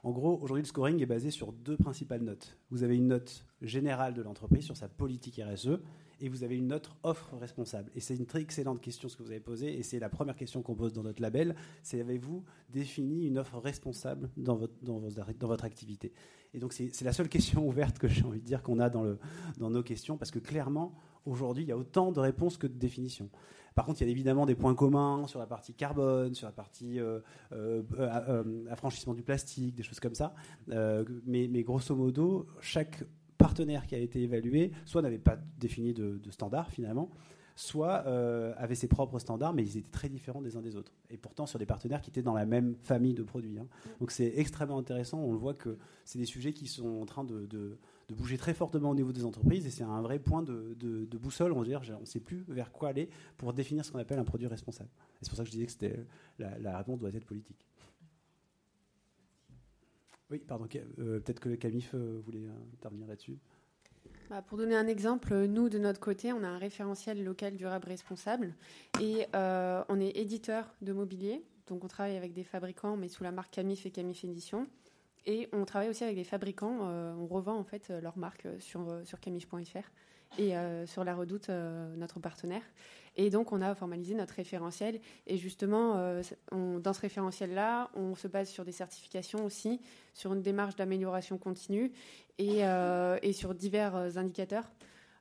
en 0.04 0.10
gros, 0.10 0.38
aujourd'hui, 0.42 0.62
le 0.62 0.68
scoring 0.68 1.00
est 1.00 1.06
basé 1.06 1.30
sur 1.30 1.52
deux 1.52 1.76
principales 1.76 2.22
notes. 2.22 2.58
Vous 2.70 2.82
avez 2.82 2.96
une 2.96 3.06
note 3.06 3.44
générale 3.60 4.14
de 4.14 4.22
l'entreprise 4.22 4.64
sur 4.64 4.76
sa 4.76 4.88
politique 4.88 5.40
RSE 5.40 5.78
et 6.20 6.28
vous 6.28 6.42
avez 6.42 6.56
une 6.56 6.68
note 6.68 6.90
offre 7.04 7.36
responsable. 7.36 7.90
Et 7.94 8.00
c'est 8.00 8.16
une 8.16 8.26
très 8.26 8.40
excellente 8.40 8.80
question 8.80 9.08
ce 9.08 9.16
que 9.16 9.22
vous 9.22 9.30
avez 9.30 9.40
posée, 9.40 9.78
et 9.78 9.82
c'est 9.82 9.98
la 10.00 10.08
première 10.08 10.36
question 10.36 10.62
qu'on 10.62 10.74
pose 10.74 10.92
dans 10.92 11.02
notre 11.02 11.20
label, 11.22 11.54
c'est 11.82 12.00
avez-vous 12.00 12.44
défini 12.68 13.26
une 13.26 13.38
offre 13.38 13.58
responsable 13.58 14.30
dans 14.36 14.56
votre, 14.56 15.64
activité? 15.64 16.12
Et 16.54 16.58
donc 16.58 16.72
c'est 16.72 17.02
la 17.02 17.12
seule 17.12 17.28
question 17.28 17.66
ouverte 17.68 17.98
que 17.98 18.08
j'ai 18.08 18.24
envie 18.24 18.40
de 18.40 18.46
dire 18.46 18.62
qu'on 18.62 18.78
a 18.78 18.88
dans 18.88 19.16
nos 19.58 19.82
questions, 19.82 20.16
parce 20.16 20.30
que 20.30 20.38
clairement, 20.38 20.94
aujourd'hui, 21.26 21.64
il 21.64 21.68
y 21.68 21.72
a 21.72 21.76
autant 21.76 22.12
de 22.12 22.20
réponses 22.20 22.56
que 22.56 22.66
de 22.66 22.78
définitions. 22.78 23.28
Par 23.74 23.86
contre, 23.86 24.02
il 24.02 24.04
y 24.04 24.08
a 24.08 24.10
évidemment 24.10 24.44
des 24.44 24.54
points 24.54 24.74
communs 24.74 25.26
sur 25.26 25.38
la 25.38 25.46
partie 25.46 25.72
carbone, 25.72 26.34
sur 26.34 26.46
la 26.46 26.52
partie 26.52 27.00
euh, 27.00 27.20
euh, 27.52 27.82
euh, 27.98 28.64
affranchissement 28.70 29.14
du 29.14 29.22
plastique, 29.22 29.74
des 29.74 29.82
choses 29.82 30.00
comme 30.00 30.14
ça. 30.14 30.34
mais, 30.68 31.48
mais 31.48 31.62
grosso 31.62 31.94
modo, 31.94 32.46
chaque 32.60 33.04
partenaire 33.42 33.86
qui 33.86 33.94
a 33.94 33.98
été 33.98 34.22
évalué, 34.22 34.70
soit 34.84 35.02
n'avait 35.02 35.18
pas 35.18 35.36
défini 35.58 35.92
de, 35.92 36.20
standard 36.30 36.70
finalement, 36.70 37.10
soit 37.56 38.04
euh, 38.06 38.54
avait 38.56 38.76
ses 38.76 38.88
propres 38.88 39.18
standards, 39.18 39.52
mais 39.52 39.64
ils 39.64 39.76
étaient 39.78 39.90
très 39.90 40.08
différents 40.08 40.40
des 40.40 40.56
uns 40.56 40.62
des 40.62 40.76
autres. 40.76 40.92
Et 41.10 41.16
pourtant 41.16 41.46
sur 41.46 41.58
des 41.58 41.66
partenaires 41.66 42.00
qui 42.00 42.10
étaient 42.10 42.22
dans 42.22 42.34
la 42.34 42.46
même 42.46 42.76
famille 42.82 43.14
de 43.14 43.22
produits. 43.22 43.58
Hein. 43.58 43.66
Donc 44.00 44.10
c'est 44.10 44.32
extrêmement 44.36 44.78
intéressant. 44.78 45.18
On 45.18 45.32
le 45.32 45.38
voit 45.38 45.54
que 45.54 45.76
c'est 46.04 46.18
des 46.18 46.24
sujets 46.24 46.52
qui 46.52 46.68
sont 46.68 47.00
en 47.00 47.04
train 47.04 47.24
de, 47.24 47.78
bouger 48.14 48.38
très 48.38 48.54
fortement 48.54 48.90
au 48.90 48.94
niveau 48.94 49.12
des 49.12 49.24
entreprises, 49.24 49.66
et 49.66 49.70
c'est 49.70 49.84
un 49.84 50.02
vrai 50.02 50.18
point 50.18 50.42
de, 50.42 50.76
boussole. 51.18 51.52
On 51.52 51.62
ne 51.62 52.04
sait 52.04 52.20
plus 52.20 52.44
vers 52.48 52.72
quoi 52.72 52.88
aller 52.90 53.08
pour 53.36 53.52
définir 53.52 53.84
ce 53.84 53.92
qu'on 53.92 53.98
appelle 53.98 54.18
un 54.18 54.24
produit 54.24 54.46
responsable. 54.46 54.90
c'est 55.20 55.28
pour 55.28 55.36
ça 55.36 55.44
que 55.44 55.48
je 55.48 55.52
disais 55.52 55.66
que 55.66 55.72
c'était 55.72 55.98
la, 56.38 56.76
réponse 56.78 56.98
doit 56.98 57.10
être 57.10 57.26
politique. 57.26 57.66
Oui, 60.30 60.38
pardon, 60.38 60.66
euh, 60.74 61.20
peut-être 61.20 61.40
que 61.40 61.54
Camif 61.56 61.90
euh, 61.94 62.22
voulait 62.24 62.46
intervenir 62.74 63.06
là-dessus. 63.06 63.38
Bah, 64.30 64.40
pour 64.40 64.56
donner 64.56 64.76
un 64.76 64.86
exemple, 64.86 65.34
nous, 65.44 65.68
de 65.68 65.78
notre 65.78 66.00
côté, 66.00 66.32
on 66.32 66.42
a 66.42 66.48
un 66.48 66.56
référentiel 66.56 67.22
local 67.22 67.54
durable 67.54 67.88
responsable 67.88 68.54
et 68.98 69.26
euh, 69.34 69.84
on 69.90 70.00
est 70.00 70.16
éditeur 70.16 70.74
de 70.80 70.94
mobilier. 70.94 71.44
Donc 71.66 71.84
on 71.84 71.88
travaille 71.88 72.16
avec 72.16 72.32
des 72.32 72.44
fabricants, 72.44 72.96
mais 72.96 73.08
sous 73.08 73.24
la 73.24 73.30
marque 73.30 73.50
Camif 73.50 73.84
et 73.84 73.90
Camif 73.90 74.24
Édition. 74.24 74.66
Et 75.26 75.48
on 75.52 75.64
travaille 75.64 75.88
aussi 75.88 76.04
avec 76.04 76.16
des 76.16 76.24
fabricants. 76.24 76.80
on 76.80 77.26
revend 77.26 77.56
en 77.56 77.64
fait 77.64 77.90
leur 78.02 78.18
marque 78.18 78.46
sur, 78.58 79.00
sur 79.04 79.20
camif.fr 79.20 79.90
et 80.38 80.54
sur 80.86 81.04
la 81.04 81.14
Redoute, 81.14 81.48
notre 81.96 82.18
partenaire. 82.18 82.62
Et 83.16 83.30
donc, 83.30 83.52
on 83.52 83.60
a 83.60 83.74
formalisé 83.74 84.14
notre 84.14 84.34
référentiel. 84.34 85.00
Et 85.26 85.36
justement, 85.36 85.96
euh, 85.96 86.22
dans 86.50 86.92
ce 86.92 87.00
référentiel-là, 87.00 87.90
on 87.94 88.14
se 88.14 88.26
base 88.26 88.48
sur 88.48 88.64
des 88.64 88.72
certifications 88.72 89.44
aussi, 89.44 89.80
sur 90.14 90.32
une 90.32 90.42
démarche 90.42 90.76
d'amélioration 90.76 91.38
continue 91.38 91.92
et, 92.38 92.64
euh, 92.64 93.18
sur 93.32 93.54
divers 93.54 93.94
indicateurs. 94.16 94.70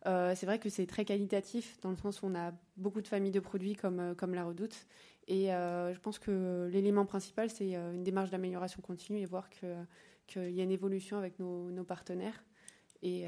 Euh, 0.08 0.34
c'est 0.36 0.48
vrai 0.48 0.58
que 0.58 0.70
c'est 0.70 0.88
très 0.88 1.06
qualitatif 1.06 1.80
dans 1.82 1.92
le 1.92 1.98
sens 1.98 2.24
où 2.24 2.26
on 2.26 2.34
a 2.34 2.54
beaucoup 2.78 3.02
de 3.02 3.08
familles 3.08 3.32
de 3.32 3.40
produits 3.40 3.76
comme, 3.76 4.16
comme 4.16 4.34
la 4.34 4.46
Redoute. 4.46 4.88
Et 5.28 5.48
je 5.48 6.00
pense 6.00 6.20
que 6.20 6.70
l'élément 6.72 7.06
principal, 7.06 7.50
c'est 7.50 7.76
une 7.76 8.04
démarche 8.04 8.32
d'amélioration 8.32 8.82
continue 8.82 9.20
et 9.20 9.26
voir 9.26 9.50
qu'il 9.50 10.50
y 10.50 10.60
a 10.60 10.64
une 10.64 10.72
évolution 10.72 11.18
avec 11.18 11.40
nos, 11.40 11.84
partenaires. 11.84 12.44
et 13.02 13.28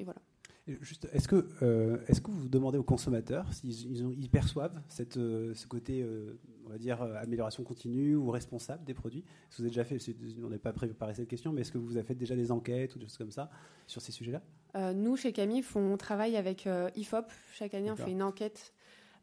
voilà. 0.00 0.20
Juste, 0.66 1.08
est-ce 1.12 1.28
que, 1.28 1.46
euh, 1.60 1.98
est-ce 2.08 2.22
que 2.22 2.30
vous 2.30 2.48
demandez 2.48 2.78
aux 2.78 2.84
consommateurs 2.84 3.52
s'ils 3.52 4.00
ils, 4.18 4.30
perçoivent 4.30 4.80
cette, 4.88 5.18
euh, 5.18 5.54
ce 5.54 5.66
côté, 5.66 6.00
euh, 6.02 6.38
on 6.64 6.70
va 6.70 6.78
dire, 6.78 7.02
amélioration 7.02 7.62
continue 7.64 8.16
ou 8.16 8.30
responsable 8.30 8.82
des 8.84 8.94
produits? 8.94 9.24
Que 9.50 9.56
vous 9.56 9.62
avez 9.64 9.70
déjà 9.70 9.84
fait, 9.84 9.98
on 10.42 10.48
n'a 10.48 10.56
pas 10.56 10.72
préparé 10.72 11.14
cette 11.14 11.28
question, 11.28 11.52
mais 11.52 11.60
est-ce 11.60 11.72
que 11.72 11.76
vous 11.76 11.98
avez 11.98 12.06
fait 12.06 12.14
déjà 12.14 12.34
des 12.34 12.50
enquêtes 12.50 12.96
ou 12.96 12.98
des 12.98 13.04
choses 13.04 13.18
comme 13.18 13.30
ça 13.30 13.50
sur 13.86 14.00
ces 14.00 14.10
sujets-là? 14.10 14.92
Nous, 14.94 15.16
chez 15.16 15.32
Camif, 15.32 15.76
on 15.76 15.98
travaille 15.98 16.36
avec 16.36 16.66
IFOP. 16.96 17.26
Chaque 17.52 17.74
année, 17.74 17.90
on 17.90 17.96
fait 17.96 18.10
une 18.10 18.22
enquête. 18.22 18.73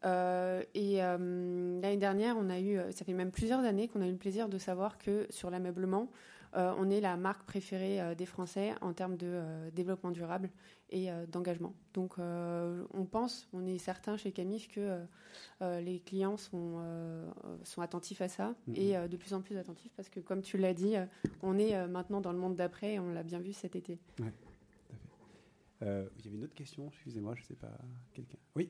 Et 0.03 0.97
l'année 0.97 1.97
dernière, 1.97 2.35
on 2.37 2.49
a 2.49 2.59
eu, 2.59 2.79
ça 2.91 3.05
fait 3.05 3.13
même 3.13 3.31
plusieurs 3.31 3.59
années 3.61 3.87
qu'on 3.87 4.01
a 4.01 4.07
eu 4.07 4.11
le 4.11 4.17
plaisir 4.17 4.49
de 4.49 4.57
savoir 4.57 4.97
que 4.97 5.27
sur 5.29 5.49
l'ameublement, 5.49 6.09
euh, 6.55 6.73
on 6.77 6.89
est 6.89 6.99
la 6.99 7.15
marque 7.15 7.43
préférée 7.43 8.01
euh, 8.01 8.13
des 8.13 8.25
Français 8.25 8.73
en 8.81 8.91
termes 8.91 9.15
de 9.15 9.27
euh, 9.27 9.71
développement 9.71 10.11
durable 10.11 10.49
et 10.89 11.07
d'engagement. 11.31 11.73
Donc 11.93 12.17
on 12.17 13.05
pense, 13.05 13.47
on 13.53 13.65
est 13.65 13.77
certain 13.77 14.17
chez 14.17 14.33
Camif 14.33 14.67
que 14.67 14.99
les 15.61 16.01
clients 16.01 16.35
sont, 16.35 16.83
sont 17.63 17.81
attentifs 17.81 18.19
à 18.19 18.27
ça 18.27 18.55
mhm. 18.67 18.75
et 18.75 19.07
de 19.07 19.15
plus 19.15 19.33
en 19.33 19.39
plus 19.39 19.55
attentifs 19.55 19.93
parce 19.95 20.09
que 20.09 20.19
comme 20.19 20.41
tu 20.41 20.57
l'as 20.57 20.73
dit, 20.73 20.95
on 21.43 21.57
est 21.57 21.87
maintenant 21.87 22.19
dans 22.19 22.33
le 22.33 22.37
monde 22.37 22.57
d'après 22.57 22.95
et 22.95 22.99
on 22.99 23.13
l'a 23.13 23.23
bien 23.23 23.39
vu 23.39 23.53
cet 23.53 23.77
été. 23.77 23.99
il 24.19 25.85
y 25.85 25.87
avait 25.87 26.35
une 26.35 26.43
autre 26.43 26.55
question, 26.55 26.89
excusez-moi, 26.89 27.35
je 27.35 27.43
ne 27.43 27.45
sais 27.45 27.55
pas, 27.55 27.71
quelqu'un. 28.13 28.39
Oui 28.57 28.69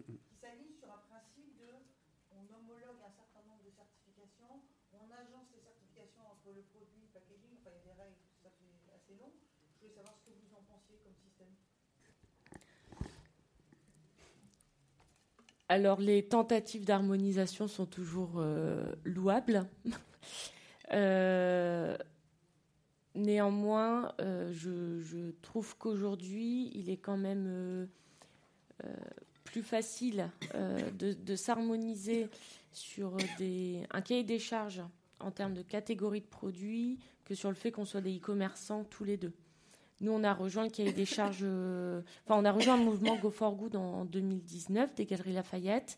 qui 0.00 0.36
s'aligne 0.40 0.72
sur 0.72 0.88
un 0.88 1.04
principe 1.04 1.52
de 1.60 1.68
on 2.32 2.48
homologue 2.48 2.96
un 3.04 3.12
certain 3.12 3.44
nombre 3.44 3.62
de 3.62 3.70
certifications, 3.70 4.64
on 4.96 5.04
agence 5.12 5.52
les 5.52 5.60
certifications 5.60 6.24
entre 6.32 6.48
le 6.56 6.62
produit, 6.72 6.96
le 6.96 7.01
Alors 15.68 16.00
les 16.00 16.22
tentatives 16.22 16.84
d'harmonisation 16.84 17.66
sont 17.66 17.86
toujours 17.86 18.32
euh, 18.36 18.84
louables. 19.04 19.66
euh, 20.92 21.96
néanmoins, 23.14 24.12
euh, 24.20 24.52
je, 24.52 25.30
trouve 25.40 25.78
qu'aujourd'hui, 25.78 26.70
il 26.74 26.90
est 26.90 26.98
quand 26.98 27.16
même 27.16 27.88
plus 29.52 29.62
facile 29.62 30.30
euh, 30.54 30.90
de, 30.92 31.36
s'harmoniser 31.36 32.28
sur 32.72 33.16
des, 33.38 33.82
un 33.90 34.00
cahier 34.00 34.24
des 34.24 34.38
charges 34.38 34.82
en 35.22 35.30
termes 35.30 35.54
de 35.54 35.62
catégorie 35.62 36.20
de 36.20 36.26
produits 36.26 36.98
que 37.24 37.34
sur 37.34 37.48
le 37.48 37.54
fait 37.54 37.72
qu'on 37.72 37.84
soit 37.84 38.00
des 38.00 38.16
e-commerçants 38.16 38.84
tous 38.84 39.04
les 39.04 39.16
deux. 39.16 39.32
Nous, 40.00 40.10
on 40.10 40.24
a 40.24 40.34
rejoint 40.34 40.64
le 40.64 40.70
cahier 40.70 40.92
des 40.92 41.04
charges. 41.04 41.44
enfin, 41.44 42.36
on 42.36 42.44
a 42.44 42.50
rejoint 42.50 42.76
le 42.76 42.84
mouvement 42.84 43.16
Go 43.16 43.30
for 43.30 43.54
Good 43.54 43.76
en, 43.76 44.04
2019 44.04 44.94
des 44.96 45.06
Galeries 45.06 45.34
Lafayette 45.34 45.96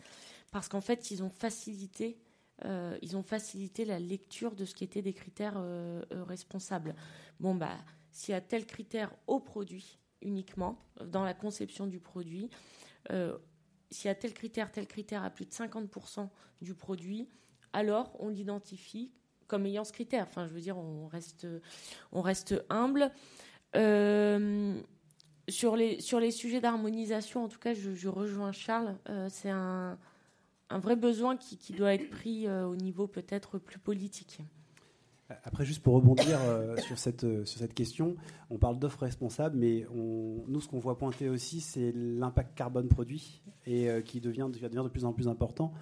parce 0.52 0.68
qu'en 0.68 0.82
fait, 0.82 1.10
ils 1.10 1.22
ont 1.22 1.30
facilité. 1.30 2.18
ils 3.00 3.16
ont 3.16 3.22
facilité 3.22 3.86
la 3.86 3.98
lecture 3.98 4.54
de 4.54 4.66
ce 4.66 4.74
qui 4.74 4.84
était 4.84 5.00
des 5.00 5.14
critères 5.14 5.58
responsables. 6.10 6.94
Bon, 7.40 7.54
bah, 7.54 7.78
s'il 8.12 8.32
y 8.32 8.36
a 8.36 8.42
tel 8.42 8.66
critère 8.66 9.10
au 9.26 9.40
produit 9.40 9.98
uniquement, 10.20 10.78
dans 11.06 11.24
la 11.24 11.34
conception 11.34 11.86
du 11.86 11.98
produit, 11.98 12.50
s'il 13.90 14.08
y 14.08 14.10
a 14.10 14.14
tel 14.14 14.34
critère, 14.34 14.70
tel 14.70 14.86
critère 14.86 15.24
à 15.24 15.30
plus 15.30 15.46
de 15.46 15.50
50% 15.50 16.28
du 16.60 16.74
produit, 16.74 17.28
alors 17.74 18.16
on 18.20 18.28
l'identifie 18.28 19.12
comme 19.46 19.66
ayant 19.66 19.84
ce 19.84 19.92
critère. 19.92 20.26
Enfin, 20.28 20.46
je 20.48 20.54
veux 20.54 20.60
dire, 20.60 20.78
on 20.78 21.06
reste, 21.06 22.64
humble. 22.70 23.10
Euh, 23.76 24.80
sur, 25.48 25.76
les, 25.76 26.30
sujets 26.30 26.60
d'harmonisation, 26.60 27.44
en 27.44 27.48
tout 27.48 27.58
cas, 27.58 27.74
je, 27.74 28.08
rejoins 28.08 28.52
Charles. 28.52 28.96
Euh, 29.08 29.28
c'est 29.30 29.50
un, 29.50 29.98
vrai 30.70 30.96
besoin 30.96 31.36
qui, 31.36 31.58
qui 31.58 31.72
doit 31.72 31.94
être 31.94 32.08
pris 32.10 32.46
euh, 32.46 32.66
au 32.66 32.76
niveau 32.76 33.06
peut-être 33.06 33.58
plus 33.58 33.78
politique. 33.78 34.38
Après, 35.42 35.64
juste 35.64 35.82
pour 35.82 35.94
rebondir 35.94 36.38
euh, 36.42 36.76
sur, 36.86 36.98
cette, 36.98 37.24
euh, 37.24 37.44
sur 37.44 37.58
cette 37.58 37.74
question, 37.74 38.16
on 38.50 38.58
parle 38.58 38.78
d'offres 38.78 39.00
responsables, 39.00 39.56
mais 39.56 39.86
on, 39.94 40.44
nous, 40.48 40.60
ce 40.60 40.68
qu'on 40.68 40.78
voit 40.78 40.98
pointer 40.98 41.28
aussi, 41.28 41.60
c'est 41.60 41.92
l'impact 41.94 42.54
carbone 42.54 42.88
produit 42.88 43.42
et 43.66 43.88
euh, 43.88 44.02
qui 44.02 44.20
devient, 44.20 44.48
devient, 44.52 44.68
de 44.68 44.88
plus 44.88 45.04
en 45.04 45.12
plus 45.12 45.28
important. 45.28 45.72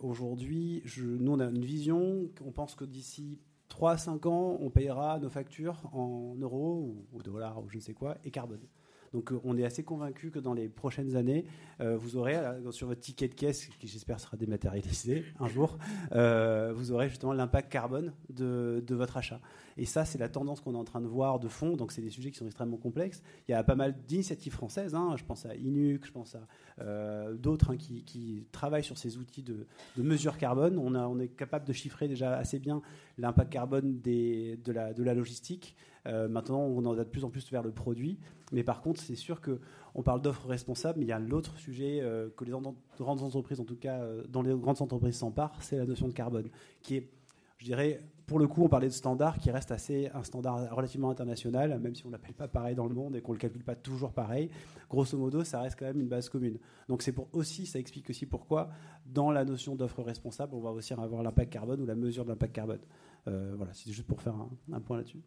Aujourd'hui, 0.00 0.82
nous, 0.96 1.32
on 1.32 1.38
a 1.38 1.44
une 1.44 1.64
vision, 1.66 2.30
on 2.42 2.50
pense 2.50 2.74
que 2.74 2.84
d'ici 2.84 3.38
3 3.68 3.92
à 3.92 3.96
5 3.98 4.24
ans, 4.24 4.56
on 4.58 4.70
payera 4.70 5.18
nos 5.18 5.28
factures 5.28 5.82
en 5.92 6.34
euros 6.40 6.78
ou, 7.12 7.18
ou 7.18 7.22
dollars 7.22 7.62
ou 7.62 7.68
je 7.68 7.76
ne 7.76 7.82
sais 7.82 7.92
quoi, 7.92 8.16
et 8.24 8.30
carbone. 8.30 8.66
Donc 9.12 9.32
euh, 9.32 9.40
on 9.44 9.56
est 9.56 9.64
assez 9.64 9.82
convaincu 9.82 10.30
que 10.30 10.38
dans 10.38 10.54
les 10.54 10.68
prochaines 10.68 11.16
années, 11.16 11.44
euh, 11.80 11.96
vous 11.96 12.16
aurez 12.16 12.36
sur 12.70 12.86
votre 12.86 13.00
ticket 13.00 13.28
de 13.28 13.34
caisse, 13.34 13.66
qui 13.78 13.88
j'espère 13.88 14.20
sera 14.20 14.36
dématérialisé 14.36 15.24
un 15.40 15.48
jour, 15.48 15.78
euh, 16.12 16.72
vous 16.74 16.92
aurez 16.92 17.08
justement 17.08 17.32
l'impact 17.32 17.72
carbone 17.72 18.12
de, 18.28 18.82
votre 18.90 19.16
achat. 19.16 19.40
Et 19.76 19.86
ça, 19.86 20.04
c'est 20.04 20.18
la 20.18 20.28
tendance 20.28 20.60
qu'on 20.60 20.74
est 20.74 20.78
en 20.78 20.84
train 20.84 21.00
de 21.00 21.06
voir 21.06 21.40
de 21.40 21.48
fond. 21.48 21.76
Donc 21.76 21.92
c'est 21.92 22.02
des 22.02 22.10
sujets 22.10 22.30
qui 22.30 22.38
sont 22.38 22.46
extrêmement 22.46 22.76
complexes. 22.76 23.22
Il 23.48 23.52
y 23.52 23.54
a 23.54 23.64
pas 23.64 23.76
mal 23.76 23.96
d'initiatives 24.06 24.52
françaises. 24.52 24.94
Hein. 24.94 25.14
je 25.16 25.24
pense 25.24 25.46
à 25.46 25.54
Inuc, 25.54 26.06
je 26.06 26.12
pense 26.12 26.36
à 26.36 27.32
d'autres 27.32 27.72
hein, 27.72 27.76
qui, 27.76 28.46
travaillent 28.52 28.84
sur 28.84 28.98
ces 28.98 29.16
outils 29.16 29.42
de, 29.42 29.66
mesure 29.96 30.36
carbone. 30.38 30.78
On, 30.78 31.18
est 31.18 31.28
capable 31.28 31.66
de 31.66 31.72
chiffrer 31.72 32.08
déjà 32.08 32.36
assez 32.36 32.58
bien 32.58 32.82
l'impact 33.16 33.52
carbone 33.52 34.00
de, 34.00 34.56
de 34.56 35.02
la 35.02 35.14
logistique. 35.14 35.76
Maintenant, 36.06 36.60
on 36.60 36.84
en 36.86 36.92
a 36.92 37.04
de 37.04 37.10
plus 37.10 37.24
en 37.24 37.30
plus 37.30 37.50
vers 37.50 37.62
le 37.62 37.70
produit. 37.70 38.18
Mais 38.52 38.64
par 38.64 38.80
contre, 38.80 39.00
c'est 39.00 39.16
sûr 39.16 39.40
qu'on 39.40 40.02
parle 40.02 40.20
d'offres 40.22 40.48
responsables, 40.48 40.98
mais 40.98 41.04
il 41.06 41.08
y 41.08 41.12
a 41.12 41.18
l'autre 41.18 41.56
sujet 41.58 42.00
euh, 42.02 42.28
que 42.36 42.44
les 42.44 42.52
grandes 42.52 43.22
entreprises, 43.22 43.60
en 43.60 43.64
tout 43.64 43.76
cas 43.76 44.00
euh, 44.00 44.24
dans 44.28 44.42
les 44.42 44.54
grandes 44.54 44.82
entreprises 44.82 45.16
s'emparent, 45.16 45.62
c'est 45.62 45.76
la 45.76 45.86
notion 45.86 46.08
de 46.08 46.12
carbone, 46.12 46.48
qui 46.82 46.96
est, 46.96 47.10
je 47.58 47.64
dirais, 47.64 48.00
pour 48.26 48.38
le 48.38 48.46
coup, 48.46 48.62
on 48.62 48.68
parlait 48.68 48.88
de 48.88 48.92
standard 48.92 49.38
qui 49.38 49.50
reste 49.50 49.72
assez 49.72 50.08
un 50.14 50.22
standard 50.22 50.74
relativement 50.74 51.10
international, 51.10 51.78
même 51.80 51.94
si 51.94 52.06
on 52.06 52.10
l'appelle 52.10 52.34
pas 52.34 52.48
pareil 52.48 52.74
dans 52.76 52.86
le 52.86 52.94
monde 52.94 53.16
et 53.16 53.22
qu'on 53.22 53.32
le 53.32 53.38
calcule 53.38 53.64
pas 53.64 53.74
toujours 53.74 54.12
pareil. 54.12 54.50
Grosso 54.88 55.18
modo, 55.18 55.42
ça 55.42 55.60
reste 55.60 55.76
quand 55.78 55.86
même 55.86 56.00
une 56.00 56.08
base 56.08 56.28
commune. 56.28 56.58
Donc 56.88 57.02
c'est 57.02 57.12
pour 57.12 57.28
aussi, 57.32 57.66
ça 57.66 57.80
explique 57.80 58.08
aussi 58.08 58.26
pourquoi 58.26 58.70
dans 59.04 59.32
la 59.32 59.44
notion 59.44 59.74
d'offre 59.74 60.02
responsable, 60.02 60.54
on 60.54 60.60
va 60.60 60.70
aussi 60.70 60.92
avoir 60.92 61.24
l'impact 61.24 61.52
carbone 61.52 61.80
ou 61.80 61.86
la 61.86 61.96
mesure 61.96 62.24
de 62.24 62.30
l'impact 62.30 62.54
carbone. 62.54 62.80
Euh, 63.26 63.54
voilà, 63.56 63.74
c'est 63.74 63.90
juste 63.90 64.06
pour 64.06 64.22
faire 64.22 64.34
un 64.72 64.80
point 64.80 64.96
là-dessus. 64.96 65.22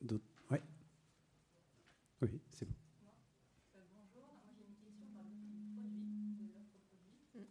D'autres 0.00 0.24
oui, 2.22 2.28
c'est 2.50 2.66
bon. 2.66 2.74
Bonjour, 3.72 4.28
moi 4.44 4.52
j'ai 4.52 4.66
une 4.68 4.76
question 4.76 5.06
par 5.16 5.24
le 5.24 5.32
produit, 5.72 6.36
de 6.36 6.52
l'offre 6.52 6.76
produit. 6.92 7.48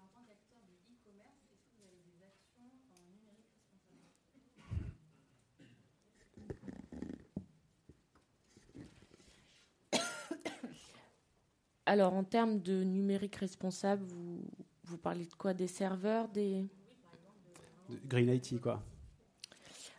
En 0.00 0.08
tant 0.08 0.24
qu'acteur 0.24 0.56
de 0.64 0.72
e-commerce, 0.88 1.36
est-ce 1.52 1.68
que 1.68 1.76
vous 1.76 1.84
avez 1.84 2.00
des 2.00 2.24
actions 2.24 2.64
en 2.64 3.00
numérique 3.12 3.52
responsable 3.52 4.08
Alors, 11.84 12.14
en 12.14 12.24
termes 12.24 12.58
de 12.62 12.84
numérique 12.84 13.36
responsable, 13.36 14.02
vous, 14.04 14.40
vous 14.84 14.96
parlez 14.96 15.26
de 15.26 15.34
quoi? 15.34 15.52
Des 15.52 15.68
serveurs? 15.68 16.28
Des... 16.28 16.64
Green 18.06 18.30
IT, 18.30 18.62
quoi. 18.62 18.82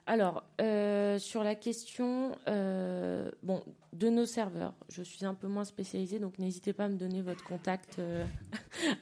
Alors, 0.10 0.45
euh, 0.62 1.20
sur 1.20 1.43
la 1.43 1.53
question 1.53 2.32
euh, 2.47 3.30
bon, 3.43 3.62
de 3.91 4.08
nos 4.08 4.26
serveurs, 4.26 4.74
je 4.88 5.03
suis 5.03 5.26
un 5.26 5.34
peu 5.34 5.47
moins 5.47 5.66
spécialisée, 5.66 6.18
donc 6.18 6.39
n'hésitez 6.39 6.72
pas 6.72 6.86
à 6.86 6.88
me 6.88 6.95
donner 6.95 7.22
votre 7.22 7.43
contact 7.43 7.99
euh, 7.99 8.26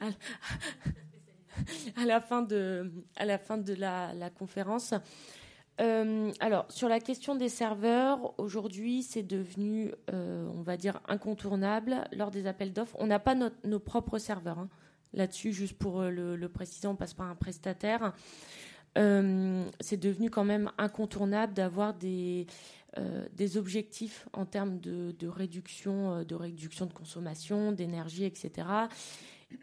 à, 1.96 2.04
la 2.04 2.20
fin 2.20 2.42
de, 2.42 2.90
à 3.14 3.24
la, 3.24 3.38
fin 3.38 3.56
de 3.56 3.72
la, 3.72 4.30
conférence. 4.36 4.94
alors, 5.78 6.66
sur 6.70 6.88
la 6.88 6.98
question 6.98 7.36
des 7.36 7.50
serveurs, 7.50 8.34
aujourd'hui, 8.40 9.04
c'est 9.04 9.22
devenu, 9.22 9.92
on 10.12 10.62
va 10.62 10.76
dire, 10.76 11.00
incontournable 11.06 11.98
lors 12.10 12.32
des 12.32 12.48
appels 12.48 12.72
d'offres. 12.72 12.96
On 12.98 13.06
n'a 13.06 13.20
pas 13.20 13.36
nos 13.36 13.78
propres 13.78 14.18
serveurs. 14.18 14.58
Hein. 14.58 14.68
Là-dessus, 15.12 15.52
juste 15.52 15.78
pour 15.78 16.02
le 16.02 16.48
préciser, 16.48 16.88
on 16.88 16.96
passe 16.96 17.14
par 17.14 17.28
un 17.28 17.36
prestataire. 17.36 18.12
Euh, 18.96 19.64
c'est 19.80 19.98
devenu 19.98 20.30
quand 20.30 20.44
même 20.44 20.70
incontournable 20.78 21.52
d'avoir 21.52 21.94
des, 21.94 22.46
euh, 22.98 23.26
des 23.34 23.56
objectifs 23.56 24.26
en 24.32 24.46
termes 24.46 24.78
de, 24.80 25.28
réduction, 25.28 26.12
euh, 26.12 26.24
de 26.24 26.34
réduction 26.34 26.86
de 26.86 26.92
consommation, 26.92 27.72
d'énergie, 27.72 28.24
etc. 28.24 28.68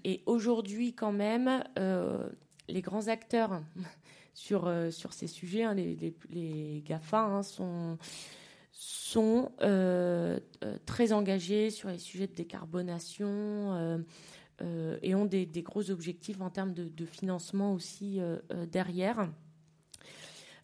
Et 0.04 0.22
aujourd'hui, 0.26 0.94
quand 0.94 1.12
même, 1.12 1.64
les 2.70 2.82
grands 2.82 3.08
acteurs 3.08 3.62
sur, 4.34 4.72
sur 4.92 5.14
ces 5.14 5.28
sujets, 5.28 5.64
hein, 5.64 5.74
les, 5.74 6.16
les, 6.30 6.84
GAFA, 6.86 7.22
hein, 7.22 7.44
sont, 7.44 7.98
sont 8.72 9.52
très 10.86 11.12
engagés 11.12 11.70
sur 11.70 11.90
les 11.90 12.00
sujets 12.00 12.28
de 12.28 12.36
décarbonation 12.36 14.04
euh, 14.62 14.98
et 15.02 15.16
ont 15.16 15.26
des, 15.26 15.48
gros 15.64 15.90
objectifs 15.90 16.40
en 16.40 16.50
termes 16.50 16.74
de, 16.74 17.06
financement 17.06 17.74
aussi 17.74 18.20
euh, 18.20 18.38
euh, 18.52 18.66
derrière. 18.66 19.28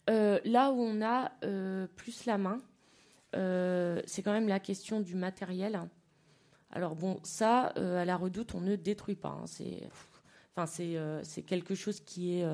là 0.08 0.72
où 0.72 0.80
on 0.80 1.02
a 1.02 1.32
plus 1.96 2.26
la 2.26 2.38
main, 2.38 2.60
c'est 3.32 4.22
quand 4.22 4.32
même 4.32 4.48
la 4.48 4.60
question 4.60 5.00
du 5.00 5.14
matériel. 5.14 5.80
Alors 6.72 6.94
bon, 6.94 7.20
ça, 7.24 7.66
à 7.76 8.04
la 8.04 8.16
redoute, 8.16 8.54
on 8.54 8.60
ne 8.60 8.76
détruit 8.76 9.16
pas. 9.16 9.38
Hein. 9.40 9.46
C'est, 9.46 9.88
enfin, 10.54 10.66
c'est, 10.66 11.42
quelque 11.42 11.74
chose 11.74 12.00
qui 12.00 12.38
est 12.38 12.46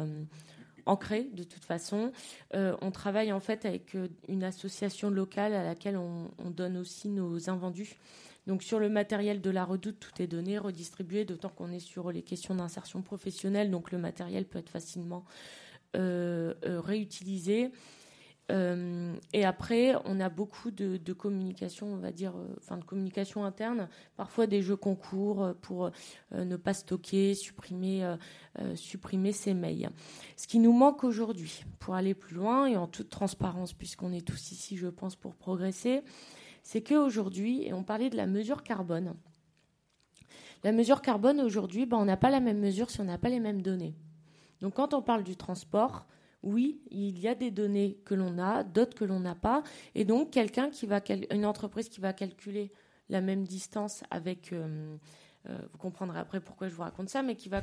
ancré 0.87 1.25
de 1.33 1.45
toute 1.45 1.65
façon. 1.65 2.13
on 2.53 2.91
travaille 2.91 3.33
en 3.33 3.41
fait 3.41 3.65
avec 3.65 3.97
une 4.29 4.45
association 4.45 5.11
locale 5.11 5.55
à 5.55 5.65
laquelle 5.65 5.97
on, 5.97 6.31
on 6.39 6.51
donne 6.51 6.77
aussi 6.77 7.09
nos 7.09 7.49
invendus. 7.49 7.97
Donc 8.47 8.63
sur 8.63 8.79
le 8.79 8.89
matériel 8.89 9.41
de 9.41 9.51
la 9.51 9.65
redoute, 9.65 9.99
tout 9.99 10.23
est 10.23 10.27
donné, 10.27 10.59
redistribué, 10.59 11.25
d'autant 11.25 11.49
qu'on 11.49 11.73
est 11.73 11.81
sur 11.81 12.13
les 12.13 12.23
questions 12.23 12.55
d'insertion 12.55 13.03
professionnelle, 13.03 13.71
donc 13.71 13.91
le 13.91 13.99
matériel 13.99 14.45
peut 14.45 14.59
être 14.59 14.71
facilement 14.71 15.25
euh, 15.97 16.55
euh, 16.65 16.81
réutilisé. 16.81 17.71
Euh, 18.53 19.17
et 19.33 19.45
après, 19.45 19.95
on 20.05 20.21
a 20.21 20.29
beaucoup 20.29 20.71
de, 20.71 21.13
communication, 21.13 21.89
on 21.89 21.97
va 21.97 22.13
dire, 22.13 22.35
enfin 22.59 22.77
de 22.77 22.85
communication 22.85 23.45
interne, 23.45 23.89
parfois 24.17 24.47
des 24.47 24.63
jeux 24.63 24.77
concours 24.77 25.55
pour 25.63 25.91
ne 26.33 26.57
pas 26.57 26.75
stocker, 26.75 27.35
supprimer, 27.35 28.15
supprimer 28.77 29.33
ces 29.33 29.53
mails. 29.53 29.91
Ce 30.37 30.47
qui 30.47 30.61
nous 30.61 30.73
manque 30.73 31.03
aujourd'hui, 31.03 31.65
pour 31.81 31.97
aller 31.97 32.15
plus 32.15 32.37
loin 32.37 32.67
et 32.67 32.77
en 32.77 32.87
toute 32.87 33.11
transparence, 33.11 33.73
puisqu'on 33.73 34.13
est 34.13 34.25
tous 34.25 34.53
ici, 34.53 34.77
je 34.77 34.87
pense, 34.87 35.17
pour 35.17 35.35
progresser, 35.35 36.03
c'est 36.67 36.83
qu'aujourd'hui, 36.83 37.63
et 37.63 37.73
on 37.73 37.85
parlait 37.85 38.11
de 38.11 38.17
la 38.17 38.27
mesure 38.27 38.65
carbone, 38.65 39.15
la 40.65 40.73
mesure 40.73 41.01
carbone 41.01 41.41
aujourd'hui, 41.41 41.87
ben, 41.87 41.97
on 41.97 42.05
n'a 42.05 42.17
pas 42.17 42.29
la 42.29 42.41
même 42.41 42.59
mesure 42.59 42.91
si 42.91 43.01
on 43.01 43.05
n'a 43.05 43.19
pas 43.19 43.29
les 43.29 43.39
mêmes 43.39 43.63
données. 43.63 43.95
Donc 44.61 44.75
quand 44.75 44.93
on 44.93 45.01
parle 45.01 45.23
du 45.23 45.37
transport, 45.37 46.07
oui, 46.43 46.81
il 46.91 47.21
y 47.21 47.29
a 47.29 47.37
des 47.37 47.53
données 47.53 48.01
que 48.05 48.17
l'on 48.17 48.41
a, 48.41 48.65
d'autres 48.65 48.97
que 48.97 49.05
l'on 49.05 49.21
n'a 49.21 49.37
pas, 49.37 49.63
et 49.95 50.05
donc 50.05 50.33
quelqu'un 50.33 50.69
qui 50.69 50.87
va, 50.87 51.01
une 51.31 51.47
entreprise 51.47 51.89
qui 51.89 52.01
va 52.01 52.13
calculer 52.13 52.73
la 53.11 53.21
même 53.21 53.45
distance 53.45 54.03
avec, 54.11 54.53
euh, 54.53 54.97
euh, 55.49 55.59
vous 55.71 55.79
comprendrez 55.79 56.19
après 56.19 56.41
pourquoi 56.41 56.67
je 56.67 56.75
vous 56.75 56.83
raconte 56.83 57.11
ça, 57.11 57.23
mais 57.23 57.37
qui 57.37 57.49
va 57.49 57.63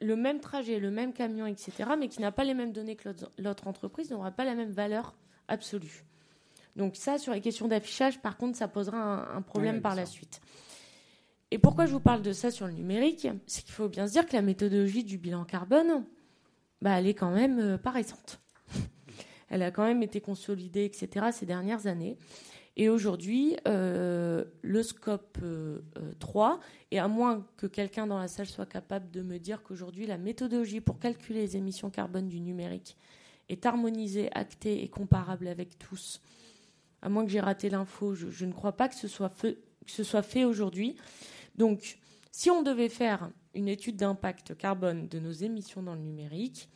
le 0.00 0.16
même 0.16 0.40
trajet, 0.40 0.80
le 0.80 0.90
même 0.90 1.12
camion, 1.12 1.46
etc., 1.46 1.90
mais 1.96 2.08
qui 2.08 2.20
n'a 2.20 2.32
pas 2.32 2.42
les 2.42 2.54
mêmes 2.54 2.72
données 2.72 2.96
que 2.96 3.10
l'autre 3.38 3.68
entreprise, 3.68 4.10
n'aura 4.10 4.32
pas 4.32 4.44
la 4.44 4.56
même 4.56 4.72
valeur 4.72 5.14
absolue. 5.46 6.04
Donc 6.76 6.96
ça, 6.96 7.18
sur 7.18 7.32
les 7.32 7.40
questions 7.40 7.68
d'affichage, 7.68 8.20
par 8.20 8.36
contre, 8.36 8.56
ça 8.56 8.68
posera 8.68 9.34
un, 9.34 9.42
problème 9.42 9.80
par 9.80 9.94
la 9.94 10.06
suite. 10.06 10.40
Et 11.50 11.58
pourquoi 11.58 11.86
je 11.86 11.92
vous 11.92 12.00
parle 12.00 12.22
de 12.22 12.32
ça 12.32 12.50
sur 12.50 12.66
le 12.66 12.72
numérique? 12.72 13.26
C'est 13.46 13.64
qu'il 13.64 13.72
faut 13.72 13.88
bien 13.88 14.06
se 14.06 14.12
dire 14.12 14.26
que 14.26 14.34
la 14.34 14.42
méthodologie 14.42 15.04
du 15.04 15.16
bilan 15.16 15.44
carbone, 15.44 16.04
bah, 16.82 16.98
elle 16.98 17.06
est 17.06 17.14
quand 17.14 17.30
même 17.30 17.58
euh, 17.58 17.78
pas 17.78 17.90
récente. 17.90 18.40
elle 19.48 19.62
a 19.62 19.70
quand 19.70 19.84
même 19.84 20.02
été 20.02 20.20
consolidée, 20.20 20.84
etc., 20.84 21.26
ces 21.32 21.46
dernières 21.46 21.86
années. 21.86 22.18
Et 22.76 22.90
aujourd'hui, 22.90 23.56
euh, 23.66 24.44
le 24.60 24.82
scope 24.82 25.38
3, 26.18 26.52
euh, 26.52 26.56
et 26.90 26.98
à 26.98 27.08
moins 27.08 27.46
que 27.56 27.66
quelqu'un 27.66 28.06
dans 28.06 28.18
la 28.18 28.28
salle 28.28 28.46
soit 28.46 28.66
capable 28.66 29.10
de 29.10 29.22
me 29.22 29.38
dire 29.38 29.62
qu'aujourd'hui, 29.62 30.06
la 30.06 30.18
méthodologie 30.18 30.82
pour 30.82 30.98
calculer 30.98 31.40
les 31.40 31.56
émissions 31.56 31.88
carbone 31.88 32.28
du 32.28 32.38
numérique 32.38 32.98
est 33.48 33.64
harmonisée, 33.64 34.28
actée 34.32 34.82
et 34.82 34.88
comparable 34.88 35.48
avec 35.48 35.78
tous, 35.78 36.20
à 37.02 37.08
moins 37.08 37.24
que 37.24 37.30
j'ai 37.30 37.40
raté 37.40 37.70
l'info, 37.70 38.14
je, 38.14 38.44
ne 38.44 38.52
crois 38.52 38.76
pas 38.76 38.88
que 38.88 38.94
ce 38.94 39.08
soit 39.08 39.28
fait, 39.28 39.54
que 39.84 39.90
ce 39.90 40.04
soit 40.04 40.22
fait 40.22 40.44
aujourd'hui. 40.44 40.96
Donc, 41.56 41.98
si 42.32 42.50
on 42.50 42.62
devait 42.62 42.88
faire 42.88 43.30
une 43.54 43.68
étude 43.68 43.96
d'impact 43.96 44.56
carbone 44.56 45.08
de 45.08 45.18
nos 45.18 45.32
émissions 45.32 45.82
dans 45.82 45.94
le 45.94 46.00
numérique, 46.00 46.68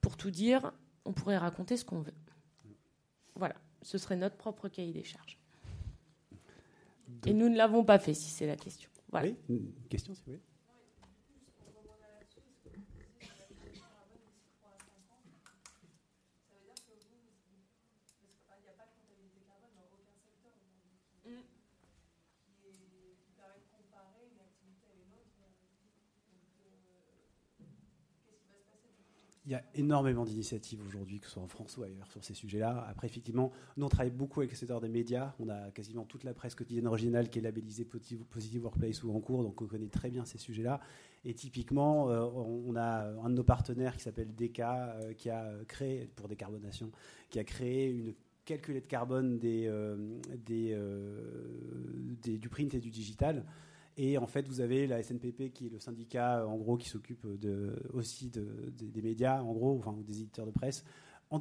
pour 0.00 0.16
tout 0.16 0.30
dire, 0.30 0.72
on 1.04 1.12
pourrait 1.12 1.38
raconter 1.38 1.76
ce 1.76 1.84
qu'on 1.84 2.00
veut. 2.00 2.14
Voilà, 3.34 3.56
ce 3.82 3.98
serait 3.98 4.16
notre 4.16 4.36
propre 4.36 4.68
cahier 4.68 4.92
des 4.92 5.04
charges. 5.04 5.38
Et 7.26 7.32
nous 7.32 7.48
ne 7.48 7.56
l'avons 7.56 7.84
pas 7.84 7.98
fait, 7.98 8.14
si 8.14 8.30
c'est 8.30 8.46
la 8.46 8.56
question. 8.56 8.90
Voilà. 9.10 9.28
Oui, 9.28 9.36
une 9.48 9.88
question, 9.88 10.14
si 10.14 10.20
vous 10.20 10.32
voulez. 10.32 10.42
Il 29.48 29.52
y 29.52 29.54
a 29.54 29.62
énormément 29.74 30.26
d'initiatives 30.26 30.78
aujourd'hui, 30.86 31.20
que 31.20 31.26
ce 31.26 31.32
soit 31.32 31.42
en 31.42 31.48
France 31.48 31.78
ou 31.78 31.82
ailleurs, 31.82 32.06
sur 32.10 32.22
ces 32.22 32.34
sujets-là. 32.34 32.86
Après, 32.86 33.06
effectivement, 33.06 33.50
nous, 33.78 33.86
on 33.86 33.88
travaille 33.88 34.10
beaucoup 34.10 34.40
avec 34.40 34.50
le 34.50 34.56
secteur 34.58 34.78
des 34.78 34.90
médias. 34.90 35.32
On 35.40 35.48
a 35.48 35.70
quasiment 35.70 36.04
toute 36.04 36.24
la 36.24 36.34
presse 36.34 36.54
quotidienne 36.54 36.86
originale 36.86 37.30
qui 37.30 37.38
est 37.38 37.42
labellisée 37.42 37.86
Positive, 37.86 38.62
Workplace 38.62 39.02
ou 39.04 39.10
en 39.10 39.20
cours, 39.20 39.42
donc 39.42 39.62
on 39.62 39.66
connaît 39.66 39.88
très 39.88 40.10
bien 40.10 40.26
ces 40.26 40.36
sujets-là. 40.36 40.82
Et 41.24 41.32
typiquement, 41.32 42.10
euh, 42.10 42.20
on 42.20 42.76
a 42.76 43.06
un 43.24 43.30
de 43.30 43.36
nos 43.36 43.42
partenaires 43.42 43.96
qui 43.96 44.02
s'appelle 44.02 44.34
DK, 44.34 44.60
euh, 44.60 45.14
qui 45.14 45.30
a 45.30 45.50
créé, 45.66 46.10
pour 46.14 46.28
décarbonation, 46.28 46.92
qui 47.30 47.38
a 47.38 47.44
créé 47.44 47.88
une 47.88 48.12
calculette 48.44 48.86
carbone 48.86 49.38
des, 49.38 49.64
euh, 49.66 49.96
des, 50.46 52.36
du 52.36 52.50
print 52.50 52.74
et 52.74 52.80
du 52.80 52.90
digital. 52.90 53.46
Et 54.00 54.16
en 54.16 54.28
fait, 54.28 54.46
vous 54.46 54.60
avez 54.60 54.86
la 54.86 55.02
SNPP, 55.02 55.52
qui 55.52 55.66
est 55.66 55.70
le 55.70 55.80
syndicat, 55.80 56.46
en 56.46 56.56
gros, 56.56 56.76
qui 56.76 56.88
s'occupe 56.88 57.26
de, 57.26 57.74
aussi 57.92 58.30
des 58.30 59.02
médias, 59.02 59.42
en 59.42 59.52
gros, 59.52 59.76
enfin, 59.76 59.92
des 60.06 60.20
éditeurs 60.20 60.46
de 60.46 60.52
presse, 60.52 60.84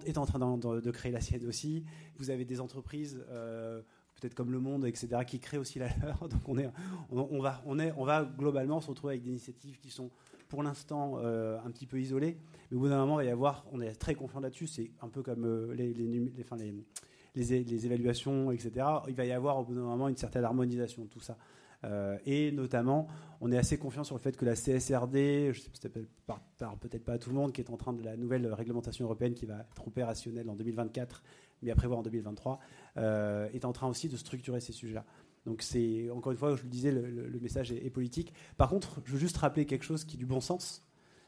est 0.05 0.17
en 0.17 0.25
train 0.25 0.57
de, 0.57 0.91
créer 0.91 1.11
la 1.11 1.21
sienne 1.21 1.45
aussi. 1.45 1.85
Vous 2.17 2.31
avez 2.31 2.45
des 2.45 2.59
entreprises, 2.59 3.23
euh, 3.29 3.81
peut-être 4.15 4.33
comme 4.33 4.51
Le 4.51 4.59
Monde, 4.59 4.85
etc., 4.85 5.21
qui 5.25 5.39
créent 5.39 5.59
aussi 5.59 5.77
la 5.77 5.89
leur. 6.01 6.27
Donc, 6.29 6.41
on, 6.47 6.57
est, 6.57 6.67
on, 7.11 7.39
va, 7.39 7.61
on, 7.67 7.77
est, 7.77 7.93
on 7.95 8.03
va 8.03 8.23
globalement 8.25 8.81
se 8.81 8.87
retrouver 8.87 9.13
avec 9.13 9.23
des 9.23 9.29
initiatives 9.29 9.79
qui 9.79 9.91
sont 9.91 10.09
pour 10.49 10.63
l'instant 10.63 11.19
euh, 11.19 11.59
un 11.63 11.69
petit 11.69 11.85
peu 11.85 11.99
isolées. 11.99 12.37
Mais 12.71 12.77
au 12.77 12.79
bout 12.79 12.89
d'un 12.89 12.97
moment, 12.97 13.19
il 13.19 13.25
va 13.25 13.29
y 13.29 13.33
avoir, 13.33 13.65
on 13.71 13.81
est 13.81 13.93
très 13.93 14.15
confiant 14.15 14.39
là-dessus, 14.39 14.65
c'est 14.65 14.89
un 15.01 15.09
peu 15.09 15.21
comme 15.21 15.45
euh, 15.45 15.75
les, 15.75 15.93
les, 15.93 16.07
les, 16.07 17.63
les, 17.63 17.85
évaluations, 17.85 18.51
etc. 18.51 18.85
Il 19.07 19.13
va 19.13 19.25
y 19.25 19.31
avoir 19.31 19.59
au 19.59 19.63
bout 19.63 19.75
d'un 19.75 19.81
moment 19.81 20.07
une 20.07 20.17
certaine 20.17 20.43
harmonisation 20.43 21.03
de 21.03 21.09
tout 21.09 21.19
ça. 21.19 21.37
Euh, 21.83 22.17
et 22.25 22.51
notamment, 22.51 23.07
on 23.41 23.51
est 23.51 23.57
assez 23.57 23.77
confiant 23.77 24.03
sur 24.03 24.15
le 24.15 24.21
fait 24.21 24.35
que 24.35 24.45
la 24.45 24.55
CSRD, 24.55 25.53
je 25.53 25.61
sais 25.61 25.89
peut-être 25.89 27.03
pas 27.03 27.13
à 27.13 27.17
tout 27.17 27.29
le 27.29 27.35
monde, 27.35 27.51
qui 27.51 27.61
est 27.61 27.69
en 27.69 27.77
train 27.77 27.93
de 27.93 28.03
la 28.03 28.17
nouvelle 28.17 28.51
réglementation 28.53 29.05
européenne 29.05 29.33
qui 29.33 29.45
va 29.45 29.59
être 29.59 29.87
opérationnelle 29.87 30.49
en 30.49 30.55
2024, 30.55 31.23
mais 31.61 31.71
à 31.71 31.75
prévoir 31.75 31.99
en 31.99 32.03
2023, 32.03 32.59
euh, 32.97 33.49
est 33.53 33.65
en 33.65 33.73
train 33.73 33.87
aussi 33.87 34.09
de 34.09 34.17
structurer 34.17 34.59
ces 34.59 34.73
sujets-là. 34.73 35.05
Donc 35.45 35.61
c'est 35.61 36.09
encore 36.09 36.31
une 36.31 36.37
fois, 36.37 36.55
je 36.55 36.63
le 36.63 36.69
disais, 36.69 36.91
le, 36.91 37.39
message 37.39 37.71
est, 37.71 37.89
politique. 37.89 38.33
Par 38.57 38.69
contre, 38.69 38.99
je 39.05 39.13
veux 39.13 39.19
juste 39.19 39.37
rappeler 39.37 39.65
quelque 39.65 39.85
chose 39.85 40.03
qui 40.03 40.17
est 40.17 40.19
du 40.19 40.25
bon 40.25 40.41
sens. 40.41 40.83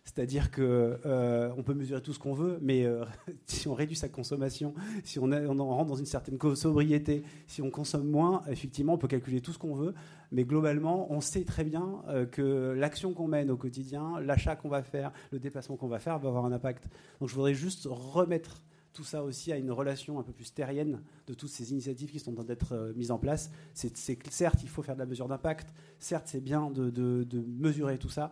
C'est-à-dire 0.09 0.49
que 0.49 0.99
euh, 1.05 1.51
on 1.55 1.61
peut 1.61 1.75
mesurer 1.75 2.01
tout 2.01 2.13
ce 2.13 2.19
qu'on 2.19 2.33
veut, 2.33 2.57
mais 2.63 2.83
euh, 2.83 3.05
si 3.45 3.67
on 3.67 3.75
réduit 3.75 3.95
sa 3.95 4.09
consommation, 4.09 4.73
si 5.03 5.19
on, 5.19 5.27
rentre 5.27 5.85
dans 5.85 5.95
une 5.95 6.07
certaine 6.07 6.39
sobriété, 6.55 7.21
si 7.45 7.61
on 7.61 7.69
consomme 7.69 8.09
moins, 8.09 8.41
effectivement, 8.49 8.93
on 8.93 8.97
peut 8.97 9.07
calculer 9.07 9.39
tout 9.39 9.53
ce 9.53 9.59
qu'on 9.59 9.75
veut. 9.75 9.93
Mais 10.31 10.45
globalement, 10.45 11.11
on 11.11 11.21
sait 11.21 11.43
très 11.43 11.63
bien 11.63 12.01
euh, 12.07 12.25
que 12.25 12.73
l'action 12.75 13.13
qu'on 13.13 13.27
mène 13.27 13.51
au 13.51 13.55
quotidien, 13.55 14.19
l'achat 14.19 14.55
qu'on 14.55 14.67
va 14.67 14.81
faire, 14.81 15.11
le 15.31 15.37
déplacement 15.37 15.77
qu'on 15.77 15.87
va 15.87 15.99
faire, 15.99 16.17
va 16.17 16.29
avoir 16.29 16.43
un 16.43 16.51
impact. 16.53 16.89
Donc, 17.19 17.29
je 17.29 17.35
voudrais 17.35 17.53
juste 17.53 17.87
remettre 17.87 18.63
tout 18.93 19.03
ça 19.03 19.23
aussi 19.23 19.51
à 19.51 19.57
une 19.57 19.69
relation 19.69 20.17
un 20.17 20.23
peu 20.23 20.33
plus 20.33 20.51
terrienne 20.51 21.03
de 21.27 21.35
toutes 21.35 21.51
ces 21.51 21.71
initiatives 21.71 22.09
qui 22.09 22.19
sont 22.19 22.31
en 22.31 22.35
train 22.37 22.45
d'être 22.45 22.93
mises 22.95 23.11
en 23.11 23.19
place. 23.19 23.51
Certes, 23.75 24.63
il 24.63 24.69
faut 24.69 24.81
faire 24.81 24.95
de 24.95 24.99
la 25.01 25.05
mesure 25.05 25.27
d'impact. 25.27 25.71
Certes, 25.99 26.25
c'est 26.25 26.41
bien 26.41 26.71
de, 26.71 26.89
de 26.89 27.45
mesurer 27.59 27.99
tout 27.99 28.09
ça 28.09 28.31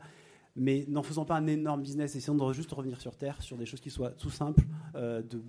mais 0.57 0.85
n'en 0.87 1.03
faisant 1.03 1.23
pas 1.23 1.35
un 1.35 1.47
énorme 1.47 1.81
business, 1.81 2.15
essayons 2.15 2.35
de 2.35 2.53
juste 2.53 2.71
revenir 2.71 2.99
sur 2.99 3.15
Terre, 3.15 3.41
sur 3.41 3.57
des 3.57 3.65
choses 3.65 3.79
qui 3.79 3.91
soient 3.91 4.11
tout 4.11 4.31
simples, 4.31 4.63
euh, 4.95 5.21
de, 5.21 5.41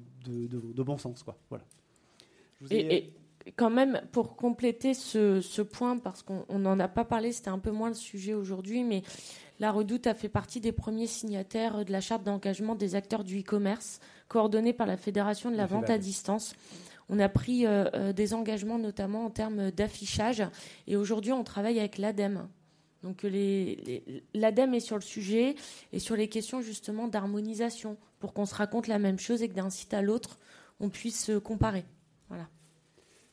de, 0.47 0.83
bon 0.83 0.99
sens. 0.99 1.23
Quoi. 1.23 1.37
Voilà. 1.49 1.65
et, 2.71 3.13
quand 3.57 3.71
même, 3.71 4.03
pour 4.13 4.37
compléter 4.37 4.95
ce, 4.95 5.41
ce 5.41 5.63
point, 5.63 5.99
parce 5.99 6.23
qu'on 6.23 6.59
n'en 6.59 6.79
a 6.79 6.89
pas 6.89 7.05
parlé, 7.05 7.33
c'était 7.33 7.49
un 7.49 7.59
peu 7.59 7.71
moins 7.71 7.89
le 7.89 7.95
sujet 7.95 8.35
aujourd'hui, 8.35 8.85
mais 8.85 9.03
la 9.59 9.73
Redoute 9.73 10.07
a 10.07 10.15
fait 10.15 10.29
partie 10.29 10.61
des 10.61 10.73
premiers 10.73 11.07
signataires 11.07 11.85
de 11.85 11.91
la 11.93 12.01
charte 12.01 12.25
d'engagement 12.25 12.75
des 12.75 12.95
acteurs 12.95 13.25
du 13.25 13.41
e-commerce, 13.41 14.01
coordonnée 14.29 14.73
par 14.73 14.87
la 14.87 14.97
Fédération 14.97 15.51
de 15.51 15.57
la 15.57 15.67
vente 15.67 15.89
à 15.89 15.99
distance. 15.99 16.55
On 17.09 17.19
a 17.19 17.29
pris 17.29 17.65
euh, 17.65 17.87
euh, 17.95 18.13
des 18.13 18.35
engagements 18.35 18.79
notamment 18.79 19.25
en 19.25 19.31
termes 19.31 19.71
d'affichage, 19.71 20.43
et 20.87 20.97
aujourd'hui 20.97 21.33
on 21.33 21.43
travaille 21.43 21.79
avec 21.79 21.97
l'ADEME 21.97 22.49
donc 23.03 23.25
l'ADEME 24.35 24.75
est 24.75 24.81
sur 24.81 24.97
le 24.97 25.03
sujet 25.03 25.55
et 25.93 25.99
sur 25.99 26.17
les 26.17 26.29
questions 26.29 26.61
justement 26.61 27.07
d'harmonisation 27.07 27.97
pour 28.19 28.33
qu'on 28.33 28.47
se 28.47 28.55
raconte 28.55 28.89
la 28.89 28.99
même 28.99 29.19
chose 29.19 29.43
et 29.43 29.49
que 29.49 29.55
d'un 29.55 29.71
site 29.71 29.95
à 29.95 30.03
l'autre, 30.03 30.39
on 30.81 30.89
puisse 30.89 31.31
comparer. 31.45 31.85
Voilà. 32.29 32.49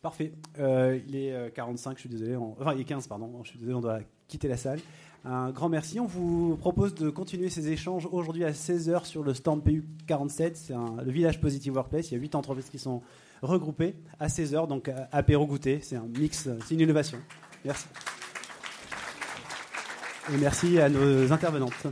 Parfait. 0.02 0.34
Euh, 0.60 1.00
il 1.08 1.16
est 1.16 1.54
45, 1.54 1.90
euh, 1.90 1.94
je 1.96 2.00
suis 2.02 2.10
désolé. 2.10 2.36
Enfin, 2.36 2.74
il 2.76 2.82
est 2.82 2.86
15, 2.86 3.08
pardon. 3.08 3.44
Je 3.44 3.50
suis 3.50 3.58
désolé, 3.58 3.76
on 3.76 3.82
doit 3.82 4.02
quitter 4.28 4.48
la 4.48 4.58
salle. 4.58 4.80
Un 5.24 5.50
grand 5.50 5.70
merci. 5.70 6.00
On 6.00 6.06
vous 6.06 6.56
propose 6.58 6.94
de 6.94 7.10
continuer 7.10 7.50
ces 7.50 7.70
échanges 7.70 8.08
aujourd'hui 8.12 8.44
à 8.44 8.52
16h 8.52 9.06
sur 9.06 9.24
le 9.24 9.34
stand 9.34 9.64
PU47. 9.66 10.52
C'est 10.54 10.76
le 10.76 11.12
village 11.12 11.42
Positive 11.42 11.74
Workplace. 11.74 12.12
Il 12.12 12.14
y 12.14 12.18
a 12.18 12.20
8 12.20 12.36
entreprises 12.36 12.70
qui 12.70 12.78
sont 12.78 13.02
regroupées 13.42 13.96
à 14.20 14.28
16h. 14.28 14.68
Donc, 14.68 14.92
apéro 15.12 15.48
goûter. 15.48 15.80
C'est 15.82 15.96
un 15.96 16.08
mix, 16.20 16.50
c'est 16.68 16.76
une 16.76 16.82
innovation. 16.82 17.18
Merci. 17.64 17.88
Et 20.34 20.38
merci 20.38 20.80
à 20.80 20.90
nos 20.90 21.32
intervenantes. 21.32 21.86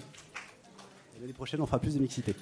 L'année 1.22 1.34
prochaine, 1.34 1.62
on 1.62 1.68
fera 1.68 1.80
plus 1.80 1.96
de 1.96 2.00
mixité. 2.00 2.36